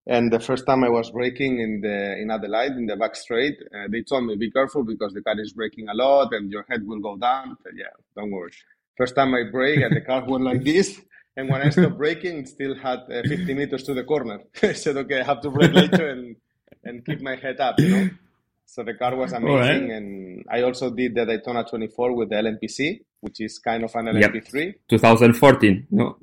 And 0.07 0.31
the 0.31 0.39
first 0.39 0.67
time 0.67 0.83
I 0.83 0.89
was 0.89 1.09
braking 1.09 1.59
in 1.59 1.81
the 1.81 2.17
in 2.21 2.29
Adelaide 2.29 2.73
in 2.73 2.85
the 2.85 2.95
back 2.95 3.15
straight, 3.15 3.57
uh, 3.73 3.87
they 3.89 4.03
told 4.03 4.25
me 4.25 4.35
be 4.35 4.51
careful 4.51 4.83
because 4.83 5.13
the 5.13 5.21
car 5.21 5.39
is 5.39 5.53
braking 5.53 5.89
a 5.89 5.95
lot 5.95 6.31
and 6.33 6.51
your 6.51 6.63
head 6.69 6.85
will 6.85 6.99
go 6.99 7.17
down. 7.17 7.57
Said, 7.63 7.73
yeah, 7.75 7.85
don't 8.15 8.29
worry. 8.29 8.51
First 8.97 9.15
time 9.15 9.33
I 9.33 9.43
brake 9.51 9.81
and 9.81 9.95
the 9.95 10.01
car 10.01 10.23
went 10.27 10.43
like 10.43 10.63
this, 10.63 11.01
and 11.35 11.49
when 11.49 11.61
I 11.61 11.69
stopped 11.69 11.97
braking, 11.97 12.37
it 12.39 12.47
still 12.47 12.75
had 12.75 12.99
uh, 13.11 13.23
50 13.27 13.53
meters 13.55 13.83
to 13.83 13.95
the 13.95 14.03
corner. 14.03 14.41
I 14.63 14.73
said, 14.73 14.95
okay, 14.97 15.21
I 15.21 15.23
have 15.23 15.41
to 15.41 15.49
brake 15.49 15.73
later 15.73 16.09
and 16.09 16.35
and 16.83 17.03
keep 17.03 17.21
my 17.21 17.35
head 17.35 17.59
up, 17.59 17.79
you 17.79 17.89
know. 17.89 18.09
So 18.67 18.83
the 18.83 18.93
car 18.93 19.15
was 19.15 19.31
amazing, 19.31 19.91
and 19.91 20.45
I 20.51 20.61
also 20.61 20.89
did 20.91 21.15
the 21.15 21.25
Daytona 21.25 21.63
24 21.63 22.15
with 22.15 22.29
the 22.29 22.35
LMPC, 22.35 22.99
which 23.21 23.41
is 23.41 23.59
kind 23.59 23.83
of 23.83 23.95
an 23.95 24.05
LMP3. 24.05 24.65
Yep. 24.65 24.75
2014. 24.89 25.87
No. 25.91 26.17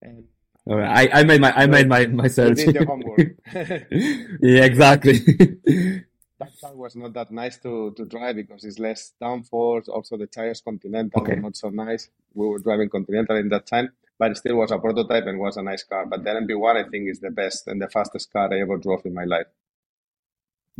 And 0.00 0.24
All 0.66 0.76
right. 0.76 1.10
I, 1.12 1.20
I 1.20 1.24
made 1.24 1.40
my 1.40 1.52
I 1.52 1.66
made 1.66 1.88
my 1.88 2.06
my 2.06 2.28
search. 2.28 2.56
did 2.56 2.72
the 2.72 2.82
homework. 2.82 3.36
yeah, 4.40 4.64
exactly. 4.64 5.20
That 6.38 6.52
car 6.60 6.74
was 6.74 6.96
not 6.96 7.12
that 7.14 7.30
nice 7.30 7.56
to, 7.58 7.92
to 7.96 8.04
drive 8.04 8.34
because 8.36 8.64
it's 8.64 8.78
less 8.80 9.12
downforce. 9.22 9.88
Also, 9.88 10.16
the 10.16 10.26
tires 10.26 10.60
Continental 10.60 11.22
Okay. 11.22 11.34
were 11.34 11.36
not 11.36 11.56
so 11.56 11.68
nice. 11.70 12.08
We 12.34 12.46
were 12.48 12.58
driving 12.58 12.88
Continental 12.88 13.36
in 13.36 13.48
that 13.50 13.66
time, 13.66 13.90
but 14.18 14.32
it 14.32 14.38
still 14.38 14.56
was 14.56 14.72
a 14.72 14.78
prototype 14.78 15.24
and 15.26 15.38
was 15.38 15.56
a 15.56 15.62
nice 15.62 15.84
car. 15.84 16.04
But 16.06 16.24
the 16.24 16.30
LMP1, 16.30 16.84
I 16.84 16.88
think, 16.88 17.08
is 17.08 17.20
the 17.20 17.30
best 17.30 17.68
and 17.68 17.80
the 17.80 17.88
fastest 17.88 18.32
car 18.32 18.52
I 18.52 18.60
ever 18.60 18.76
drove 18.76 19.06
in 19.06 19.14
my 19.14 19.24
life. 19.24 19.46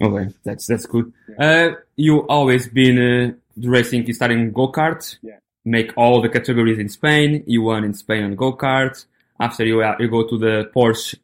okay, 0.02 0.32
that's 0.44 0.66
that's 0.66 0.86
good. 0.86 1.12
Uh, 1.38 1.70
you 1.96 2.20
always 2.28 2.68
been 2.68 2.98
uh, 2.98 3.32
racing. 3.68 4.06
You 4.06 4.14
started 4.14 4.52
go 4.52 4.72
kart. 4.72 5.16
Yeah. 5.22 5.38
Make 5.64 5.92
all 5.96 6.20
the 6.20 6.28
categories 6.28 6.78
in 6.78 6.88
Spain. 6.88 7.44
You 7.46 7.62
won 7.62 7.84
in 7.84 7.94
Spain 7.94 8.24
on 8.24 8.34
go 8.34 8.52
kart. 8.56 9.04
After 9.46 9.64
you 9.66 9.76
you 9.98 10.08
go 10.16 10.22
to 10.30 10.36
the 10.38 10.54
Porsche 10.74 11.16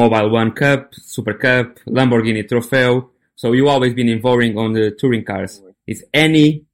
Mobile 0.00 0.28
One 0.30 0.52
Cup, 0.52 0.94
Super 0.94 1.34
Cup, 1.44 1.78
Lamborghini 1.96 2.42
Trofeo. 2.50 3.08
So 3.34 3.52
you 3.52 3.66
always 3.68 3.94
been 3.94 4.10
involving 4.10 4.58
on 4.58 4.72
the 4.74 4.90
touring 5.00 5.24
cars. 5.24 5.62
Is 5.86 6.04
any 6.12 6.66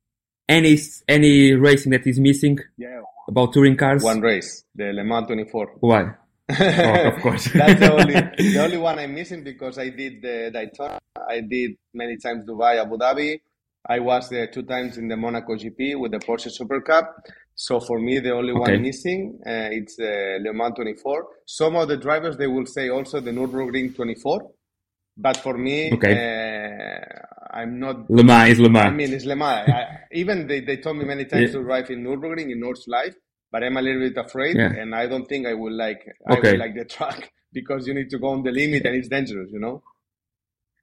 any 0.49 0.77
any 1.17 1.53
racing 1.55 1.93
that 1.93 2.05
is 2.07 2.19
missing 2.19 2.59
Yeah. 2.77 3.03
about 3.29 3.53
touring 3.53 3.77
cars? 3.77 4.03
One 4.03 4.21
race, 4.21 4.65
the 4.75 4.93
Le 4.93 5.05
Mans 5.05 5.27
24. 5.27 5.77
Why? 5.81 6.03
Oh, 6.51 7.09
of 7.13 7.17
course. 7.23 7.45
That's 7.53 7.79
the 7.79 7.93
only 7.93 8.15
the 8.55 8.61
only 8.65 8.79
one 8.79 8.99
I'm 8.99 9.15
missing 9.15 9.45
because 9.45 9.79
I 9.79 9.91
did 9.91 10.23
the 10.23 10.51
Daytona, 10.53 10.99
I 11.35 11.41
did 11.43 11.71
many 11.95 12.17
times 12.17 12.41
Dubai, 12.49 12.81
Abu 12.85 12.97
Dhabi. 12.99 13.41
I 13.87 14.01
was 14.01 14.29
there 14.31 14.49
two 14.49 14.65
times 14.65 14.99
in 14.99 15.07
the 15.09 15.17
Monaco 15.17 15.55
GP 15.55 15.81
with 16.01 16.11
the 16.13 16.19
Porsche 16.19 16.51
Super 16.51 16.81
Cup. 16.81 17.07
So 17.61 17.81
for 17.81 17.99
me, 17.99 18.21
the 18.21 18.31
only 18.33 18.53
Okay. 18.53 18.77
one 18.77 18.83
missing 18.83 19.41
uh, 19.45 19.69
it's 19.73 19.99
uh, 19.99 20.39
Le 20.45 20.53
Mans 20.55 20.73
24. 20.77 21.27
Some 21.45 21.75
of 21.75 21.89
the 21.89 21.97
drivers 21.97 22.37
they 22.37 22.47
will 22.47 22.67
say 22.67 22.89
also 22.89 23.19
the 23.21 23.33
Nürburgring 23.33 23.97
24, 23.97 24.49
but 25.17 25.37
for 25.39 25.59
me, 25.59 25.93
Okay. 25.93 26.15
uh, 26.15 27.01
I'm 27.53 27.81
not 27.81 27.97
Le 28.11 28.23
Mans 28.23 28.49
is 28.51 28.61
Le 28.61 28.69
Mans. 28.71 28.87
I 28.87 28.91
mean, 28.91 29.13
it's 29.13 29.25
Le 29.25 29.35
Mans. 29.35 29.69
I, 29.69 29.87
even 30.13 30.47
they, 30.47 30.61
they 30.61 30.77
told 30.77 30.99
me 30.99 31.05
many 31.05 31.25
times 31.25 31.51
Yeah. 31.51 31.59
to 31.59 31.65
drive 31.65 31.91
in 31.91 32.05
Nürburgring 32.05 32.53
in 32.53 32.61
North 32.61 32.87
Life, 32.87 33.17
but 33.51 33.65
I'm 33.65 33.77
a 33.77 33.83
little 33.83 34.03
bit 34.09 34.17
afraid, 34.17 34.57
Yeah. 34.57 34.73
and 34.81 34.95
I 34.95 35.09
don't 35.09 35.27
think 35.27 35.47
I 35.49 35.55
will 35.55 35.77
like 35.77 36.07
I 36.29 36.35
Okay. 36.35 36.53
will 36.53 36.59
like 36.61 36.77
the 36.77 36.85
track 36.97 37.33
because 37.53 37.89
you 37.89 37.95
need 37.95 38.11
to 38.11 38.19
go 38.21 38.29
on 38.29 38.45
the 38.45 38.53
limit 38.53 38.87
and 38.87 38.95
it's 38.95 39.09
dangerous, 39.09 39.51
you 39.53 39.59
know. 39.59 39.83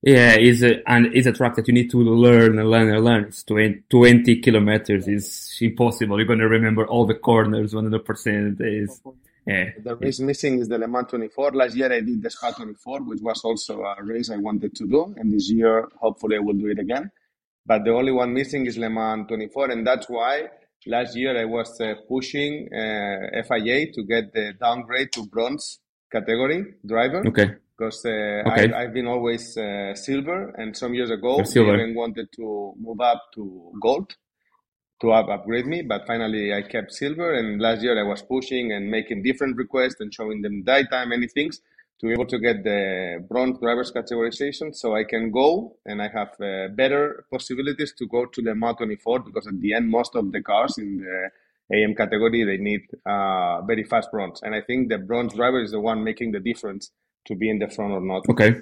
Yeah, 0.06 0.36
it's 0.38 0.62
a, 0.62 0.88
and 0.88 1.08
it's 1.16 1.26
a 1.26 1.32
track 1.32 1.56
that 1.56 1.68
you 1.68 1.74
need 1.74 1.90
to 1.90 1.98
learn 1.98 2.60
and 2.60 2.70
learn 2.70 2.94
and 2.94 3.04
learn. 3.04 3.24
It's 3.24 3.42
20, 3.44 3.86
20 3.90 4.40
kilometers 4.40 5.08
is 5.08 5.58
impossible. 5.60 6.20
You're 6.20 6.28
going 6.28 6.40
to 6.40 6.48
remember 6.48 6.86
all 6.86 7.08
the 7.08 7.16
corners 7.16 7.74
100%. 7.74 8.62
Is, 8.62 9.02
yeah. 9.48 9.72
The 9.84 9.96
race 9.96 10.20
missing 10.20 10.60
is 10.60 10.68
the 10.68 10.78
Le 10.78 10.88
Mans 10.88 11.08
24. 11.10 11.54
Last 11.54 11.76
year 11.76 11.92
I 11.92 12.02
did 12.02 12.22
the 12.22 12.30
Spa 12.30 12.52
24, 12.52 13.02
which 13.02 13.20
was 13.22 13.44
also 13.44 13.82
a 13.82 14.04
race 14.04 14.30
I 14.30 14.38
wanted 14.38 14.76
to 14.76 14.86
do, 14.86 15.16
and 15.18 15.34
this 15.34 15.50
year 15.50 15.88
hopefully 16.00 16.36
I 16.36 16.40
will 16.40 16.54
do 16.54 16.68
it 16.68 16.78
again. 16.78 17.10
But 17.66 17.84
the 17.84 17.92
only 17.92 18.12
one 18.12 18.32
missing 18.32 18.68
is 18.68 18.78
Le 18.78 18.92
Mans 18.92 19.28
24, 19.28 19.72
and 19.72 19.88
that's 19.88 20.08
why 20.08 20.50
last 20.86 21.16
year 21.16 21.36
I 21.36 21.46
was 21.46 21.82
uh, 21.82 21.96
pushing 22.08 22.72
uh, 22.72 23.42
FIA 23.48 23.92
to 23.92 24.04
get 24.04 24.32
the 24.34 24.54
downgrade 24.60 25.12
to 25.14 25.26
bronze 25.26 25.80
category 26.12 26.76
driver. 26.86 27.24
Okay. 27.28 27.56
Because 27.78 28.06
uh, 28.06 28.44
Okay. 28.48 28.66
I've, 28.66 28.74
I've 28.74 28.94
been 28.94 29.08
always 29.08 29.58
uh, 29.58 29.94
silver, 29.96 30.54
and 30.58 30.76
some 30.76 30.94
years 30.94 31.10
ago 31.12 31.44
silver. 31.44 31.78
they 31.78 31.84
even 31.84 31.96
wanted 31.96 32.28
to 32.36 32.74
move 32.80 33.02
up 33.02 33.22
to 33.36 33.72
gold 33.82 34.16
to 35.02 35.12
up, 35.12 35.28
upgrade 35.30 35.66
me, 35.66 35.82
but 35.82 36.08
finally 36.08 36.54
I 36.54 36.62
kept 36.62 36.94
silver. 36.94 37.34
And 37.34 37.62
last 37.62 37.82
year 37.82 38.00
I 38.00 38.08
was 38.08 38.22
pushing 38.22 38.72
and 38.72 38.90
making 38.90 39.24
different 39.24 39.58
requests 39.58 40.00
and 40.00 40.14
showing 40.14 40.42
them 40.42 40.64
daytime, 40.64 41.10
many 41.10 41.28
things 41.28 41.62
to 42.00 42.08
be 42.08 42.14
able 42.14 42.26
to 42.26 42.40
get 42.40 42.64
the 42.64 43.26
bronze 43.30 43.58
drivers 43.60 43.92
categorization, 43.92 44.76
so 44.76 44.96
I 44.96 45.06
can 45.06 45.32
go 45.32 45.78
and 45.86 46.02
I 46.02 46.10
have 46.10 46.30
uh, 46.42 46.68
better 46.74 47.26
possibilities 47.32 47.94
to 47.98 48.08
go 48.08 48.26
to 48.26 48.42
the 48.42 48.54
Mach 48.54 48.78
24 48.78 49.20
because 49.20 49.48
at 49.48 49.60
the 49.62 49.74
end 49.74 49.90
most 49.90 50.16
of 50.16 50.32
the 50.32 50.42
cars 50.42 50.78
in 50.78 50.98
the 50.98 51.30
AM 51.78 51.96
category 51.96 52.44
they 52.44 52.58
need 52.58 52.82
uh, 53.06 53.62
very 53.62 53.84
fast 53.86 54.12
bronze, 54.12 54.42
and 54.44 54.54
I 54.54 54.62
think 54.62 54.90
the 54.90 54.98
bronze 54.98 55.34
driver 55.34 55.62
is 55.62 55.72
the 55.72 55.80
one 55.80 56.04
making 56.04 56.34
the 56.34 56.40
difference 56.42 56.92
to 57.26 57.36
be 57.36 57.50
in 57.50 57.60
the 57.60 57.68
front 57.70 57.92
or 57.94 58.02
not. 58.02 58.28
Okay. 58.30 58.56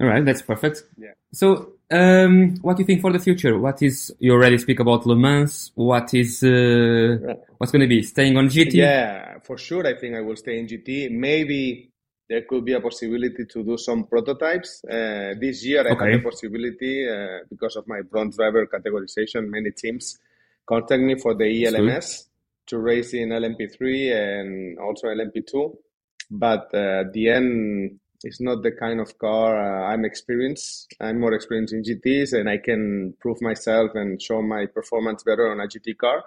All 0.00 0.06
right. 0.08 0.24
That's 0.24 0.42
perfect. 0.42 0.84
Yeah. 0.98 1.12
So, 1.32 1.74
um, 1.90 2.56
what 2.62 2.76
do 2.76 2.82
you 2.82 2.86
think 2.86 3.00
for 3.00 3.12
the 3.12 3.18
future? 3.18 3.58
What 3.58 3.82
is, 3.82 4.12
you 4.18 4.32
already 4.32 4.58
speak 4.58 4.80
about 4.80 5.06
Le 5.06 5.14
Mans. 5.14 5.70
What 5.74 6.12
is, 6.14 6.42
uh, 6.42 7.34
what's 7.58 7.70
going 7.72 7.82
to 7.82 7.86
be? 7.88 8.02
Staying 8.02 8.36
on 8.36 8.48
GT? 8.48 8.72
Yeah, 8.74 9.38
for 9.44 9.56
sure. 9.58 9.86
I 9.86 9.94
think 9.98 10.16
I 10.16 10.20
will 10.20 10.36
stay 10.36 10.58
in 10.58 10.66
GT. 10.66 11.10
Maybe 11.10 11.90
there 12.28 12.42
could 12.48 12.64
be 12.64 12.72
a 12.72 12.80
possibility 12.80 13.44
to 13.44 13.62
do 13.62 13.76
some 13.76 14.04
prototypes. 14.04 14.82
Uh, 14.84 15.34
this 15.38 15.64
year, 15.64 15.86
I 15.86 15.92
Okay. 15.92 16.12
had 16.12 16.20
the 16.20 16.24
possibility 16.24 17.08
uh, 17.08 17.40
because 17.48 17.76
of 17.76 17.86
my 17.86 18.00
bronze 18.02 18.36
driver 18.36 18.66
categorization. 18.66 19.48
Many 19.48 19.70
teams 19.72 20.18
contact 20.66 21.02
me 21.02 21.16
for 21.16 21.34
the. 21.34 21.66
ELMS 21.66 22.28
to 22.66 22.78
race 22.78 23.12
in 23.14 23.28
LMP3 23.30 23.80
and 24.14 24.78
also 24.78 25.08
LMP2. 25.08 25.76
But 26.32 26.70
uh, 26.72 27.02
at 27.02 27.12
the 27.12 27.28
end, 27.28 28.00
it's 28.24 28.40
not 28.40 28.62
the 28.62 28.72
kind 28.72 29.00
of 29.00 29.18
car 29.18 29.52
uh, 29.60 29.92
I'm 29.92 30.06
experienced. 30.06 30.94
I'm 30.98 31.20
more 31.20 31.34
experienced 31.34 31.74
in 31.74 31.82
GTs, 31.82 32.32
and 32.32 32.48
I 32.48 32.56
can 32.56 33.14
prove 33.20 33.42
myself 33.42 33.90
and 33.94 34.20
show 34.20 34.40
my 34.40 34.64
performance 34.64 35.22
better 35.22 35.50
on 35.50 35.60
a 35.60 35.68
GT 35.68 35.98
car. 35.98 36.24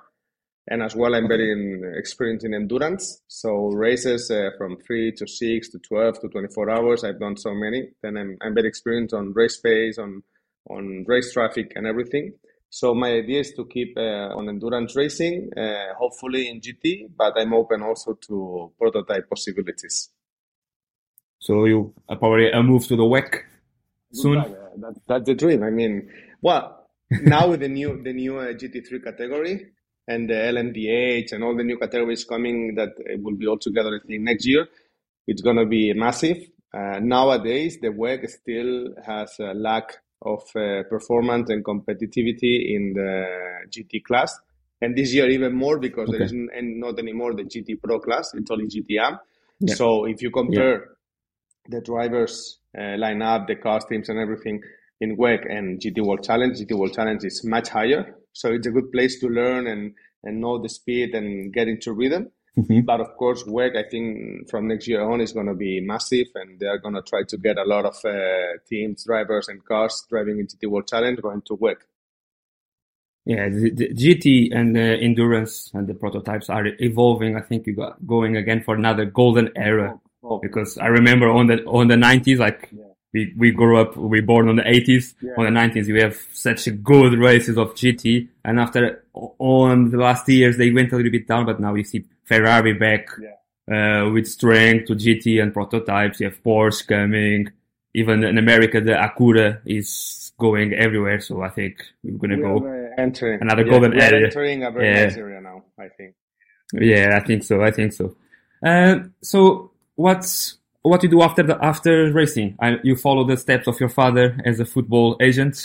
And 0.67 0.83
as 0.83 0.95
well, 0.95 1.15
I'm 1.15 1.27
very 1.27 1.51
in, 1.51 1.93
experienced 1.97 2.45
in 2.45 2.53
endurance. 2.53 3.21
So 3.27 3.67
races 3.67 4.29
uh, 4.29 4.49
from 4.59 4.77
three 4.77 5.11
to 5.13 5.27
six 5.27 5.69
to 5.69 5.79
12 5.79 6.21
to 6.21 6.27
24 6.27 6.69
hours, 6.69 7.03
I've 7.03 7.19
done 7.19 7.37
so 7.37 7.55
many. 7.55 7.89
Then 8.03 8.17
I'm, 8.17 8.37
I'm 8.41 8.53
very 8.53 8.67
experienced 8.67 9.15
on 9.15 9.33
race 9.33 9.59
pace, 9.59 9.97
on, 9.97 10.21
on 10.69 11.03
race 11.07 11.33
traffic 11.33 11.73
and 11.75 11.87
everything. 11.87 12.33
So 12.75 12.93
my 12.93 13.09
idea 13.13 13.39
is 13.39 13.53
to 13.53 13.63
keep 13.67 13.97
uh, 13.97 14.35
on 14.35 14.49
endurance 14.49 14.97
racing, 14.97 15.49
uh, 15.55 15.93
hopefully 15.97 16.49
in 16.49 16.59
GT, 16.59 17.07
but 17.17 17.31
I'm 17.37 17.53
open 17.53 17.81
also 17.81 18.15
to 18.27 18.73
prototype 18.77 19.29
possibilities. 19.29 20.09
So 21.39 21.63
you 21.63 21.93
uh, 22.09 22.15
probably 22.15 22.51
a 22.51 22.61
move 22.61 22.85
to 22.87 22.97
the 22.97 23.03
WEC 23.03 23.43
soon. 24.11 24.39
That, 24.81 24.93
that's 25.07 25.25
the 25.25 25.35
dream. 25.35 25.63
I 25.63 25.69
mean, 25.69 26.09
well, 26.41 26.89
now 27.21 27.47
with 27.47 27.61
the 27.61 27.69
new 27.69 28.03
the 28.03 28.11
new 28.11 28.39
uh, 28.39 28.51
GT3 28.51 29.01
category 29.01 29.67
and 30.09 30.29
the 30.29 30.33
LMDH 30.33 31.31
and 31.31 31.45
all 31.45 31.55
the 31.55 31.63
new 31.63 31.77
categories 31.77 32.25
coming 32.25 32.75
that 32.75 32.91
will 33.23 33.37
be 33.37 33.47
all 33.47 33.57
together 33.57 33.95
I 33.95 34.05
think 34.05 34.21
next 34.21 34.45
year, 34.45 34.67
it's 35.27 35.41
gonna 35.41 35.65
be 35.65 35.93
massive. 35.93 36.39
Uh, 36.73 36.99
nowadays, 36.99 37.79
the 37.79 37.87
WEC 37.87 38.29
still 38.29 38.95
has 39.05 39.39
a 39.39 39.53
lack 39.53 39.95
of 40.21 40.41
uh, 40.55 40.83
performance 40.89 41.49
and 41.49 41.63
competitivity 41.63 42.75
in 42.75 42.93
the 42.93 43.25
GT 43.69 44.03
class, 44.03 44.37
and 44.81 44.95
this 44.97 45.13
year 45.13 45.29
even 45.29 45.53
more 45.53 45.79
because 45.79 46.09
there 46.09 46.21
Okay. 46.21 46.25
isn't 46.25 46.49
and 46.55 46.79
not 46.79 46.99
anymore 46.99 47.33
the 47.33 47.43
GT 47.43 47.81
Pro 47.81 47.99
class. 47.99 48.33
It's 48.33 48.49
only 48.51 48.67
GTM. 48.67 49.19
Yeah. 49.59 49.73
So 49.75 50.05
if 50.05 50.21
you 50.21 50.31
compare 50.31 50.89
the 51.69 51.81
drivers 51.81 52.59
uh, 52.77 52.97
line 52.97 53.21
up, 53.21 53.47
the 53.47 53.55
costumes 53.55 54.09
and 54.09 54.19
everything 54.19 54.61
in 55.01 55.17
WEC 55.17 55.49
and 55.49 55.79
GT 55.79 56.01
World 56.05 56.23
Challenge. 56.23 56.57
GT 56.59 56.77
World 56.77 56.93
Challenge 56.93 57.23
is 57.23 57.43
much 57.43 57.69
higher, 57.69 58.15
so 58.33 58.51
it's 58.51 58.67
a 58.67 58.71
good 58.71 58.91
place 58.91 59.19
to 59.19 59.27
learn 59.27 59.67
and, 59.67 59.93
and 60.23 60.39
know 60.41 60.61
the 60.61 60.69
speed 60.69 61.13
and 61.15 61.53
get 61.53 61.67
into 61.67 61.93
rhythm. 61.93 62.31
Mhm. 62.57 62.85
But 62.85 63.01
of 63.01 63.17
course, 63.17 63.43
WEC, 63.43 63.75
I 63.75 63.83
think 63.89 64.49
from 64.49 64.67
next 64.67 64.87
year 64.87 65.01
on 65.01 65.19
is 65.19 65.33
going 65.33 65.47
to 65.47 65.53
be 65.53 65.81
massive, 65.81 66.27
and 66.35 66.57
they're 66.59 66.77
going 66.77 66.95
to 66.95 67.01
try 67.01 67.23
to 67.23 67.37
get 67.37 67.57
a 67.57 67.65
lot 67.65 67.85
of 67.85 67.95
uh, 68.05 68.57
teams, 68.69 69.03
drivers, 69.03 69.49
and 69.49 69.63
cars 69.65 70.05
driving 70.09 70.39
in 70.39 70.47
GT 70.47 70.69
World 70.69 70.87
Challenge 70.87 71.21
going 71.21 71.41
to 71.43 71.57
WEC. 71.57 71.77
Yeah, 73.25 73.49
the, 73.49 73.71
the 73.71 73.89
GT 73.89 74.55
and 74.55 74.75
the 74.75 74.97
endurance 75.01 75.71
and 75.73 75.87
the 75.87 75.95
prototypes 75.95 76.49
are 76.49 76.67
evolving. 76.79 77.35
I 77.35 77.41
think 77.41 77.65
you 77.67 77.75
got 77.75 78.05
going 78.05 78.37
again 78.37 78.61
for 78.63 78.75
another 78.75 79.05
golden 79.05 79.49
era 79.55 79.99
Oh, 80.27 80.39
because 80.39 80.77
I 80.79 80.87
remember 80.87 81.29
on 81.29 81.47
the 81.47 81.63
on 81.65 81.87
the 81.87 81.95
90s, 81.95 82.39
like 82.39 82.69
Yeah. 82.71 82.85
We 83.15 83.21
we 83.43 83.49
grew 83.59 83.75
up, 83.81 83.91
we 84.13 84.19
born 84.31 84.45
on 84.51 84.57
the 84.61 84.67
80s. 84.79 85.05
Yeah. 85.21 85.33
On 85.37 85.43
the 85.49 85.55
90s, 85.61 85.87
we 85.97 86.01
have 86.07 86.17
such 86.33 86.61
a 86.67 86.71
good 86.91 87.13
races 87.29 87.55
of 87.63 87.67
GT, 87.79 88.27
and 88.47 88.59
after 88.65 88.81
on 89.57 89.89
the 89.91 89.97
last 90.07 90.27
years 90.29 90.57
they 90.57 90.71
went 90.77 90.91
a 90.93 90.95
little 90.97 91.11
bit 91.17 91.27
down, 91.31 91.43
but 91.49 91.59
now 91.59 91.73
we 91.73 91.83
see 91.91 92.01
Ferrari 92.29 92.73
back 92.73 93.03
uh, 93.75 94.09
with 94.13 94.27
strength 94.27 94.83
to 94.87 94.93
GT 95.03 95.41
and 95.41 95.53
prototypes. 95.53 96.19
You 96.19 96.27
have 96.29 96.43
Porsche 96.43 96.83
coming. 96.87 97.41
Even 98.01 98.17
in 98.25 98.37
America, 98.37 98.77
the 98.81 98.91
Acura 99.07 99.61
is 99.65 100.33
going 100.37 100.73
everywhere. 100.85 101.19
So 101.21 101.33
I 101.41 101.49
think 101.57 101.73
we're 102.03 102.17
gonna 102.23 102.35
we 102.35 102.41
go. 102.43 102.55
uh, 102.67 103.01
entering 103.01 103.39
Another 103.41 103.63
yeah, 103.65 103.71
golden 103.71 103.93
area. 104.07 104.25
entering 104.27 104.63
a 104.63 104.71
very 104.71 104.85
Yeah. 104.87 105.03
nice 105.05 105.17
area 105.17 105.39
now. 105.49 105.63
I 105.79 105.87
think. 105.97 106.13
Yeah, 106.73 107.15
I 107.19 107.21
think 107.27 107.43
so. 107.49 107.55
I 107.63 107.71
think 107.71 107.93
so. 107.93 108.05
Uh, 108.69 108.95
so 109.21 109.71
what's 109.95 110.57
what 110.89 111.03
you 111.03 111.09
do 111.09 111.21
after 111.21 111.43
the 111.43 111.57
after 111.61 112.11
racing? 112.13 112.57
I, 112.61 112.77
you 112.83 112.95
follow 112.95 113.23
the 113.25 113.37
steps 113.37 113.67
of 113.67 113.79
your 113.79 113.89
father 113.89 114.37
as 114.45 114.59
a 114.59 114.65
football 114.65 115.17
agent, 115.21 115.55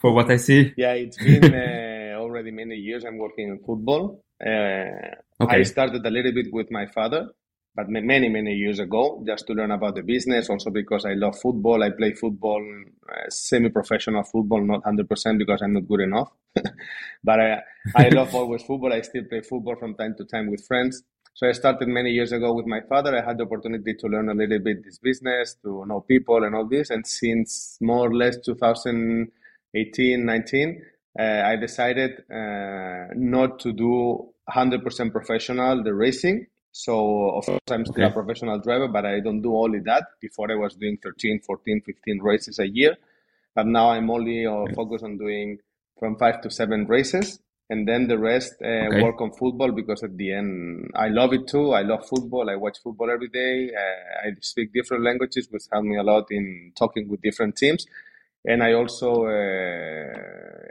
for 0.00 0.12
what 0.12 0.30
I 0.30 0.36
see. 0.36 0.72
Yeah, 0.76 0.92
it's 0.92 1.16
been 1.16 1.54
uh, 1.54 2.20
already 2.22 2.50
many 2.50 2.76
years 2.76 3.04
I'm 3.04 3.18
working 3.18 3.48
in 3.48 3.58
football. 3.64 4.22
Uh, 4.44 5.16
Okay. 5.40 5.58
I 5.58 5.62
started 5.64 6.06
a 6.06 6.10
little 6.10 6.32
bit 6.32 6.46
with 6.52 6.70
my 6.70 6.86
father, 6.86 7.30
but 7.76 7.88
many, 7.88 8.28
many 8.28 8.52
years 8.52 8.78
ago, 8.78 9.22
just 9.26 9.46
to 9.48 9.52
learn 9.52 9.72
about 9.72 9.96
the 9.96 10.02
business. 10.02 10.48
Also 10.48 10.70
because 10.70 11.04
I 11.04 11.14
love 11.14 11.38
football. 11.40 11.82
I 11.82 11.90
play 11.90 12.12
football, 12.12 12.62
uh, 13.08 13.28
semi-professional 13.28 14.22
football, 14.22 14.64
not 14.64 14.84
100% 14.84 15.38
because 15.38 15.60
I'm 15.60 15.72
not 15.72 15.88
good 15.88 16.00
enough. 16.00 16.30
but 17.24 17.40
I, 17.40 17.62
I 17.96 18.08
love 18.10 18.32
always 18.34 18.62
football. 18.62 18.92
I 18.92 19.00
still 19.00 19.24
play 19.24 19.40
football 19.40 19.74
from 19.76 19.96
time 19.96 20.14
to 20.18 20.24
time 20.24 20.50
with 20.50 20.64
friends. 20.64 21.02
So 21.36 21.48
I 21.48 21.52
started 21.52 21.88
many 21.88 22.10
years 22.10 22.30
ago 22.30 22.52
with 22.52 22.66
my 22.66 22.80
father. 22.88 23.18
I 23.18 23.26
had 23.26 23.38
the 23.38 23.44
opportunity 23.44 23.94
to 23.94 24.06
learn 24.06 24.28
a 24.28 24.34
little 24.34 24.60
bit 24.60 24.84
this 24.84 24.98
business, 24.98 25.56
to 25.64 25.84
know 25.84 26.00
people 26.00 26.44
and 26.44 26.54
all 26.54 26.68
this. 26.68 26.90
And 26.90 27.04
since 27.04 27.76
more 27.80 28.06
or 28.06 28.14
less 28.14 28.36
2018, 28.38 30.24
19, 30.24 30.82
uh, 31.18 31.22
I 31.22 31.56
decided 31.56 32.22
uh, 32.32 33.08
not 33.16 33.58
to 33.60 33.72
do 33.72 34.32
100% 34.48 35.10
professional 35.10 35.82
the 35.82 35.92
racing. 35.92 36.46
So 36.82 37.30
of 37.38 37.44
course 37.46 37.70
I'm 37.70 37.86
still 37.86 38.04
a 38.04 38.10
professional 38.10 38.58
driver, 38.58 38.88
but 38.88 39.06
I 39.06 39.20
don't 39.20 39.42
do 39.42 39.56
only 39.56 39.78
that. 39.90 40.04
Before 40.20 40.50
I 40.50 40.56
was 40.56 40.74
doing 40.74 40.98
13, 41.02 41.40
14, 41.40 41.80
15 41.82 42.18
races 42.20 42.58
a 42.58 42.66
year, 42.68 42.96
but 43.54 43.66
now 43.66 43.90
I'm 43.90 44.10
only 44.10 44.44
uh, 44.44 44.66
focused 44.74 45.04
on 45.04 45.16
doing 45.16 45.58
from 46.00 46.16
five 46.18 46.40
to 46.42 46.50
seven 46.50 46.86
races, 46.86 47.38
and 47.70 47.86
then 47.86 48.08
the 48.08 48.18
rest 48.18 48.54
uh, 48.60 48.90
Okay. 48.90 49.02
work 49.04 49.20
on 49.20 49.30
football 49.32 49.70
because 49.70 50.02
at 50.02 50.16
the 50.16 50.32
end 50.32 50.90
I 50.96 51.08
love 51.08 51.32
it 51.32 51.46
too. 51.46 51.72
I 51.72 51.82
love 51.82 52.08
football. 52.08 52.50
I 52.50 52.56
watch 52.56 52.78
football 52.82 53.08
every 53.08 53.28
day. 53.28 53.70
Uh, 53.72 54.28
I 54.28 54.32
speak 54.40 54.72
different 54.72 55.04
languages, 55.04 55.46
which 55.50 55.62
help 55.70 55.84
me 55.84 55.96
a 55.96 56.02
lot 56.02 56.26
in 56.32 56.72
talking 56.76 57.08
with 57.08 57.22
different 57.22 57.56
teams. 57.56 57.86
And 58.44 58.62
I 58.62 58.72
also 58.74 59.26
uh, 59.26 60.18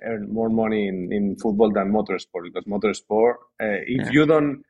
earn 0.10 0.32
more 0.32 0.50
money 0.50 0.88
in, 0.88 1.12
in 1.12 1.36
football 1.38 1.72
than 1.72 1.92
motorsport 1.92 2.44
because 2.44 2.66
motorsport, 2.66 3.36
uh, 3.62 3.80
if 3.88 4.06
Yeah. 4.06 4.12
you 4.14 4.26
don't 4.26 4.64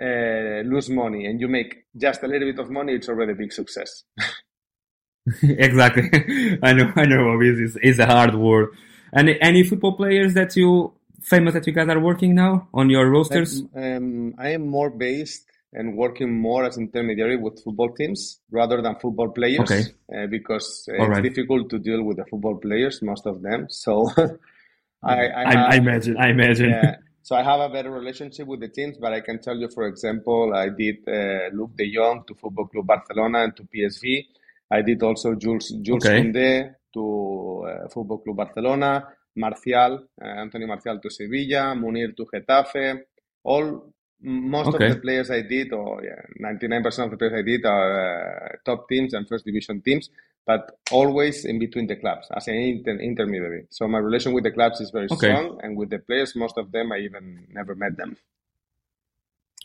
uh, 0.00 0.62
lose 0.68 0.88
money 0.90 1.26
and 1.26 1.40
you 1.40 1.48
make 1.48 1.84
just 1.96 2.22
a 2.22 2.26
little 2.26 2.50
bit 2.50 2.58
of 2.58 2.70
money, 2.70 2.94
it's 2.94 3.08
already 3.08 3.32
a 3.32 3.34
big 3.34 3.52
success. 3.52 4.04
exactly. 5.42 6.10
I 6.62 6.72
know. 6.72 6.92
I 6.96 7.04
know. 7.06 7.38
It's, 7.40 7.76
it's 7.82 7.98
a 7.98 8.06
hard 8.06 8.34
word. 8.34 8.70
Any 9.14 9.40
any 9.40 9.62
football 9.62 9.96
players 9.96 10.34
that 10.34 10.56
you 10.56 10.92
famous 11.20 11.54
that 11.54 11.66
you 11.66 11.72
guys 11.72 11.88
are 11.88 12.00
working 12.00 12.34
now 12.34 12.68
on 12.72 12.90
your 12.90 13.08
rosters? 13.10 13.62
Um, 13.74 14.34
I 14.38 14.50
am 14.50 14.66
more 14.66 14.90
based 14.90 15.46
and 15.72 15.96
working 15.96 16.32
more 16.32 16.64
as 16.64 16.76
intermediary 16.76 17.36
with 17.36 17.62
football 17.62 17.90
teams 17.94 18.40
rather 18.50 18.82
than 18.82 18.94
football 18.96 19.30
players 19.30 19.60
Okay. 19.60 19.82
uh, 20.14 20.26
because 20.26 20.88
uh, 20.90 20.94
it's 20.94 21.08
right. 21.08 21.22
difficult 21.22 21.70
to 21.70 21.78
deal 21.78 22.02
with 22.02 22.18
the 22.18 22.24
football 22.26 22.56
players, 22.56 23.00
most 23.02 23.26
of 23.26 23.40
them. 23.42 23.66
So 23.70 24.10
I, 25.02 25.26
I, 25.28 25.42
I, 25.42 25.52
I 25.52 25.74
imagine. 25.76 26.16
I 26.18 26.28
imagine. 26.28 26.70
yeah. 26.70 26.96
So 27.22 27.36
I 27.36 27.42
have 27.44 27.60
a 27.60 27.68
better 27.68 27.90
relationship 27.90 28.46
with 28.48 28.60
the 28.60 28.68
teams, 28.68 28.98
but 28.98 29.12
I 29.12 29.20
can 29.20 29.40
tell 29.40 29.56
you, 29.56 29.68
for 29.68 29.86
example, 29.86 30.54
I 30.54 30.70
did 30.70 30.98
uh, 31.08 31.50
Luke 31.54 31.76
De 31.76 31.92
Jong 31.94 32.24
to 32.26 32.34
Football 32.34 32.66
Club 32.68 32.86
Barcelona 32.86 33.44
and 33.44 33.56
to 33.56 33.64
PSV. 33.64 34.26
I 34.70 34.82
did 34.82 35.02
also 35.02 35.34
Jules 35.36 35.70
Jules 35.82 36.08
Okay. 36.08 36.10
Koundé 36.10 36.74
to 36.94 37.64
uh, 37.68 37.88
Football 37.88 38.18
Club 38.18 38.36
Barcelona, 38.36 39.06
Martial, 39.36 40.08
uh, 40.20 40.24
Anthony 40.26 40.66
Martial 40.66 40.98
to 41.00 41.10
Sevilla, 41.10 41.74
Munir 41.76 42.16
to 42.16 42.26
Getafe. 42.26 43.02
All 43.44 43.92
most 44.22 44.74
Okay. 44.74 44.74
of 44.74 44.86
the 44.86 44.96
players 44.96 45.30
I 45.30 45.42
did, 45.42 45.72
or 45.72 46.02
yeah, 46.04 46.22
99% 46.40 47.04
of 47.04 47.10
the 47.12 47.16
players 47.18 47.34
I 47.34 47.42
did 47.42 47.64
are 47.66 48.52
uh, 48.52 48.56
top 48.64 48.88
teams 48.88 49.14
and 49.14 49.28
first 49.28 49.44
division 49.44 49.80
teams, 49.82 50.10
but 50.46 50.78
always 50.90 51.44
in 51.44 51.58
between 51.58 51.86
the 51.86 51.96
clubs 51.96 52.26
as 52.34 52.48
an 52.48 52.54
inter- 52.54 52.98
intermediary. 52.98 53.66
So 53.70 53.86
my 53.88 53.98
relation 53.98 54.32
with 54.32 54.44
the 54.44 54.50
clubs 54.50 54.80
is 54.80 54.90
very 54.90 55.06
Okay. 55.10 55.16
strong, 55.28 55.60
and 55.62 55.76
with 55.76 55.90
the 55.90 55.98
players, 55.98 56.34
most 56.36 56.58
of 56.58 56.72
them 56.72 56.92
I 56.92 56.98
even 56.98 57.46
never 57.52 57.74
met 57.74 57.96
them. 57.96 58.16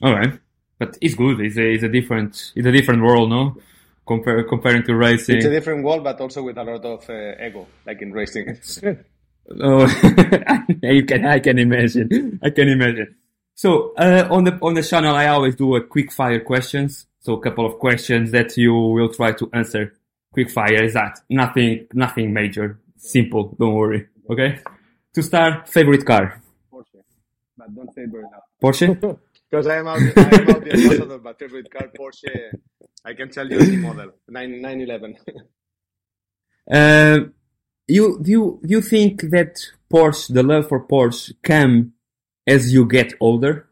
All 0.02 0.14
right, 0.14 0.40
but 0.78 0.98
it's 1.02 1.16
good. 1.16 1.40
It's 1.40 1.58
a 1.58 1.72
it's 1.74 1.84
a 1.84 1.90
different 1.90 2.54
it's 2.56 2.68
a 2.68 2.72
different 2.72 3.02
world, 3.04 3.30
no? 3.30 3.58
Compare 4.06 4.44
comparing 4.44 4.84
to 4.84 4.96
racing. 4.96 5.38
It's 5.38 5.46
a 5.46 5.50
different 5.50 5.84
world, 5.84 6.04
but 6.04 6.22
also 6.22 6.44
with 6.44 6.58
a 6.58 6.64
lot 6.64 6.86
of 6.86 7.10
uh, 7.10 7.44
ego, 7.44 7.68
like 7.86 8.02
in 8.02 8.12
racing. 8.14 8.58
Oh, 9.62 9.86
you 10.84 11.06
can 11.06 11.26
I 11.26 11.40
can 11.40 11.58
imagine. 11.58 12.38
I 12.44 12.50
can 12.50 12.68
imagine. 12.68 13.16
So 13.56 13.94
uh, 13.96 14.28
on 14.30 14.44
the 14.44 14.60
on 14.62 14.74
the 14.74 14.84
channel, 14.84 15.16
I 15.16 15.28
always 15.28 15.56
do 15.56 15.76
a 15.76 15.82
quick 15.82 16.12
fire 16.12 16.42
questions. 16.42 17.08
So 17.22 17.34
a 17.34 17.40
couple 17.40 17.66
of 17.66 17.80
questions 17.80 18.32
that 18.32 18.58
you 18.58 18.74
will 18.74 19.08
try 19.08 19.32
to 19.32 19.50
answer. 19.54 19.94
Quick 20.38 20.52
fire 20.52 20.84
is 20.84 20.94
that 20.94 21.20
nothing 21.32 21.88
nothing 21.94 22.32
major, 22.32 22.80
simple. 22.96 23.56
Don't 23.60 23.74
worry. 23.74 24.06
Okay. 24.30 24.60
To 25.16 25.24
start, 25.24 25.68
favorite 25.68 26.06
car, 26.06 26.40
Porsche, 26.72 27.02
but 27.58 27.76
don't 27.76 27.92
say 27.96 28.06
very 28.06 28.22
loud. 28.22 28.44
Porsche. 28.62 29.20
Because 29.50 29.66
I 29.66 29.78
am 29.78 29.88
out, 29.88 29.98
I 29.98 30.42
am 30.42 30.50
out 30.52 30.64
the 30.64 30.74
ambassador, 30.74 31.18
but 31.18 31.40
favorite 31.40 31.72
car 31.72 31.90
Porsche. 31.98 32.52
I 33.04 33.14
can 33.16 33.32
tell 33.32 33.50
you 33.50 33.58
the 33.58 33.78
model, 33.78 34.12
9, 34.28 34.62
911. 34.62 35.18
Uh, 36.72 37.20
you 37.88 38.20
do 38.22 38.30
you 38.30 38.60
do 38.62 38.74
you 38.76 38.82
think 38.82 39.22
that 39.32 39.56
Porsche, 39.92 40.32
the 40.32 40.44
love 40.44 40.68
for 40.70 40.86
Porsche, 40.86 41.34
come 41.42 41.94
as 42.46 42.72
you 42.72 42.86
get 42.86 43.14
older? 43.20 43.68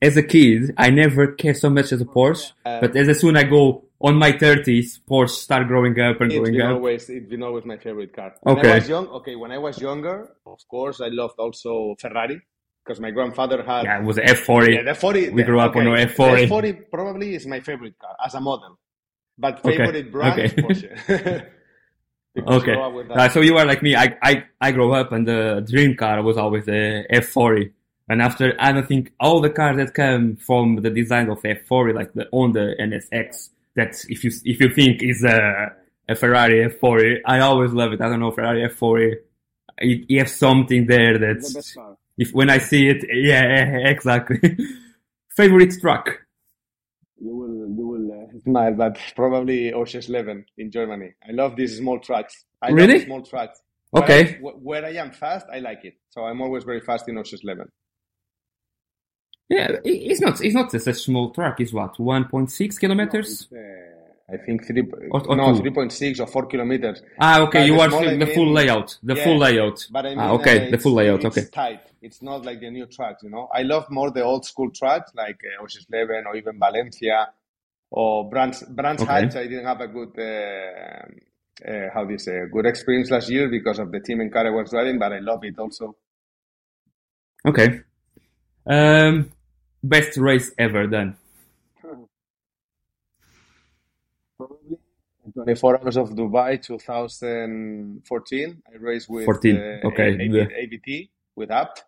As 0.00 0.16
a 0.16 0.22
kid, 0.22 0.72
I 0.78 0.88
never 0.88 1.26
cared 1.32 1.58
so 1.58 1.68
much 1.68 1.92
as 1.92 2.00
a 2.00 2.06
Porsche, 2.06 2.52
Uh, 2.64 2.80
but 2.80 2.96
as, 2.96 3.08
as 3.08 3.20
soon 3.20 3.36
I 3.36 3.42
go 3.42 3.84
on 4.00 4.16
my 4.16 4.32
thirties, 4.32 5.00
Porsche 5.08 5.30
start 5.30 5.66
growing 5.68 5.98
up 6.00 6.20
and 6.20 6.30
It's 6.30 6.38
growing 6.38 6.52
been 6.54 6.62
up. 6.62 6.76
always 6.76 7.08
it's 7.10 7.28
been 7.28 7.42
always 7.42 7.64
my 7.64 7.76
favorite 7.76 8.12
car. 8.14 8.34
When 8.42 8.58
Okay. 8.58 8.70
I 8.70 8.74
was 8.76 8.88
young, 8.88 9.06
okay, 9.08 9.36
when 9.36 9.52
I 9.52 9.58
was 9.58 9.80
younger, 9.80 10.34
of 10.46 10.60
course, 10.68 11.00
I 11.00 11.08
loved 11.08 11.34
also 11.38 11.94
Ferrari 12.00 12.40
because 12.84 12.98
my 13.00 13.10
grandfather 13.10 13.62
had 13.62 13.84
Yeah, 13.84 14.00
it 14.00 14.04
was 14.04 14.18
F 14.18 14.38
forty. 14.40 14.74
yeah, 14.74 14.82
the 14.82 14.94
40. 14.94 15.28
We 15.30 15.42
the- 15.42 15.46
grew 15.46 15.60
up 15.60 15.76
on 15.76 15.86
okay, 15.88 16.02
a 16.02 16.06
F40. 16.06 16.46
F40 16.48 16.90
probably 16.90 17.34
is 17.34 17.46
my 17.46 17.60
favorite 17.60 17.98
car 17.98 18.16
as 18.24 18.34
a 18.34 18.40
model, 18.40 18.78
but 19.38 19.58
Okay, 19.64 19.76
favorite 19.76 20.10
brand 20.12 20.40
is 20.40 20.52
okay. 20.52 20.62
Porsche. 20.62 21.46
Because 22.32 22.62
Okay, 22.62 22.72
up 22.74 22.94
with 22.94 23.08
that. 23.08 23.18
uh, 23.18 23.28
so 23.28 23.40
you 23.40 23.56
are 23.58 23.66
like 23.66 23.82
me. 23.82 23.96
I, 23.96 24.16
I 24.22 24.44
I 24.60 24.70
grew 24.70 24.92
up 24.92 25.10
and 25.10 25.26
the 25.26 25.66
dream 25.68 25.96
car 25.96 26.22
was 26.22 26.36
always 26.36 26.64
the 26.64 27.04
F 27.10 27.26
forty. 27.26 27.72
And 28.08 28.22
after 28.22 28.54
I 28.58 28.70
don't 28.72 28.86
think 28.86 29.12
all 29.18 29.40
the 29.40 29.50
cars 29.50 29.76
that 29.78 29.94
come 29.94 30.36
from 30.36 30.76
the 30.76 30.90
design 30.90 31.28
of 31.28 31.44
F 31.44 31.66
forty, 31.66 31.92
like 31.92 32.12
the 32.12 32.28
Honda 32.32 32.76
NSX, 32.80 33.50
that 33.80 33.92
if 34.14 34.18
you 34.24 34.30
if 34.52 34.56
you 34.62 34.68
think 34.78 35.02
is 35.02 35.20
a 35.24 35.38
a 36.12 36.14
Ferrari 36.22 36.64
F 36.64 36.74
forty, 36.84 37.12
I 37.24 37.36
always 37.48 37.72
love 37.80 37.92
it. 37.94 38.00
I 38.00 38.08
don't 38.10 38.20
know 38.20 38.30
Ferrari 38.38 38.64
F 38.64 38.74
forty. 38.84 39.10
You 39.82 40.18
have 40.18 40.28
something 40.46 40.86
there 40.86 41.14
that's 41.18 41.76
if 42.22 42.28
when 42.38 42.50
I 42.56 42.58
see 42.58 42.82
it, 42.92 43.00
yeah, 43.30 43.88
exactly. 43.94 44.38
Favorite 45.40 45.72
truck? 45.80 46.06
You 47.22 47.34
will, 47.40 47.56
you 47.78 47.86
will 47.92 48.06
uh, 48.18 48.38
smile, 48.44 48.74
but 48.74 48.98
probably 49.14 49.72
Osh's 49.72 50.08
11 50.08 50.44
in 50.58 50.70
Germany. 50.70 51.10
I 51.28 51.32
love 51.32 51.54
these 51.56 51.76
small 51.78 51.98
trucks. 51.98 52.44
I 52.62 52.70
Really? 52.70 52.94
love 52.98 53.02
small 53.04 53.22
trucks. 53.22 53.60
Where 53.90 54.02
Okay. 54.04 54.22
I- 54.36 54.38
where 54.68 54.84
I 54.84 54.94
am 55.04 55.10
fast, 55.12 55.46
I 55.52 55.58
like 55.60 55.84
it. 55.84 55.94
So 56.10 56.18
I'm 56.28 56.40
always 56.40 56.64
very 56.64 56.80
fast 56.80 57.08
in 57.08 57.16
Osh's 57.18 57.40
11. 57.44 57.66
Yeah, 59.50 59.68
it's 59.84 60.20
not 60.20 60.40
it's 60.40 60.54
not 60.54 60.70
just 60.70 60.86
a 60.86 60.94
small 60.94 61.30
track. 61.32 61.60
It's 61.60 61.72
what 61.72 61.98
one 61.98 62.24
point 62.28 62.50
six 62.52 62.78
kilometers. 62.78 63.48
Uh, 63.52 63.58
I 64.32 64.36
think 64.36 64.64
three, 64.64 64.84
Or- 65.10 65.26
or 65.28 65.34
no, 65.34 65.56
two. 65.56 65.62
3.6 65.72 66.20
or 66.20 66.26
4 66.28 66.46
kilometers. 66.46 67.02
Ah, 67.18 67.40
okay. 67.40 67.58
But 67.62 67.66
You 67.66 67.80
are 67.80 68.16
the 68.16 68.26
full 68.32 68.52
layout. 68.52 68.96
The 69.02 69.16
Yeah, 69.16 69.24
full 69.24 69.38
layout. 69.38 69.88
But 69.90 70.06
I 70.06 70.10
mean, 70.10 70.18
ah, 70.20 70.32
okay. 70.34 70.68
uh, 70.68 70.70
the 70.70 70.78
full 70.78 70.92
layout. 70.92 71.24
It's 71.24 71.36
Okay. 71.36 71.46
tight. 71.50 71.80
It's 72.00 72.22
not 72.22 72.44
like 72.44 72.60
the 72.60 72.70
new 72.70 72.86
trucks, 72.86 73.24
you 73.24 73.30
know. 73.30 73.48
I 73.52 73.62
love 73.62 73.90
more 73.90 74.12
the 74.12 74.22
old 74.22 74.44
school 74.46 74.70
trucks 74.70 75.10
like 75.16 75.40
uh, 75.58 75.64
Osh's 75.64 75.84
11 75.92 76.26
or 76.28 76.36
even 76.36 76.60
Valencia 76.60 77.32
or 77.90 78.30
Brands 78.30 78.62
Brands 78.68 79.02
Okay. 79.02 79.12
Hatch. 79.12 79.34
I 79.34 79.48
didn't 79.48 79.64
have 79.66 79.80
a 79.80 79.88
good 79.88 80.12
uh, 80.16 81.68
uh, 81.68 81.88
how 81.92 82.04
do 82.04 82.12
you 82.12 82.18
say 82.18 82.36
a 82.38 82.46
good 82.46 82.66
experience 82.66 83.10
last 83.10 83.28
year 83.30 83.48
because 83.48 83.80
of 83.80 83.90
the 83.90 83.98
team 83.98 84.20
and 84.20 84.32
car 84.32 84.46
I 84.46 84.50
was 84.50 84.70
driving, 84.70 85.00
but 85.00 85.12
I 85.12 85.18
love 85.18 85.42
it 85.42 85.58
also. 85.58 85.96
Okay. 87.44 87.80
Um, 88.64 89.30
best 89.82 90.16
race 90.16 90.52
ever 90.58 90.86
done. 90.86 91.16
Probably 94.36 94.78
24 95.34 95.80
hours 95.82 95.96
of 95.96 96.10
Dubai 96.10 96.60
2014. 96.62 98.62
I 98.72 98.76
raced 98.78 99.08
with 99.08 99.24
14, 99.24 99.56
uh, 99.56 99.80
okay, 99.88 100.16
A- 100.18 100.62
ABT 100.62 101.10
with 101.36 101.50
Apt. 101.50 101.84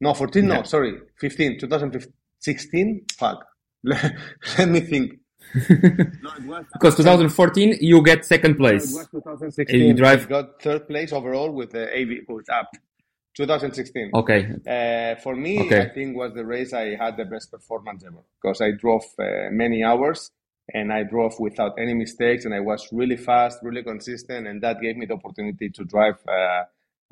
No, 0.00 0.14
14. 0.14 0.48
Yeah. 0.48 0.54
No, 0.56 0.62
sorry, 0.62 0.98
15. 1.18 1.58
2016. 1.60 3.04
Fuck. 3.18 3.44
Let 3.84 4.68
me 4.68 4.80
think. 4.80 5.18
No, 6.22 6.30
Because 6.72 6.96
2014 6.96 7.78
you 7.80 8.02
get 8.04 8.24
second 8.24 8.52
it 8.52 8.56
place. 8.58 8.96
And 8.96 9.08
2016. 9.10 9.80
you 9.80 9.94
drive- 9.94 10.26
I 10.26 10.28
got 10.28 10.62
third 10.62 10.86
place 10.86 11.12
overall 11.12 11.50
with 11.50 11.70
the 11.72 11.92
AB 11.96 12.20
with 12.28 12.48
Apt. 12.50 12.78
2016. 13.36 14.10
Okay. 14.14 14.48
Uh, 14.66 15.20
for 15.20 15.34
me, 15.36 15.60
Okay. 15.60 15.82
I 15.82 15.88
think 15.88 16.16
was 16.16 16.32
the 16.34 16.44
race 16.44 16.72
I 16.72 16.96
had 16.96 17.16
the 17.16 17.24
best 17.24 17.50
performance 17.50 18.04
ever 18.04 18.22
because 18.42 18.60
I 18.60 18.72
drove 18.72 19.04
uh, 19.18 19.50
many 19.50 19.82
hours 19.84 20.30
and 20.72 20.92
I 20.92 21.02
drove 21.04 21.34
without 21.38 21.72
any 21.78 21.94
mistakes 21.94 22.44
and 22.44 22.54
I 22.54 22.60
was 22.60 22.88
really 22.92 23.16
fast, 23.16 23.58
really 23.62 23.82
consistent, 23.82 24.46
and 24.46 24.62
that 24.62 24.80
gave 24.80 24.96
me 24.96 25.06
the 25.06 25.14
opportunity 25.14 25.68
to 25.70 25.84
drive 25.84 26.16
uh, 26.28 26.64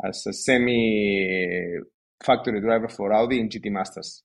as 0.04 0.26
a 0.26 0.32
semi 0.32 1.78
factory 2.22 2.60
driver 2.60 2.88
for 2.88 3.12
Audi 3.12 3.40
in 3.40 3.48
GT 3.48 3.70
Masters. 3.70 4.22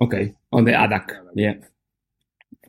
Okay. 0.00 0.34
On 0.52 0.64
the 0.64 0.72
ADAC. 0.72 1.10
Yeah. 1.34 1.54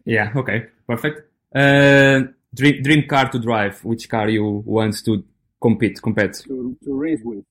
Yeah. 0.06 0.32
Okay. 0.36 0.66
Perfect. 0.88 1.22
Uh, 1.54 2.22
dream 2.54 2.84
dream 2.84 3.08
car 3.08 3.30
to 3.30 3.40
drive. 3.40 3.84
Which 3.84 4.08
car 4.10 4.30
you 4.30 4.64
want 4.66 5.04
to 5.06 5.24
compete 5.62 6.02
compete 6.02 6.34
To, 6.48 6.76
to 6.84 6.94
race 6.94 7.22
with. 7.24 7.44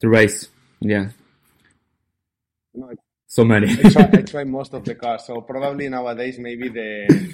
To 0.00 0.08
race? 0.08 0.48
Yeah. 0.80 1.10
No, 2.74 2.90
So 3.26 3.44
many. 3.44 3.70
I 3.70 3.88
try, 3.90 4.10
I 4.12 4.22
try 4.32 4.44
most 4.44 4.74
of 4.74 4.84
the 4.84 4.94
cars, 4.94 5.24
so 5.26 5.40
probably 5.40 5.88
nowadays 5.88 6.38
maybe 6.38 6.68
the 6.68 7.32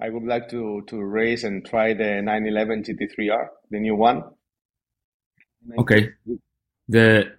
I 0.00 0.08
would 0.08 0.24
like 0.24 0.48
to 0.50 0.82
to 0.88 0.96
race 1.02 1.44
and 1.44 1.64
try 1.64 1.94
the 1.94 2.22
911 2.22 2.84
GT3R, 2.84 3.46
the 3.70 3.78
new 3.80 3.94
one. 3.94 4.22
okay. 5.78 6.10
The 6.88 7.32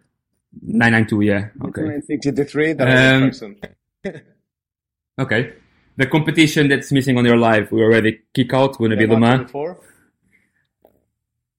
992. 0.61 1.21
Yeah. 1.21 1.49
Okay. 1.65 1.81
GT3 1.81 2.77
that 2.77 2.87
Um, 2.87 3.21
will 3.23 3.29
try 3.29 3.31
soon. 3.31 3.59
Okay. 5.19 5.53
The 5.97 6.07
competition 6.07 6.69
that's 6.69 6.91
missing 6.91 7.17
on 7.17 7.25
your 7.25 7.37
life, 7.37 7.71
we 7.71 7.81
already 7.81 8.19
kick 8.33 8.53
out. 8.53 8.77
Gonna 8.77 8.95
be 8.95 9.05
Le 9.07 9.19
Mans. 9.19 9.51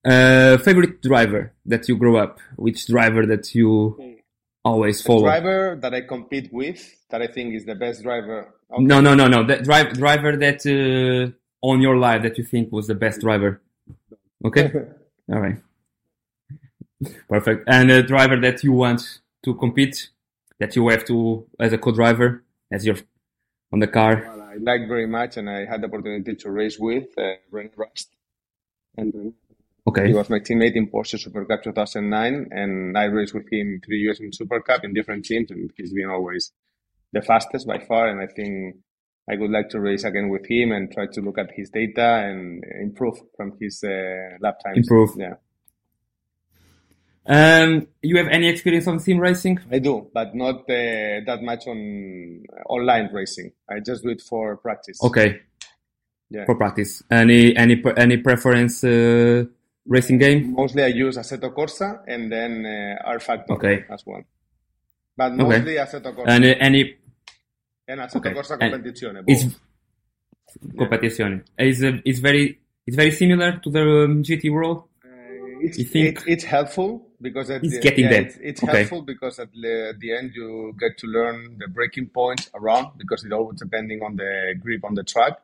24. 0.05 0.12
Uh, 0.12 0.59
favorite 0.59 1.02
driver 1.02 1.52
that 1.66 1.88
you 1.88 1.96
grew 1.96 2.16
up? 2.16 2.38
Which 2.57 2.86
driver 2.86 3.26
that 3.26 3.55
you 3.55 4.18
always 4.64 5.02
follow? 5.02 5.22
driver 5.22 5.78
that 5.80 5.94
I 5.94 6.02
compete 6.02 6.52
with 6.52 6.80
that 7.11 7.22
I 7.22 7.26
think 7.26 7.55
is 7.55 7.64
the 7.64 7.74
best 7.74 8.02
driver. 8.02 8.55
out 8.72 8.80
No, 8.80 9.00
no, 9.00 9.14
no, 9.14 9.28
no. 9.28 9.44
The 9.44 9.57
drive, 9.59 9.94
driver 9.94 10.36
that 10.36 10.64
uh, 10.66 11.32
on 11.66 11.80
your 11.80 11.96
life 11.96 12.22
that 12.22 12.38
you 12.38 12.44
think 12.44 12.72
was 12.72 12.86
the 12.86 12.94
best 12.94 13.20
driver. 13.20 13.61
Okay. 14.44 14.70
All 15.32 15.40
right. 15.40 15.57
Perfect. 17.28 17.64
And 17.66 17.90
a 17.90 18.02
driver 18.02 18.38
that 18.40 18.62
you 18.62 18.72
want 18.72 19.20
to 19.44 19.55
compete, 19.55 20.11
that 20.59 20.76
you 20.76 20.88
have 20.88 21.05
to 21.07 21.46
as 21.59 21.72
a 21.72 21.78
co-driver, 21.78 22.42
as 22.70 22.84
your 22.86 22.96
on 23.72 23.80
the 23.80 23.86
car. 23.86 24.24
Well, 24.26 24.42
I 24.42 24.55
like 24.55 24.88
very 24.88 25.07
much, 25.07 25.36
and 25.36 25.50
I 25.50 25.64
had 25.64 25.82
the 25.82 25.86
opportunity 25.86 26.34
to 26.34 26.50
race 26.50 26.78
with 26.78 27.09
uh, 27.18 27.34
René 27.52 27.70
Rast. 27.76 28.11
And 28.96 29.34
he 30.07 30.14
was 30.14 30.30
my 30.30 30.39
teammate 30.39 30.76
in 30.76 30.89
Porsche 30.89 31.20
Super 31.20 31.45
Cup 31.45 31.62
2009, 31.62 32.49
and 32.51 32.97
I 32.97 33.05
raced 33.05 33.35
with 33.35 33.53
him 33.53 33.80
three 33.85 33.99
years 33.99 34.18
in 34.18 34.32
Super 34.32 34.61
Cup 34.61 34.82
in 34.82 34.95
different 34.95 35.26
teams, 35.26 35.51
and 35.51 35.70
he's 35.76 35.93
been 35.93 36.09
always 36.09 36.53
the 37.12 37.20
fastest 37.20 37.66
by 37.66 37.78
far. 37.78 38.09
And 38.09 38.20
I 38.20 38.26
think 38.26 38.76
I 39.30 39.37
would 39.37 39.51
like 39.51 39.68
to 39.70 39.80
race 39.80 40.05
again 40.05 40.30
with 40.30 40.47
him 40.47 40.72
and 40.72 40.91
try 40.91 41.07
to 41.12 41.20
look 41.20 41.39
at 41.39 41.51
his 41.55 41.68
data 41.68 42.24
and 42.26 42.64
improve 42.80 43.18
from 43.37 43.59
his 43.61 43.85
uh, 43.85 44.39
lap 44.41 44.59
times. 44.64 44.78
Improve. 44.78 45.11
Yeah, 45.18 45.35
Um, 47.26 47.89
you 48.03 48.16
have 48.18 48.28
any 48.28 48.49
experience 48.49 48.87
on 48.87 49.01
sim 49.01 49.18
racing? 49.18 49.59
I 49.70 49.80
do, 49.80 50.11
but 50.12 50.35
not 50.35 50.61
uh, 50.61 51.24
that 51.26 51.41
much 51.43 51.66
on 51.66 52.43
online 52.68 53.11
racing. 53.12 53.53
I 53.68 53.80
just 53.80 54.03
do 54.03 54.11
it 54.11 54.22
for 54.22 54.57
practice. 54.57 54.99
Okay. 55.03 55.41
Yeah. 56.30 56.47
For 56.47 56.55
practice. 56.57 57.03
Any 57.11 57.57
any 57.57 57.82
any 57.97 58.16
preference 58.18 58.82
uh, 58.85 59.45
racing 59.87 60.18
game? 60.18 60.53
Mostly 60.53 60.82
I 60.82 60.89
use 60.89 61.16
Assetto 61.16 61.53
Corsa 61.55 62.03
and 62.07 62.30
then 62.30 62.64
uh, 62.66 63.09
R 63.09 63.20
Factor 63.20 63.53
Okay. 63.55 63.85
as 63.91 64.05
one. 64.07 64.24
But 65.16 65.35
mostly 65.35 65.74
Assetto 65.74 66.14
Corsa 66.14 66.28
And 66.28 66.45
uh, 66.45 66.55
any 66.61 66.97
and 67.87 68.01
Assetto 68.01 68.16
okay. 68.16 68.32
Corsa 68.35 68.57
And 68.61 68.74
Competizione. 68.74 69.24
it's 69.26 69.45
both. 69.45 70.78
competition. 70.78 71.45
Is 71.59 71.82
uh, 71.82 71.93
it's 72.05 72.18
very 72.20 72.59
it's 72.87 72.97
very 72.97 73.11
similar 73.11 73.59
to 73.62 73.70
the 73.70 73.80
um, 74.05 74.22
GT 74.22 74.51
world. 74.53 74.85
Uh, 75.05 75.09
it's, 75.61 75.78
You 75.78 75.85
think- 75.85 76.18
it, 76.20 76.24
it's 76.26 76.45
helpful 76.45 77.09
because 77.20 77.49
at 77.51 77.64
It's 77.64 77.74
the, 77.74 77.80
getting 77.80 78.05
yeah, 78.05 78.11
there. 78.11 78.22
It's, 78.22 78.37
it's 78.43 78.62
Okay. 78.62 78.76
helpful 78.78 79.03
because 79.03 79.39
at 79.39 79.51
the, 79.53 79.89
at 79.91 80.01
the 80.01 80.14
end 80.16 80.32
you 80.35 80.74
get 80.78 80.99
to 80.99 81.07
learn 81.07 81.57
the 81.59 81.68
braking 81.68 82.07
points 82.09 82.51
around 82.55 82.99
because 82.99 83.24
it 83.24 83.32
always 83.32 83.59
depending 83.59 84.03
on 84.03 84.16
the 84.16 84.55
grip 84.61 84.85
on 84.85 84.95
the 84.95 85.03
track. 85.03 85.39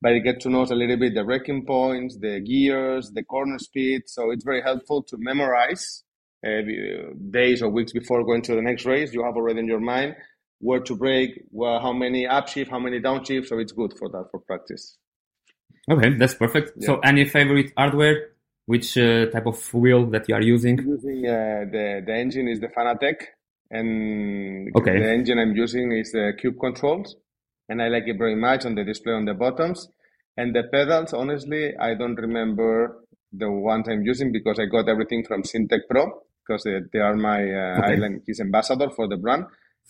But 0.00 0.10
you 0.10 0.20
get 0.20 0.40
to 0.42 0.48
know 0.48 0.62
a 0.62 0.74
little 0.74 0.96
bit 0.96 1.14
the 1.14 1.24
braking 1.24 1.66
points, 1.66 2.16
the 2.18 2.40
gears, 2.40 3.10
the 3.10 3.24
corner 3.24 3.58
speed. 3.58 4.02
So 4.06 4.30
it's 4.30 4.44
very 4.44 4.62
helpful 4.62 5.02
to 5.04 5.16
memorize 5.18 6.04
uh, 6.46 6.62
days 7.30 7.62
or 7.62 7.68
weeks 7.68 7.92
before 7.92 8.24
going 8.24 8.42
to 8.42 8.54
the 8.54 8.62
next 8.62 8.84
race. 8.84 9.12
You 9.12 9.24
have 9.24 9.34
already 9.34 9.58
in 9.60 9.66
your 9.66 9.80
mind 9.80 10.14
where 10.60 10.80
to 10.80 10.96
brake, 10.96 11.42
well, 11.50 11.80
how 11.80 11.92
many 11.92 12.26
upshift, 12.26 12.68
how 12.70 12.78
many 12.78 13.00
downshift. 13.00 13.46
So 13.46 13.58
it's 13.58 13.72
good 13.72 13.92
for 13.98 14.08
that 14.10 14.26
for 14.30 14.40
practice. 14.40 14.96
Okay, 15.90 16.14
that's 16.14 16.34
perfect. 16.34 16.82
So, 16.82 16.98
any 17.00 17.24
favorite 17.24 17.72
hardware? 17.76 18.30
Which 18.66 18.98
uh, 18.98 19.26
type 19.30 19.46
of 19.46 19.72
wheel 19.72 20.04
that 20.10 20.28
you 20.28 20.34
are 20.34 20.42
using? 20.42 20.76
using 20.76 21.26
uh, 21.26 21.64
the 21.72 22.02
the 22.04 22.14
engine 22.14 22.48
is 22.48 22.60
the 22.60 22.68
Fanatec, 22.68 23.22
and 23.70 24.70
Okay. 24.76 24.98
the 24.98 25.10
engine 25.10 25.38
I'm 25.38 25.56
using 25.56 25.90
is 25.92 26.12
the 26.12 26.34
Cube 26.38 26.56
Controls. 26.60 27.16
And 27.68 27.82
I 27.82 27.88
like 27.88 28.04
it 28.06 28.18
very 28.18 28.34
much 28.36 28.64
on 28.64 28.74
the 28.74 28.84
display 28.84 29.12
on 29.12 29.24
the 29.24 29.34
bottoms. 29.34 29.88
And 30.36 30.54
the 30.54 30.64
pedals, 30.64 31.12
honestly, 31.12 31.76
I 31.76 31.94
don't 31.94 32.14
remember 32.16 32.98
the 33.32 33.50
ones 33.50 33.88
I'm 33.88 34.02
using 34.02 34.32
because 34.32 34.58
I 34.58 34.66
got 34.66 34.88
everything 34.88 35.24
from 35.24 35.42
Syntec 35.42 35.80
Pro 35.90 36.22
because 36.46 36.62
they, 36.64 36.78
they 36.92 37.00
are 37.00 37.14
my 37.16 37.42
uh, 37.52 37.80
Okay. 37.80 37.92
island 37.92 38.22
his 38.26 38.40
ambassador 38.40 38.88
for 38.90 39.08
the 39.08 39.16
brand. 39.16 39.44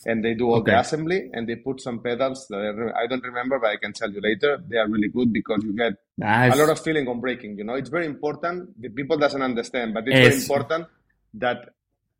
And 0.06 0.24
they 0.24 0.34
do 0.34 0.48
all 0.50 0.58
Okay. 0.58 0.72
the 0.72 0.78
assembly 0.78 1.28
and 1.32 1.48
they 1.48 1.56
put 1.56 1.80
some 1.80 2.00
pedals 2.00 2.46
that 2.50 2.56
I, 2.56 2.68
re- 2.68 2.92
I 2.96 3.06
don't 3.08 3.22
remember, 3.24 3.58
but 3.58 3.68
I 3.70 3.76
can 3.76 3.92
tell 3.92 4.10
you 4.10 4.20
later. 4.20 4.58
They 4.66 4.76
are 4.78 4.88
really 4.88 5.08
good 5.08 5.32
because 5.32 5.62
you 5.64 5.72
get 5.76 5.94
Nice. 6.16 6.52
a 6.52 6.56
lot 6.56 6.70
of 6.70 6.80
feeling 6.80 7.08
on 7.08 7.20
braking. 7.20 7.58
You 7.58 7.64
know, 7.64 7.74
it's 7.74 7.90
very 7.90 8.06
important. 8.06 8.80
The 8.80 8.88
people 8.90 9.18
doesn't 9.18 9.42
understand, 9.42 9.94
but 9.94 10.06
it's 10.08 10.20
very 10.20 10.34
important 10.34 10.86
that 11.34 11.70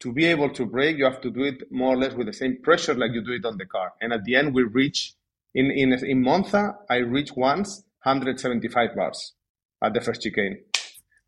to 0.01 0.13
be 0.13 0.27
able 0.27 0.51
to 0.51 0.67
brake, 0.67 0.99
you 0.99 1.05
have 1.05 1.21
to 1.23 1.31
do 1.31 1.43
it 1.45 1.71
more 1.73 1.95
or 1.95 1.97
less 1.97 2.15
with 2.15 2.27
the 2.27 2.33
same 2.33 2.59
pressure 2.63 2.95
like 2.95 3.13
you 3.13 3.23
do 3.25 3.33
it 3.33 3.45
on 3.45 3.57
the 3.59 3.67
car. 3.67 3.93
And 4.01 4.13
at 4.13 4.25
the 4.25 4.37
end, 4.37 4.55
we 4.55 4.63
reach 4.65 5.15
in 5.61 5.67
in 5.83 5.89
in 6.13 6.19
Monza. 6.29 6.63
I 6.89 6.99
reached 7.17 7.37
once 7.37 7.71
175 8.05 8.95
bars 8.99 9.21
at 9.85 9.91
the 9.95 10.01
first 10.07 10.21
chicane, 10.23 10.57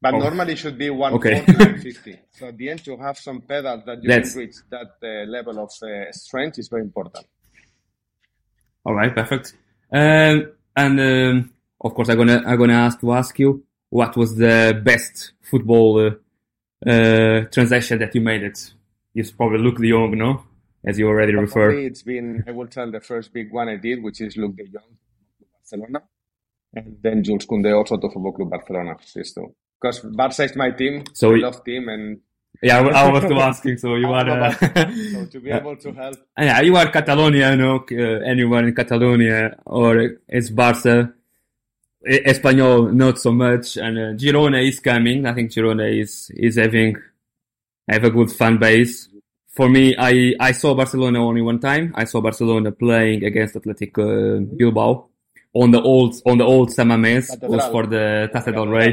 but 0.03 0.13
Oh. 0.15 0.19
normally 0.27 0.53
it 0.53 0.59
should 0.63 0.79
be 0.85 0.91
Okay. 0.91 1.41
150. 1.43 2.19
So 2.39 2.43
at 2.51 2.57
the 2.61 2.67
end, 2.73 2.81
to 2.85 2.97
have 3.07 3.17
some 3.19 3.39
pedals 3.51 3.83
that 3.87 3.99
you 4.03 4.09
That's- 4.09 4.33
can 4.33 4.41
reach 4.43 4.57
that 4.75 4.91
uh, 5.03 5.11
level 5.37 5.57
of 5.65 5.71
uh, 5.83 6.11
strength 6.13 6.59
is 6.59 6.69
very 6.75 6.83
important. 6.91 7.27
All 8.85 8.95
right, 8.95 9.15
perfect. 9.15 9.47
Um, 9.93 10.53
and 10.77 11.01
um, 11.01 11.53
of 11.81 11.95
course, 11.95 12.09
I'm 12.11 12.17
gonna 12.23 12.43
I'm 12.47 12.59
gonna 12.59 12.81
ask 12.89 13.01
to 13.01 13.13
ask 13.13 13.39
you 13.39 13.65
what 13.91 14.17
was 14.17 14.31
the 14.37 14.81
best 14.91 15.33
football 15.51 15.91
uh, 16.07 16.11
uh, 16.91 17.45
transaction 17.55 17.99
that 17.99 18.15
you 18.15 18.21
made. 18.31 18.43
It 18.43 18.59
you 19.15 19.25
probably 19.37 19.59
look 19.59 19.79
young, 19.81 20.17
no? 20.17 20.45
As 20.85 20.99
you 20.99 21.07
already 21.09 21.35
referred. 21.35 21.79
it's 21.85 22.03
been, 22.03 22.43
I 22.47 22.53
will 22.53 22.67
tell 22.67 22.91
the 22.91 23.01
first 23.01 23.33
big 23.35 23.53
one 23.53 23.69
I 23.69 23.77
did, 23.77 24.03
which 24.03 24.21
is 24.21 24.37
Luke 24.37 24.57
de 24.57 24.65
Jong, 24.65 24.83
Barcelona, 25.53 26.03
and 26.75 26.97
then 27.03 27.23
Jules 27.23 27.45
Koundé 27.47 27.77
also 27.77 27.97
to 27.99 28.09
Football 28.09 28.33
Club 28.33 28.51
Barcelona, 28.51 28.97
these 29.15 29.33
two. 29.35 29.55
Because 29.81 30.01
Barca 30.01 30.45
is 30.45 30.57
my 30.57 30.71
team, 30.71 31.05
So 31.13 31.33
I 31.33 31.35
you- 31.37 31.43
love 31.43 31.63
team, 31.65 31.89
and 31.89 32.21
Yeah, 32.63 32.79
I, 32.81 33.07
I 33.09 33.13
was 33.13 33.25
to 33.25 33.35
asking. 33.37 33.77
So 33.79 33.95
you 33.97 34.07
are. 34.19 34.29
Uh, 34.29 34.53
so 34.53 35.27
to 35.27 35.41
be 35.41 35.51
able 35.51 35.77
to 35.77 35.93
help, 35.93 36.17
yeah, 36.39 36.61
you 36.61 36.75
are 36.77 36.91
Catalonia, 36.91 37.55
no? 37.57 37.85
Uh, 37.91 38.21
anyone 38.25 38.65
in 38.69 38.75
Catalonia 38.75 39.57
or 39.67 40.17
it's 40.29 40.51
Barca. 40.51 41.13
Espanol, 42.05 42.91
not 42.93 43.19
so 43.19 43.31
much, 43.31 43.77
and 43.77 43.99
uh, 43.99 44.03
Girona 44.17 44.67
is 44.67 44.81
coming. 44.81 45.27
I 45.27 45.35
think 45.35 45.51
Girona 45.51 45.87
is 46.01 46.31
is 46.35 46.57
having 46.57 46.97
have 47.89 48.05
a 48.05 48.11
good 48.11 48.33
fan 48.33 48.57
base. 48.59 49.09
For 49.61 49.69
me, 49.69 49.85
I 49.99 50.13
I 50.49 50.53
saw 50.61 50.71
Barcelona 50.75 51.19
only 51.31 51.43
one 51.43 51.61
time. 51.71 51.85
I 52.03 52.05
saw 52.11 52.19
Barcelona 52.29 52.71
playing 52.73 53.25
against 53.31 53.57
Athletic 53.61 53.93
uh, 53.99 54.39
Bilbao 54.59 54.93
on 55.53 55.69
the 55.71 55.83
old 55.93 56.13
on 56.31 56.39
the 56.39 56.45
old 56.55 56.69
Samamés. 56.71 57.25
It 57.35 57.43
was 57.55 57.67
for 57.75 57.85
the 57.87 58.31
Taça 58.33 58.53
del 58.55 58.69
Rey. 58.77 58.91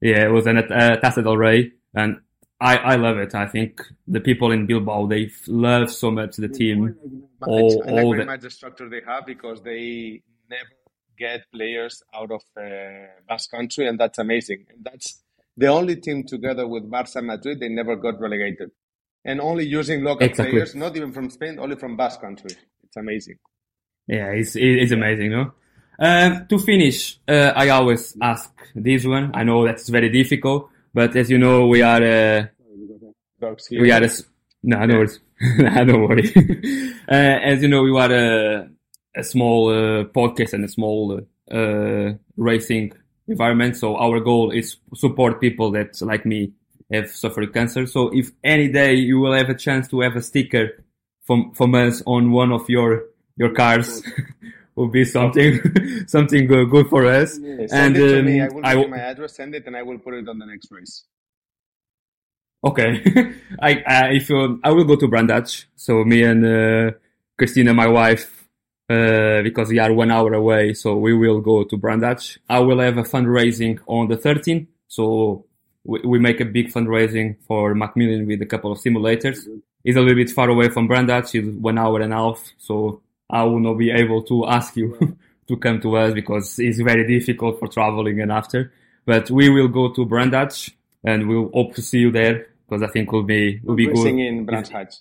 Yeah, 0.00 0.24
it 0.28 0.32
was 0.38 0.46
an 0.46 0.56
uh, 0.56 0.96
Taça 1.02 1.22
del 1.22 1.36
Rey, 1.36 1.72
and 2.00 2.10
I 2.58 2.74
I 2.92 2.96
love 2.96 3.18
it. 3.18 3.34
I 3.34 3.46
think 3.54 3.82
the 4.16 4.20
people 4.28 4.52
in 4.56 4.64
Bilbao 4.64 5.00
they 5.06 5.30
love 5.48 5.90
so 6.02 6.10
much 6.10 6.36
the 6.36 6.48
team. 6.48 6.96
All- 7.42 7.82
I 7.86 7.90
like 7.90 8.04
all 8.04 8.12
very 8.12 8.20
the- 8.24 8.30
much 8.32 8.40
the 8.40 8.50
structure 8.58 8.88
they 8.88 9.02
have 9.06 9.26
because 9.26 9.60
they 9.62 10.22
never 10.48 10.72
get 11.18 11.40
players 11.52 12.02
out 12.14 12.30
of 12.30 12.42
uh, 12.56 12.64
Basque 13.28 13.50
Country, 13.50 13.86
and 13.86 14.00
that's 14.00 14.18
amazing. 14.18 14.64
And 14.70 14.80
that's 14.82 15.22
the 15.58 15.66
only 15.66 15.96
team 15.96 16.24
together 16.24 16.66
with 16.66 16.88
Barca 16.90 17.20
Madrid 17.20 17.60
they 17.60 17.68
never 17.68 17.96
got 17.96 18.18
relegated, 18.18 18.70
and 19.26 19.40
only 19.40 19.66
using 19.66 20.02
local 20.04 20.24
Exactly. 20.26 20.52
players, 20.52 20.74
not 20.74 20.96
even 20.96 21.12
from 21.12 21.28
Spain, 21.28 21.58
only 21.58 21.76
from 21.76 21.96
Basque 21.96 22.20
Country. 22.20 22.56
It's 22.84 22.96
amazing. 22.96 23.38
Yeah, 24.06 24.30
it's 24.30 24.54
it's 24.54 24.92
amazing, 24.92 25.32
no? 25.32 25.52
Um, 25.98 26.46
to 26.48 26.58
finish, 26.58 27.18
uh, 27.26 27.52
I 27.54 27.68
always 27.70 28.16
ask 28.22 28.50
this 28.74 29.04
one. 29.04 29.32
I 29.34 29.42
know 29.42 29.66
that's 29.66 29.88
very 29.88 30.10
difficult, 30.10 30.70
but 30.94 31.16
as 31.16 31.28
you 31.28 31.38
know, 31.38 31.66
we 31.66 31.82
are 31.82 32.02
uh, 32.02 32.46
we 33.70 33.90
are 33.90 34.02
a, 34.02 34.08
no, 34.62 34.84
no, 34.84 34.94
worries. 34.94 35.20
no, 35.58 35.84
don't 35.84 36.08
worry. 36.08 36.32
uh, 37.08 37.38
as 37.50 37.62
you 37.62 37.68
know, 37.68 37.82
we 37.82 37.98
are 37.98 38.12
a, 38.12 38.68
a 39.16 39.24
small 39.24 39.70
uh, 39.70 40.04
podcast 40.04 40.52
and 40.52 40.64
a 40.64 40.68
small 40.68 41.20
uh, 41.50 42.12
racing 42.36 42.92
environment. 43.26 43.76
So 43.76 43.96
our 43.96 44.20
goal 44.20 44.50
is 44.52 44.76
support 44.94 45.40
people 45.40 45.72
that, 45.72 46.00
like 46.00 46.24
me, 46.24 46.52
have 46.90 47.10
suffered 47.10 47.52
cancer. 47.52 47.86
So 47.86 48.10
if 48.14 48.30
any 48.44 48.68
day 48.68 48.94
you 48.94 49.18
will 49.18 49.32
have 49.32 49.48
a 49.48 49.54
chance 49.54 49.88
to 49.88 50.00
have 50.00 50.16
a 50.16 50.22
sticker 50.22 50.84
from 51.24 51.52
from 51.54 51.74
us 51.74 52.02
on 52.06 52.30
one 52.30 52.52
of 52.52 52.68
your 52.68 53.04
your 53.36 53.52
cars, 53.52 54.02
will 54.76 54.88
be 54.88 55.04
something 55.04 55.60
something 56.06 56.46
good, 56.46 56.70
good 56.70 56.88
for 56.88 57.06
us. 57.06 57.34
Send 57.34 57.70
And, 57.72 57.96
it 57.96 58.08
to 58.08 58.22
me. 58.22 58.40
I 58.40 58.46
um, 58.46 58.54
will 58.54 58.66
I 58.66 58.74
give 58.74 58.82
you 58.84 58.88
my 58.88 58.98
address. 58.98 59.36
Send 59.36 59.54
it, 59.54 59.66
and 59.66 59.76
I 59.76 59.82
will 59.82 59.98
put 59.98 60.14
it 60.14 60.28
on 60.28 60.38
the 60.38 60.46
next 60.46 60.70
race. 60.70 61.04
Okay, 62.64 63.02
I, 63.60 63.82
I 63.86 64.08
if 64.12 64.28
you, 64.28 64.60
I 64.62 64.70
will 64.70 64.84
go 64.84 64.96
to 64.96 65.08
Brandach. 65.08 65.66
So 65.76 66.04
me 66.04 66.22
and 66.22 66.44
uh, 66.44 66.96
Christina, 67.38 67.74
my 67.74 67.86
wife, 67.86 68.48
uh, 68.88 69.42
because 69.42 69.68
we 69.70 69.78
are 69.78 69.92
one 69.92 70.10
hour 70.10 70.32
away, 70.34 70.74
so 70.74 70.96
we 70.96 71.14
will 71.14 71.40
go 71.40 71.64
to 71.64 71.76
Brandach. 71.76 72.38
I 72.48 72.60
will 72.60 72.80
have 72.80 72.98
a 72.98 73.02
fundraising 73.02 73.78
on 73.86 74.08
the 74.08 74.16
13th, 74.16 74.66
so 74.88 75.46
we, 75.90 75.98
we 76.12 76.18
make 76.18 76.40
a 76.40 76.44
big 76.44 76.66
fundraising 76.72 77.36
for 77.46 77.74
Macmillan 77.74 78.26
with 78.26 78.40
a 78.42 78.46
couple 78.46 78.70
of 78.72 78.78
simulators. 78.78 79.38
It's 79.84 79.96
a 79.96 80.00
little 80.00 80.16
bit 80.22 80.30
far 80.30 80.48
away 80.50 80.68
from 80.68 80.88
Brandach. 80.88 81.32
It's 81.34 81.48
one 81.68 81.78
hour 81.78 82.00
and 82.00 82.12
a 82.12 82.16
half, 82.16 82.40
so 82.58 83.00
I 83.30 83.44
will 83.44 83.60
not 83.60 83.74
be 83.74 83.90
able 83.90 84.22
to 84.24 84.46
ask 84.46 84.76
you 84.76 84.88
to 85.48 85.56
come 85.56 85.80
to 85.82 85.96
us 85.96 86.12
because 86.20 86.58
it's 86.58 86.80
very 86.80 87.04
difficult 87.06 87.58
for 87.60 87.68
traveling 87.68 88.20
and 88.20 88.32
after. 88.32 88.72
But 89.04 89.30
we 89.30 89.48
will 89.50 89.68
go 89.68 89.92
to 89.92 90.04
Brandach 90.04 90.54
and 91.04 91.28
we'll 91.28 91.50
hope 91.54 91.74
to 91.76 91.82
see 91.82 91.98
you 92.00 92.10
there 92.10 92.48
because 92.68 92.82
I 92.82 92.88
think 92.88 93.12
will 93.12 93.22
be 93.22 93.60
will 93.62 93.76
be 93.76 93.86
good. 93.86 94.06
in 94.08 94.44
Brands 94.44 94.70
Hatch. 94.70 94.94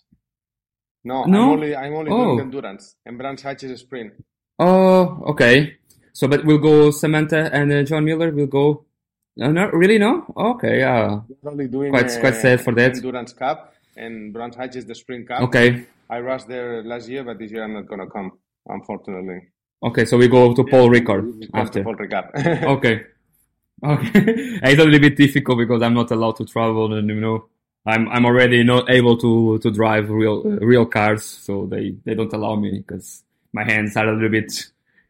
No, 1.03 1.23
No? 1.25 1.41
I'm 1.45 1.49
only 1.51 1.75
I'm 1.75 1.93
only 1.95 2.11
Oh. 2.11 2.25
doing 2.35 2.39
endurance, 2.41 2.95
and 3.05 3.17
Brands 3.17 3.41
Hatch 3.41 3.63
is 3.63 3.71
a 3.71 3.77
sprint. 3.77 4.13
Oh, 4.59 5.23
okay. 5.31 5.77
So, 6.13 6.27
but 6.27 6.45
we'll 6.45 6.59
go 6.59 6.91
Samantha 6.91 7.49
and 7.53 7.71
uh, 7.73 7.83
John 7.83 8.05
Miller. 8.05 8.31
will 8.31 8.47
go. 8.47 8.85
No, 9.37 9.51
no, 9.51 9.69
really, 9.71 9.97
no. 9.97 10.25
Okay, 10.35 10.79
yeah. 10.79 11.19
We're 11.41 11.51
only 11.51 11.67
doing 11.67 11.91
Quite- 11.91 12.11
uh, 12.11 12.19
quite 12.21 12.35
sad 12.35 12.61
for 12.61 12.73
that. 12.75 12.95
Endurance 12.95 13.33
Cup, 13.33 13.73
and 13.97 14.31
Brands 14.33 14.55
Hatch 14.55 14.75
is 14.77 14.85
the 14.85 14.95
Spring 14.95 15.25
cup. 15.25 15.41
Okay, 15.41 15.85
I 16.09 16.19
rushed 16.19 16.47
there 16.47 16.83
last 16.83 17.09
year, 17.09 17.23
but 17.23 17.37
this 17.39 17.51
year 17.51 17.63
I'm 17.63 17.73
not 17.73 17.87
gonna 17.87 18.07
come, 18.07 18.31
unfortunately. 18.67 19.39
okay. 19.83 20.05
So 20.05 20.17
we 20.17 20.27
go 20.27 20.53
to 20.53 20.63
Paul 20.63 20.89
Ricard 20.89 21.47
after. 21.53 21.83
Paul 21.83 21.95
Ricard. 21.95 22.31
Okay, 22.75 23.03
okay. 23.83 24.11
it's 24.63 24.81
a 24.81 24.85
little 24.85 24.99
bit 24.99 25.17
difficult 25.17 25.57
because 25.59 25.81
I'm 25.81 25.93
not 25.93 26.11
allowed 26.11 26.37
to 26.37 26.45
travel, 26.45 26.93
and 26.93 27.09
you 27.09 27.19
know, 27.19 27.45
I'm 27.85 28.07
I'm 28.09 28.25
already 28.25 28.63
not 28.63 28.89
able 28.89 29.17
to 29.17 29.59
to 29.59 29.69
drive 29.71 30.09
real 30.09 30.43
real 30.43 30.85
cars, 30.85 31.23
so 31.23 31.65
they 31.65 31.95
they 32.05 32.15
don't 32.15 32.31
allow 32.33 32.55
me 32.55 32.71
because 32.85 33.23
my 33.53 33.63
hands 33.63 33.95
are 33.97 34.07
a 34.07 34.13
little 34.13 34.29
bit 34.29 34.51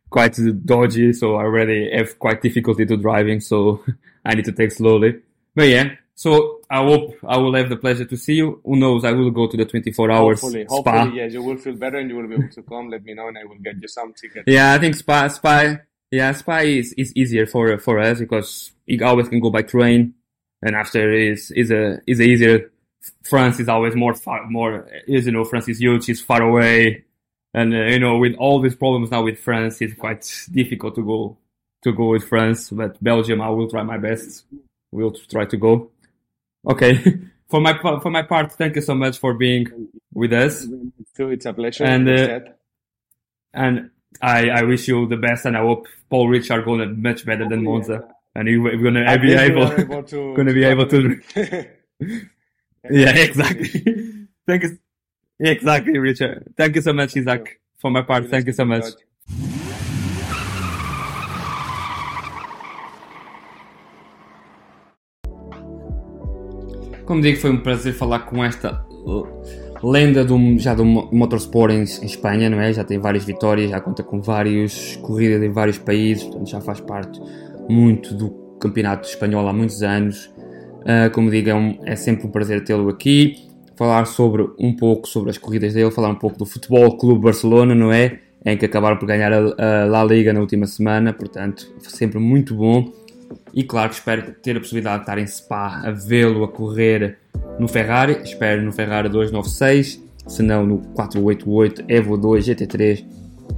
quite 0.10 0.38
dodgy, 0.66 1.14
so 1.14 1.36
I 1.36 1.44
already 1.44 1.92
have 1.96 2.18
quite 2.20 2.42
difficulty 2.42 2.86
to 2.86 2.98
driving, 2.98 3.40
so 3.42 3.84
I 4.26 4.36
need 4.36 4.46
to 4.46 4.52
take 4.52 4.72
slowly. 4.72 5.22
But 5.54 5.68
yeah, 5.68 5.96
so 6.16 6.62
I 6.70 6.84
hope 6.84 7.16
I 7.28 7.38
will 7.38 7.54
have 7.56 7.70
the 7.70 7.76
pleasure 7.76 8.06
to 8.06 8.18
see 8.18 8.36
you. 8.36 8.62
Who 8.66 8.78
knows? 8.78 9.04
I 9.04 9.12
will 9.12 9.32
go 9.32 9.48
to 9.48 9.58
the 9.58 9.66
24 9.66 10.12
hours 10.12 10.42
hopefully, 10.42 10.66
spa. 10.66 10.76
hopefully, 10.76 11.18
yes, 11.18 11.34
you 11.34 11.44
will 11.44 11.58
feel 11.58 11.76
better 11.76 11.98
and 11.98 12.10
you 12.10 12.16
will 12.16 12.28
be 12.28 12.36
able 12.36 12.50
to 12.50 12.64
come. 12.64 12.90
Let 12.90 13.04
me 13.04 13.14
know, 13.14 13.28
and 13.28 13.38
I 13.38 13.44
will 13.44 13.60
get 13.60 13.82
you 13.82 13.88
some 13.88 14.14
tickets. 14.14 14.46
Yeah, 14.48 14.74
I 14.74 14.80
think 14.80 14.96
Spa, 14.96 15.28
Spa, 15.28 15.78
yeah, 16.12 16.32
Spa 16.32 16.60
is, 16.60 16.94
is 16.94 17.14
easier 17.16 17.46
for 17.46 17.78
for 17.80 18.00
us 18.00 18.20
because 18.20 18.72
you 18.86 19.04
always 19.06 19.28
can 19.28 19.40
go 19.40 19.50
by 19.50 19.62
train, 19.62 20.14
and 20.62 20.76
after 20.76 21.12
is 21.12 21.52
is 21.52 21.72
a 21.72 22.00
is 22.08 22.20
a 22.20 22.24
easier. 22.24 22.72
France 23.24 23.60
is 23.60 23.70
always 23.70 23.96
more 23.96 24.16
far 24.16 24.50
more 24.50 24.88
is 25.08 25.28
you 25.28 25.32
know 25.32 25.44
France 25.44 25.70
is 25.70 25.80
huge, 25.80 26.10
it's 26.10 26.22
far 26.22 26.42
away, 26.42 27.04
and 27.60 27.74
uh, 27.74 27.78
you 27.94 28.00
know 28.00 28.18
with 28.18 28.36
all 28.44 28.58
these 28.62 28.76
problems 28.76 29.10
now 29.12 29.24
with 29.24 29.40
France, 29.40 29.82
it's 29.82 29.96
quite 29.96 30.24
difficult 30.52 30.94
to 30.96 31.04
go 31.12 31.38
to 31.84 31.92
go 31.94 32.06
with 32.10 32.26
France. 32.28 32.70
But 32.70 33.02
Belgium, 33.04 33.40
I 33.42 33.50
will 33.50 33.70
try 33.70 33.84
my 33.84 33.98
best. 33.98 34.46
We'll 34.92 35.12
try 35.34 35.46
to 35.46 35.58
go. 35.58 35.92
Okay, 36.74 36.94
for 37.50 37.60
my 37.62 37.74
for 38.04 38.10
my 38.12 38.24
part, 38.24 38.52
thank 38.54 38.76
you 38.76 38.82
so 38.82 38.96
much 38.96 39.18
for 39.20 39.34
being 39.34 39.66
with 40.14 40.34
us. 40.34 40.68
So 41.16 41.30
it's 41.30 41.46
a 41.46 41.54
pleasure. 41.54 41.84
And, 41.86 42.10
uh. 42.10 42.40
And 43.54 43.92
I, 44.22 44.50
I 44.50 44.64
wish 44.64 44.88
you 44.88 45.08
the 45.08 45.18
best, 45.18 45.46
and 45.46 45.56
I 45.56 45.62
hope 45.62 45.88
Paul 46.10 46.28
Richard 46.30 46.66
going 46.66 46.80
to 46.80 46.88
much 46.88 47.26
better 47.26 47.48
than 47.48 47.64
Monza, 47.64 48.08
and 48.36 48.48
you- 48.48 48.62
we're 48.64 48.78
gonna 48.78 49.18
be 49.20 49.34
able, 49.34 49.72
able 49.80 50.04
to, 50.04 50.36
gonna 50.36 50.54
be 50.54 50.64
able 50.66 50.88
to. 50.88 51.20
yeah, 52.90 53.16
exactly. 53.16 54.28
thank 54.48 54.64
you, 54.64 54.78
exactly, 55.40 56.00
Richard. 56.00 56.54
Thank 56.56 56.76
you 56.76 56.82
so 56.82 56.94
much, 56.94 57.16
Isaac. 57.18 57.60
For 57.78 57.92
my 57.92 58.04
part, 58.04 58.30
thank 58.30 58.48
you 58.48 58.54
so 58.54 58.66
much. 58.66 58.96
Como 67.06 67.22
digo, 67.22 67.38
foi 67.38 67.52
um 67.52 67.58
prazer 67.58 67.94
falar 67.94 68.20
com 68.22 68.44
esta 68.44 68.84
lenda 69.84 70.26
do, 70.26 70.58
já 70.58 70.74
do 70.74 70.84
motorsport 70.84 71.72
em, 71.72 71.82
em, 71.82 72.06
Espanha, 72.06 72.50
não 72.50 72.60
é? 72.60 72.74
Já 72.74 72.84
tem 72.84 72.98
várias 72.98 73.24
vitórias, 73.24 73.70
já 73.70 73.80
conta 73.80 74.02
com 74.02 74.20
várias 74.20 74.96
corridas 74.98 75.44
em 75.44 75.52
vários 75.52 75.78
países, 75.78 76.24
portanto 76.24 76.50
já 76.50 76.60
faz 76.60 76.80
parte 76.80 77.22
muito 77.70 78.16
do 78.16 78.32
campeonato 78.60 79.08
espanhol 79.08 79.48
há 79.48 79.54
muitos 79.54 79.84
anos. 79.84 80.34
Uh, 80.82 81.10
como 81.14 81.30
digo, 81.30 81.50
é, 81.50 81.56
um, 81.56 81.80
é, 81.84 81.96
sempre 81.96 82.26
um 82.26 82.32
prazer 82.32 82.64
tê-lo 82.64 82.90
aqui. 82.90 83.36
Falar 83.76 84.06
sobre 84.06 84.48
um 84.58 84.76
pouco 84.76 85.08
sobre 85.08 85.30
as 85.30 85.38
corridas 85.38 85.74
dele, 85.74 85.92
falar 85.92 86.10
um 86.10 86.16
pouco 86.16 86.38
do 86.38 86.46
Futebol 86.46 86.98
Clube 86.98 87.24
Barcelona, 87.24 87.76
não 87.76 87.92
é? 87.92 88.20
Em 88.46 88.58
que 88.58 88.66
acabaram 88.66 88.98
por 88.98 89.06
ganhar 89.06 89.34
a, 89.34 89.38
a 89.38 89.86
La 89.86 90.04
Liga 90.04 90.32
na 90.32 90.40
última 90.40 90.68
semana, 90.68 91.12
portanto, 91.12 91.68
sempre 91.80 92.20
muito 92.20 92.56
bom. 92.56 92.92
E 93.54 93.64
claro 93.64 93.90
que 93.90 93.96
espero 93.96 94.34
ter 94.42 94.58
a 94.58 94.60
possibilidade 94.60 94.98
de 94.98 95.02
estar 95.04 95.18
em 95.18 95.28
Spa 95.28 95.82
a 95.84 95.92
vê-lo 95.92 96.44
a 96.44 96.48
correr 96.48 97.18
no 97.60 97.68
Ferrari. 97.68 98.20
Espero 98.24 98.62
no 98.62 98.72
Ferrari 98.72 99.10
296, 99.10 100.04
se 100.28 100.44
não 100.44 100.66
no 100.66 100.78
488 100.94 101.86
Evo 101.88 102.18
2 102.18 102.46
GT3 102.46 103.06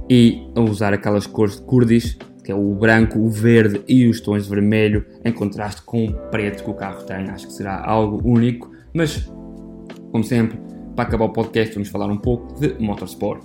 e 0.08 0.42
a 0.54 0.60
usar 0.60 0.92
aquelas 0.92 1.26
cores 1.26 1.56
de 1.56 1.62
Curdis, 1.62 2.16
que 2.42 2.50
é 2.50 2.54
o 2.54 2.74
branco, 2.74 3.18
o 3.18 3.28
verde 3.28 3.82
e 3.86 4.06
os 4.06 4.20
tons 4.20 4.44
de 4.44 4.50
vermelho, 4.50 5.04
em 5.24 5.32
contraste 5.32 5.82
com 5.82 6.06
o 6.06 6.12
preto 6.30 6.64
que 6.64 6.70
o 6.70 6.74
carro 6.74 7.02
tem. 7.04 7.28
Acho 7.28 7.46
que 7.46 7.52
será 7.52 7.84
algo 7.84 8.26
único, 8.26 8.70
mas 8.94 9.30
como 10.10 10.24
sempre, 10.24 10.58
para 10.94 11.06
acabar 11.08 11.26
o 11.26 11.32
podcast, 11.32 11.74
vamos 11.74 11.88
falar 11.88 12.06
um 12.06 12.16
pouco 12.16 12.58
de 12.60 12.74
motorsport. 12.82 13.42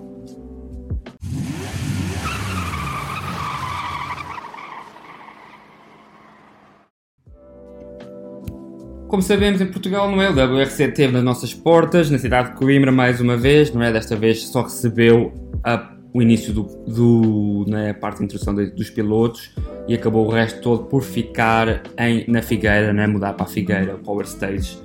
Como 9.13 9.21
sabemos, 9.21 9.61
em 9.61 9.67
Portugal, 9.67 10.09
não 10.09 10.19
é? 10.19 10.27
O 10.27 10.33
WRC 10.33 10.87
teve 10.87 11.13
nas 11.13 11.23
nossas 11.23 11.53
portas, 11.53 12.09
na 12.09 12.17
cidade 12.17 12.49
de 12.49 12.55
Coimbra, 12.55 12.91
mais 12.91 13.21
uma 13.21 13.37
vez, 13.37 13.71
não 13.71 13.83
é? 13.83 13.91
Desta 13.93 14.15
vez 14.15 14.47
só 14.47 14.63
recebeu 14.63 15.31
a, 15.63 15.93
o 16.11 16.19
início 16.19 16.51
do, 16.51 16.63
do 16.87 17.65
parte 18.01 18.17
de 18.17 18.23
introdução 18.23 18.55
de, 18.55 18.71
dos 18.71 18.89
pilotos 18.89 19.51
e 19.87 19.93
acabou 19.93 20.25
o 20.25 20.31
resto 20.31 20.61
todo 20.61 20.85
por 20.85 21.03
ficar 21.03 21.83
em, 21.99 22.25
na 22.27 22.41
Figueira, 22.41 22.91
né? 22.91 23.05
Mudar 23.05 23.33
para 23.33 23.45
a 23.45 23.49
Figueira, 23.49 23.99
Power 23.99 24.25
Stage. 24.25 24.79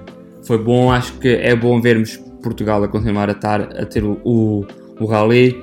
Foi 0.48 0.56
bom, 0.56 0.90
acho 0.90 1.12
que 1.18 1.28
é 1.28 1.54
bom 1.54 1.78
vermos 1.78 2.16
Portugal 2.42 2.82
a 2.82 2.88
continuar 2.88 3.28
a, 3.28 3.32
a 3.32 3.84
ter 3.84 4.02
o, 4.02 4.18
o, 4.24 4.66
o 4.98 5.04
Rally. 5.04 5.62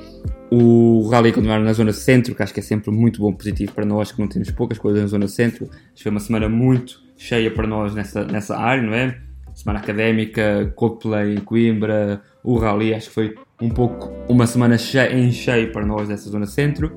O 0.52 1.10
Rally 1.10 1.32
continuar 1.32 1.60
na 1.60 1.74
zona 1.74 1.92
centro, 1.92 2.36
que 2.36 2.44
acho 2.44 2.54
que 2.54 2.60
é 2.60 2.64
sempre 2.64 2.92
muito 2.92 3.20
bom, 3.20 3.34
positivo 3.34 3.72
para 3.72 3.84
nós, 3.84 4.12
que 4.12 4.20
não 4.22 4.28
temos 4.28 4.52
poucas 4.52 4.78
coisas 4.78 5.02
na 5.02 5.08
zona 5.08 5.28
centro. 5.28 5.66
Acho 5.72 5.96
que 5.96 6.04
foi 6.04 6.12
uma 6.12 6.20
semana 6.20 6.48
muito 6.48 7.02
cheia 7.18 7.50
para 7.50 7.66
nós 7.66 7.96
nessa, 7.96 8.26
nessa 8.26 8.56
área, 8.56 8.84
não 8.84 8.94
é? 8.94 9.18
Semana 9.56 9.80
académica, 9.80 10.72
Coldplay 10.76 11.34
em 11.34 11.40
Coimbra, 11.40 12.22
o 12.44 12.56
Rally, 12.60 12.94
acho 12.94 13.08
que 13.08 13.16
foi 13.16 13.34
um 13.60 13.72
pouco 13.72 14.12
uma 14.30 14.46
semana 14.46 14.78
cheia, 14.78 15.12
em 15.12 15.32
cheio 15.32 15.72
para 15.72 15.84
nós 15.84 16.08
nessa 16.08 16.30
zona 16.30 16.46
centro. 16.46 16.96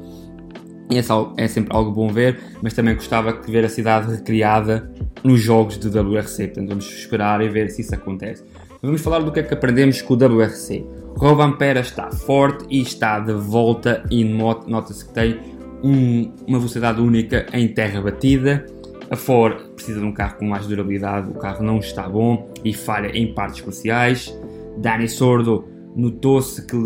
É, 0.91 1.49
sempre 1.49 1.77
algo 1.77 1.91
bom 1.91 2.09
ver, 2.09 2.39
mas 2.63 2.73
também 2.73 2.95
gostava 2.95 3.33
de 3.33 3.51
ver 3.51 3.65
a 3.65 3.69
cidade 3.69 4.11
recriada 4.11 4.91
nos 5.23 5.41
jogos 5.41 5.79
de 5.79 5.89
WRC. 5.89 6.47
Portanto, 6.47 6.69
vamos 6.69 6.87
esperar 6.87 7.41
e 7.43 7.49
ver 7.49 7.69
se 7.71 7.83
isso 7.83 7.95
acontece. 7.95 8.45
Vamos 8.81 9.01
falar 9.01 9.19
do 9.21 9.33
que 9.33 9.41
é 9.41 9.43
que 9.43 9.53
aprendemos 9.53 10.01
com 10.01 10.15
o 10.15 10.17
WRC. 10.17 10.87
Rovan 11.17 11.53
Pera 11.53 11.81
está 11.81 12.11
forte 12.11 12.65
e 12.71 12.81
está 12.81 13.19
de 13.19 13.33
volta 13.33 14.05
e 14.11 14.25
nota-se 14.25 15.05
que 15.05 15.13
tem 15.13 15.39
um, 15.83 16.33
uma 16.47 16.59
velocidade 16.59 17.01
única 17.01 17.47
em 17.53 17.69
terra 17.69 18.01
batida 18.01 18.65
a 19.11 19.17
Ford 19.17 19.57
precisa 19.75 20.01
de 20.01 20.07
um 20.07 20.13
carro 20.13 20.37
com 20.37 20.45
mais 20.45 20.67
durabilidade, 20.67 21.31
o 21.31 21.35
carro 21.35 21.65
não 21.65 21.79
está 21.79 22.09
bom 22.09 22.51
e 22.65 22.75
falha 22.75 23.09
em 23.17 23.33
partes 23.33 23.61
cruciais. 23.61 24.35
Danny 24.77 25.09
Sordo 25.09 25.65
notou-se 25.97 26.65
que 26.67 26.77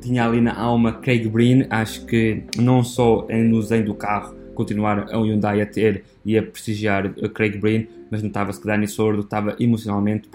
tinha 0.00 0.26
ali 0.26 0.40
na 0.40 0.54
alma 0.54 0.92
Craig 0.92 1.28
Breen, 1.28 1.66
acho 1.70 2.04
que 2.06 2.44
não 2.56 2.82
só 2.84 3.26
no 3.28 3.60
desenho 3.60 3.86
do 3.86 3.94
carro 3.94 4.36
continuar 4.54 5.06
a 5.12 5.16
Hyundai 5.16 5.60
a 5.60 5.66
ter 5.66 6.04
e 6.24 6.36
a 6.36 6.42
prestigiar 6.42 7.12
Craig 7.32 7.58
Breen, 7.58 7.88
mas 8.10 8.22
notava-se 8.22 8.60
que 8.60 8.66
Danny 8.66 8.88
Sordo 8.88 9.20
estava 9.20 9.56
emocionalmente, 9.60 10.28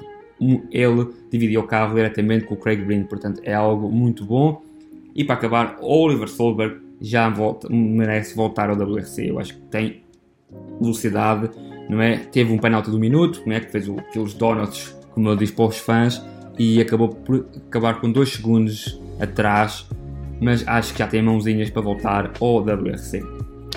ele 0.71 1.07
dividia 1.29 1.59
o 1.59 1.63
carro 1.63 1.95
diretamente 1.95 2.45
com 2.45 2.53
o 2.53 2.57
Craig 2.57 2.83
Breen, 2.83 3.03
portanto 3.03 3.41
é 3.43 3.53
algo 3.53 3.89
muito 3.91 4.25
bom. 4.25 4.61
E 5.15 5.23
para 5.23 5.35
acabar, 5.35 5.77
Oliver 5.81 6.27
Solberg 6.27 6.81
já 7.01 7.29
volta, 7.29 7.67
merece 7.69 8.35
voltar 8.35 8.69
ao 8.69 8.75
WRC, 8.75 9.29
eu 9.29 9.39
acho 9.39 9.55
que 9.55 9.61
tem 9.63 10.01
velocidade, 10.79 11.49
não 11.89 12.01
é? 12.01 12.17
Teve 12.17 12.51
um 12.53 12.57
penalti 12.57 12.89
do 12.89 12.97
minuto, 12.97 13.41
não 13.45 13.53
é? 13.53 13.59
Que 13.59 13.71
fez 13.71 13.89
aqueles 13.89 14.33
donuts, 14.33 14.95
como 15.11 15.29
eu 15.29 15.35
disse 15.35 15.53
para 15.53 15.65
os 15.65 15.77
fãs, 15.77 16.23
e 16.57 16.81
acabou 16.81 17.09
por 17.09 17.45
acabar 17.67 17.99
com 17.99 18.11
2 18.11 18.29
segundos 18.29 18.99
atrás, 19.19 19.87
mas 20.41 20.67
acho 20.67 20.93
que 20.93 20.99
já 20.99 21.07
tem 21.07 21.21
mãozinhas 21.21 21.69
para 21.69 21.81
voltar 21.81 22.31
ao 22.39 22.57
WRC. 22.57 23.23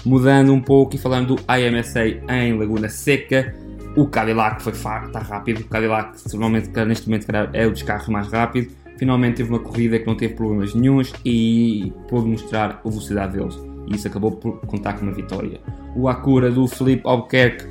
Mudando 0.05 0.53
um 0.53 0.61
pouco 0.61 0.95
e 0.95 0.99
falando 0.99 1.37
do 1.37 1.43
IMSA 1.53 2.07
em 2.07 2.57
Laguna 2.59 2.89
Seca, 2.89 3.55
o 3.97 4.07
Cadillac 4.07 4.63
foi 4.63 4.73
está 4.73 5.21
rápido, 5.21 5.61
o 5.61 5.65
Cadillac 5.65 6.17
normalmente 6.33 6.69
neste 6.85 7.09
momento 7.09 7.27
é 7.53 7.67
o 7.67 7.71
dos 7.71 7.83
carros 7.83 8.09
mais 8.09 8.29
rápido, 8.29 8.71
finalmente 8.99 9.37
teve 9.37 9.51
uma 9.51 9.59
corrida 9.59 9.99
que 9.99 10.07
não 10.07 10.15
teve 10.15 10.35
problemas 10.35 10.75
nenhums 10.75 11.13
e 11.25 11.93
pôde 12.09 12.29
mostrar 12.29 12.81
a 12.85 12.89
velocidade 12.89 13.39
deles 13.39 13.59
e 13.87 13.95
isso 13.95 14.09
acabou 14.09 14.33
por 14.33 14.61
contar 14.67 14.95
com 14.95 15.03
uma 15.03 15.13
vitória. 15.13 15.61
O 15.95 16.09
Acura 16.09 16.51
do 16.51 16.67
Felipe 16.67 17.03
Albuquerque 17.05 17.67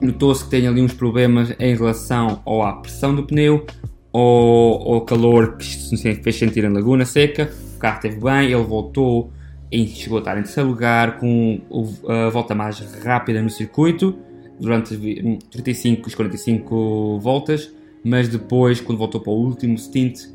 notou-se 0.00 0.44
que 0.44 0.50
tem 0.50 0.66
ali 0.66 0.80
uns 0.82 0.92
problemas 0.92 1.54
em 1.58 1.74
relação 1.74 2.42
à 2.46 2.72
pressão 2.74 3.14
do 3.14 3.24
pneu 3.24 3.66
ou 4.16 4.94
ao 4.94 5.00
calor 5.00 5.56
que 5.56 5.64
se 5.64 6.14
fez 6.14 6.36
sentir 6.36 6.62
em 6.62 6.68
Laguna 6.68 7.04
Seca. 7.04 7.50
O 7.74 7.78
carro 7.80 7.96
esteve 7.96 8.20
bem, 8.20 8.52
ele 8.52 8.62
voltou 8.62 9.32
e 9.72 9.88
chegou 9.88 10.18
a 10.18 10.20
estar 10.20 10.38
em 10.38 10.44
terceiro 10.44 10.68
lugar 10.68 11.18
com 11.18 11.60
a 12.08 12.28
volta 12.30 12.54
mais 12.54 12.78
rápida 13.02 13.42
no 13.42 13.50
circuito 13.50 14.16
durante 14.60 14.96
35 15.50 16.08
e 16.08 16.12
45 16.14 17.18
voltas, 17.18 17.74
mas 18.04 18.28
depois, 18.28 18.80
quando 18.80 18.98
voltou 18.98 19.20
para 19.20 19.32
o 19.32 19.36
último 19.36 19.76
stint, 19.76 20.28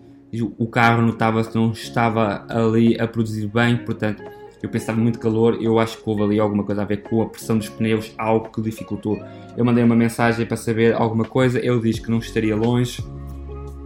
o 0.58 0.68
carro 0.68 1.02
notava-se 1.02 1.56
não 1.56 1.72
estava 1.72 2.46
ali 2.50 3.00
a 3.00 3.08
produzir 3.08 3.48
bem, 3.48 3.78
portanto 3.78 4.22
eu 4.62 4.68
pensava 4.68 5.00
muito 5.00 5.20
calor, 5.20 5.58
eu 5.62 5.80
acho 5.80 5.98
que 5.98 6.04
houve 6.06 6.24
ali 6.24 6.38
alguma 6.38 6.66
coisa 6.66 6.82
a 6.82 6.86
ver 6.86 6.98
com 6.98 7.22
a 7.22 7.28
pressão 7.28 7.58
dos 7.58 7.70
pneus, 7.70 8.14
algo 8.18 8.50
que 8.50 8.62
dificultou. 8.62 9.18
Eu 9.56 9.64
mandei 9.64 9.86
uma 9.86 9.96
mensagem 9.96 10.46
para 10.46 10.58
saber 10.58 10.94
alguma 10.94 11.24
coisa, 11.24 11.66
ele 11.66 11.80
diz 11.80 11.98
que 11.98 12.12
não 12.12 12.18
estaria 12.18 12.58
longe 12.58 13.02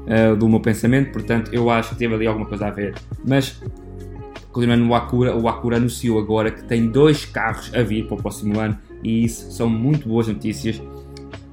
uh, 0.06 0.36
do 0.36 0.48
meu 0.48 0.60
pensamento, 0.60 1.12
portanto 1.12 1.54
eu 1.54 1.70
acho 1.70 1.90
que 1.90 1.96
teve 1.96 2.14
ali 2.14 2.28
alguma 2.28 2.46
coisa 2.46 2.68
a 2.68 2.72
ver. 2.72 2.96
Mas, 3.26 3.62
continuando 4.52 4.86
no 4.86 4.96
Acura, 4.96 5.36
o 5.36 5.48
Acura 5.48 5.78
anunciou 5.78 6.20
agora 6.20 6.52
que 6.52 6.64
tem 6.64 6.88
dois 6.88 7.26
carros 7.26 7.74
a 7.74 7.82
vir 7.82 8.08
para 8.08 8.16
o 8.16 8.22
próximo 8.22 8.60
ano 8.60 8.78
e 9.04 9.26
isso 9.26 9.52
são 9.52 9.70
muito 9.70 10.08
boas 10.08 10.28
notícias. 10.28 10.82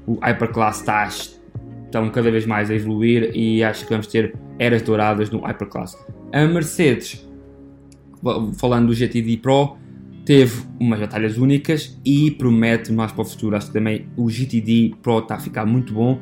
O 0.06 0.18
Hyperclass 0.20 0.80
está 0.80 1.08
estão 1.84 2.08
cada 2.10 2.30
vez 2.30 2.46
mais 2.46 2.70
a 2.70 2.74
evoluir 2.74 3.32
e 3.34 3.64
acho 3.64 3.84
que 3.84 3.90
vamos 3.90 4.06
ter 4.06 4.34
eras 4.58 4.82
douradas 4.82 5.30
no 5.30 5.40
Hyperclass. 5.40 5.96
A 6.32 6.46
Mercedes 6.46 7.28
falando 8.56 8.88
do 8.88 8.94
GTD 8.94 9.38
Pro, 9.38 9.76
teve 10.24 10.62
umas 10.78 11.00
batalhas 11.00 11.38
únicas 11.38 11.98
e 12.04 12.30
promete 12.30 12.92
mais 12.92 13.12
para 13.12 13.22
o 13.22 13.24
futuro. 13.24 13.56
Acho 13.56 13.68
que 13.68 13.72
também 13.72 14.06
o 14.16 14.28
GTD 14.28 14.94
Pro 15.02 15.20
está 15.20 15.36
a 15.36 15.40
ficar 15.40 15.66
muito 15.66 15.92
bom. 15.94 16.20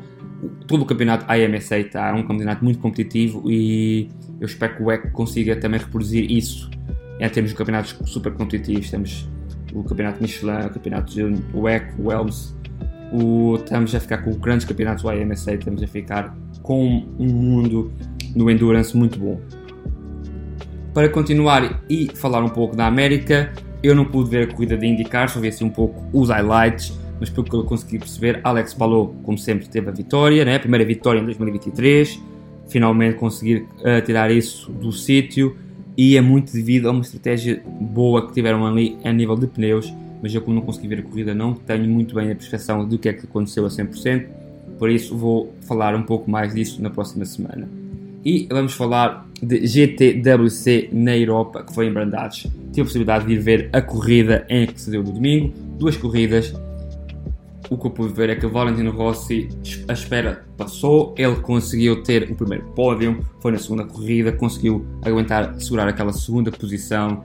Todo 0.66 0.82
o 0.82 0.86
campeonato 0.86 1.24
AMSA 1.28 1.78
está 1.78 2.14
um 2.14 2.22
campeonato 2.22 2.64
muito 2.64 2.78
competitivo 2.78 3.50
e 3.50 4.08
eu 4.40 4.46
espero 4.46 4.76
que 4.76 4.82
o 4.82 4.86
WEC 4.86 5.10
consiga 5.10 5.56
também 5.56 5.80
reproduzir 5.80 6.30
isso 6.30 6.70
em 7.18 7.28
termos 7.28 7.50
de 7.50 7.56
campeonatos 7.56 7.96
super 8.06 8.32
competitivos. 8.32 8.90
Temos 8.90 9.28
o 9.72 9.82
campeonato 9.82 10.22
Michelin, 10.22 10.66
o 10.66 10.70
campeoto 10.70 11.30
do 11.30 11.60
WEC, 11.60 11.94
o 11.98 12.12
Elms. 12.12 12.56
O, 13.12 13.56
estamos 13.56 13.94
a 13.94 14.00
ficar 14.00 14.18
com 14.18 14.32
grandes 14.32 14.66
campeonatos 14.66 15.02
do 15.02 15.08
AMSA, 15.08 15.54
estamos 15.54 15.82
a 15.82 15.86
ficar 15.86 16.36
com 16.62 17.06
um 17.18 17.26
mundo 17.26 17.90
no 18.36 18.50
Endurance 18.50 18.96
muito 18.96 19.18
bom. 19.18 19.40
Para 20.92 21.08
continuar 21.08 21.82
e 21.88 22.08
falar 22.14 22.42
um 22.44 22.48
pouco 22.48 22.76
da 22.76 22.86
América, 22.86 23.52
eu 23.82 23.94
não 23.94 24.04
pude 24.04 24.30
ver 24.30 24.48
a 24.48 24.52
corrida 24.52 24.76
de 24.76 24.86
indicar, 24.86 25.28
só 25.28 25.40
vi 25.40 25.48
assim 25.48 25.64
um 25.64 25.70
pouco 25.70 26.04
os 26.12 26.28
highlights, 26.28 26.98
mas 27.18 27.30
pelo 27.30 27.44
que 27.44 27.54
eu 27.54 27.64
consegui 27.64 27.98
perceber, 27.98 28.40
Alex 28.44 28.74
Palou, 28.74 29.14
como 29.22 29.36
sempre, 29.36 29.68
teve 29.68 29.88
a 29.88 29.92
vitória, 29.92 30.44
né? 30.44 30.56
a 30.56 30.60
primeira 30.60 30.84
vitória 30.84 31.20
em 31.20 31.24
2023, 31.24 32.20
finalmente 32.68 33.16
conseguir 33.16 33.66
uh, 33.80 34.04
tirar 34.04 34.30
isso 34.30 34.70
do 34.72 34.92
sítio 34.92 35.56
e 35.96 36.16
é 36.16 36.20
muito 36.20 36.52
devido 36.52 36.88
a 36.88 36.92
uma 36.92 37.00
estratégia 37.00 37.62
boa 37.66 38.26
que 38.26 38.32
tiveram 38.32 38.64
ali 38.66 38.96
a 39.04 39.12
nível 39.12 39.36
de 39.36 39.46
pneus, 39.46 39.92
mas 40.22 40.34
eu 40.34 40.40
como 40.42 40.56
não 40.56 40.62
consegui 40.62 40.88
ver 40.88 41.00
a 41.00 41.02
corrida 41.02 41.34
não 41.34 41.54
tenho 41.54 41.88
muito 41.88 42.14
bem 42.14 42.30
a 42.30 42.36
percepção 42.36 42.86
do 42.86 42.98
que 42.98 43.08
é 43.08 43.12
que 43.12 43.24
aconteceu 43.24 43.66
a 43.66 43.68
100%, 43.68 44.26
por 44.78 44.90
isso 44.90 45.16
vou 45.16 45.52
falar 45.62 45.94
um 45.96 46.02
pouco 46.02 46.30
mais 46.30 46.54
disso 46.54 46.80
na 46.80 46.90
próxima 46.90 47.24
semana. 47.24 47.68
E 48.24 48.46
vamos 48.50 48.74
falar 48.74 49.26
de 49.42 49.66
GTWC 49.66 50.90
na 50.92 51.16
Europa, 51.16 51.64
que 51.64 51.74
foi 51.74 51.86
em 51.86 51.92
Brandados. 51.92 52.46
Tive 52.72 52.82
a 52.82 52.84
possibilidade 52.84 53.26
de 53.26 53.32
ir 53.32 53.38
ver 53.38 53.70
a 53.72 53.80
corrida 53.80 54.44
em 54.48 54.66
que 54.66 54.80
se 54.80 54.90
deu 54.90 55.02
no 55.02 55.12
domingo, 55.12 55.52
duas 55.78 55.96
corridas. 55.96 56.52
O 57.70 57.76
que 57.76 57.86
eu 57.86 57.90
pude 57.90 58.12
ver 58.14 58.30
é 58.30 58.36
que 58.36 58.46
Valentino 58.46 58.90
Rossi, 58.90 59.48
a 59.86 59.92
espera 59.92 60.46
passou, 60.56 61.14
ele 61.18 61.36
conseguiu 61.36 62.02
ter 62.02 62.30
o 62.30 62.34
primeiro 62.34 62.64
pódio, 62.72 63.24
foi 63.40 63.52
na 63.52 63.58
segunda 63.58 63.84
corrida, 63.84 64.32
conseguiu 64.32 64.86
aguentar, 65.04 65.58
segurar 65.60 65.88
aquela 65.88 66.12
segunda 66.12 66.50
posição, 66.50 67.22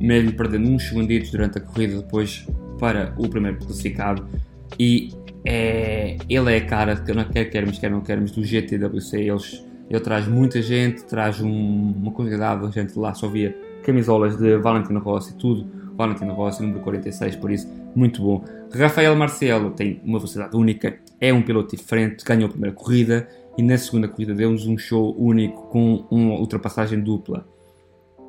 mesmo 0.00 0.32
perdendo 0.32 0.68
uns 0.68 0.82
segunditos 0.82 1.30
durante 1.30 1.58
a 1.58 1.60
corrida 1.60 1.98
depois 1.98 2.46
para 2.78 3.14
o 3.16 3.28
primeiro 3.28 3.58
classificado. 3.58 4.26
E 4.78 5.10
é, 5.44 6.16
ele 6.28 6.52
é 6.52 6.56
a 6.56 6.66
cara, 6.66 6.96
que 6.96 7.12
não 7.12 7.24
quer 7.24 7.44
queremos, 7.44 7.78
quer 7.78 7.90
não 7.90 8.00
queremos, 8.00 8.32
do 8.32 8.42
GTWC. 8.42 9.20
Eles, 9.20 9.64
ele 9.88 10.00
traz 10.00 10.26
muita 10.26 10.60
gente, 10.60 11.04
traz 11.04 11.40
um, 11.40 11.92
uma 11.92 12.10
quantidade 12.10 12.66
de 12.66 12.74
gente 12.74 12.98
lá, 12.98 13.14
só 13.14 13.28
via 13.28 13.56
camisolas 13.84 14.36
de 14.36 14.56
Valentino 14.56 14.98
Rossi, 14.98 15.36
tudo 15.36 15.83
Valentino 15.96 16.34
Rossi, 16.34 16.62
número 16.62 16.80
46, 16.80 17.36
por 17.36 17.50
isso, 17.50 17.68
muito 17.94 18.22
bom. 18.22 18.44
Rafael 18.72 19.14
Marcelo 19.14 19.70
tem 19.70 20.00
uma 20.04 20.18
velocidade 20.18 20.56
única, 20.56 20.98
é 21.20 21.32
um 21.32 21.42
piloto 21.42 21.76
diferente, 21.76 22.24
ganhou 22.24 22.46
a 22.46 22.50
primeira 22.50 22.74
corrida 22.74 23.28
e 23.56 23.62
na 23.62 23.78
segunda 23.78 24.08
corrida 24.08 24.34
deu-nos 24.34 24.66
um 24.66 24.76
show 24.76 25.14
único 25.18 25.68
com 25.68 26.04
uma 26.10 26.34
ultrapassagem 26.34 27.00
dupla. 27.00 27.46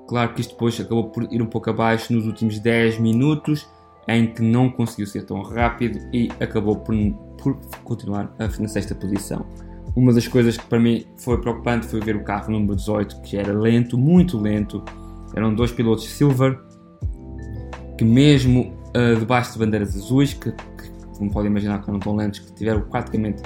Claro 0.08 0.34
que 0.34 0.42
isto 0.42 0.52
depois 0.52 0.80
acabou 0.80 1.10
por 1.10 1.24
ir 1.32 1.42
um 1.42 1.48
pouco 1.48 1.70
abaixo 1.70 2.14
nos 2.14 2.28
últimos 2.28 2.60
10 2.60 3.00
minutos, 3.00 3.68
em 4.08 4.28
que 4.28 4.42
não 4.42 4.70
conseguiu 4.70 5.08
ser 5.08 5.26
tão 5.26 5.42
rápido 5.42 6.00
e 6.14 6.30
acabou 6.40 6.76
por, 6.78 6.96
por 7.42 7.60
continuar 7.84 8.32
na 8.38 8.68
sexta 8.68 8.94
posição. 8.94 9.46
Uma 9.96 10.14
das 10.14 10.28
coisas 10.28 10.58
que 10.58 10.66
para 10.66 10.80
mim 10.80 11.06
foi 11.18 11.40
preocupante 11.40 11.88
foi 11.88 12.02
ver 12.02 12.16
o 12.16 12.24
carro 12.24 12.52
número 12.52 12.76
18, 12.76 13.22
que 13.22 13.38
era 13.38 13.54
lento, 13.54 13.98
muito 13.98 14.38
lento. 14.38 14.84
Eram 15.34 15.56
dois 15.56 15.72
pilotos 15.72 16.08
Silver, 16.08 16.60
que 17.98 18.04
mesmo 18.04 18.74
uh, 18.96 19.20
debaixo 19.20 19.54
de 19.54 19.60
bandeiras 19.60 19.96
azuis, 19.96 20.34
que, 20.34 20.52
que 20.52 20.96
como 21.18 21.32
podem 21.32 21.50
imaginar 21.50 21.82
que 21.84 21.92
não 21.92 22.00
tão 22.00 22.16
lentos, 22.16 22.40
que 22.40 22.52
tiveram 22.54 22.82
praticamente 22.82 23.42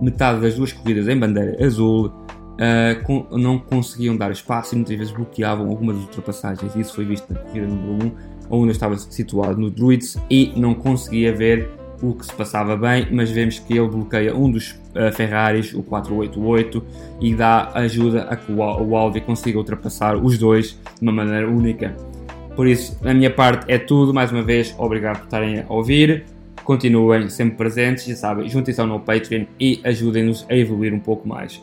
metade 0.00 0.40
das 0.40 0.54
duas 0.54 0.72
corridas 0.72 1.08
em 1.08 1.18
bandeira 1.18 1.64
azul, 1.64 2.06
uh, 2.06 3.04
com, 3.04 3.26
não 3.32 3.58
conseguiam 3.58 4.16
dar 4.16 4.30
espaço 4.30 4.74
e 4.74 4.76
muitas 4.76 4.96
vezes 4.96 5.12
bloqueavam 5.12 5.68
algumas 5.68 5.96
ultrapassagens. 5.96 6.74
Isso 6.76 6.94
foi 6.94 7.04
visto 7.04 7.32
na 7.32 7.38
corrida 7.40 7.66
número 7.66 8.06
1, 8.06 8.12
onde 8.50 8.68
eu 8.68 8.72
estava 8.72 8.96
situado 8.98 9.60
no 9.60 9.70
Druids 9.70 10.18
e 10.30 10.52
não 10.56 10.74
conseguia 10.74 11.34
ver 11.34 11.70
o 12.02 12.14
que 12.14 12.26
se 12.26 12.34
passava 12.34 12.76
bem, 12.76 13.08
mas 13.10 13.30
vemos 13.30 13.58
que 13.58 13.78
ele 13.78 13.88
bloqueia 13.88 14.34
um 14.36 14.50
dos 14.50 14.72
uh, 14.72 15.12
Ferraris, 15.12 15.72
o 15.72 15.82
488, 15.82 16.84
e 17.20 17.34
dá 17.34 17.70
ajuda 17.74 18.24
a 18.24 18.36
que 18.36 18.52
o, 18.52 18.56
o 18.56 18.96
Audi 18.96 19.20
consiga 19.20 19.58
ultrapassar 19.58 20.16
os 20.16 20.36
dois 20.36 20.78
de 20.96 21.02
uma 21.02 21.12
maneira 21.12 21.48
única. 21.48 21.96
Por 22.56 22.68
isso, 22.68 23.02
da 23.02 23.12
minha 23.12 23.30
parte 23.30 23.70
é 23.70 23.78
tudo. 23.78 24.14
Mais 24.14 24.30
uma 24.30 24.42
vez, 24.42 24.74
obrigado 24.78 25.18
por 25.18 25.24
estarem 25.24 25.60
a 25.60 25.72
ouvir. 25.72 26.24
Continuem 26.62 27.28
sempre 27.28 27.56
presentes, 27.56 28.04
já 28.04 28.16
sabem, 28.16 28.48
juntem-se 28.48 28.80
ao 28.80 28.86
novo 28.86 29.04
Patreon 29.04 29.44
e 29.60 29.80
ajudem-nos 29.84 30.46
a 30.48 30.56
evoluir 30.56 30.94
um 30.94 31.00
pouco 31.00 31.28
mais. 31.28 31.62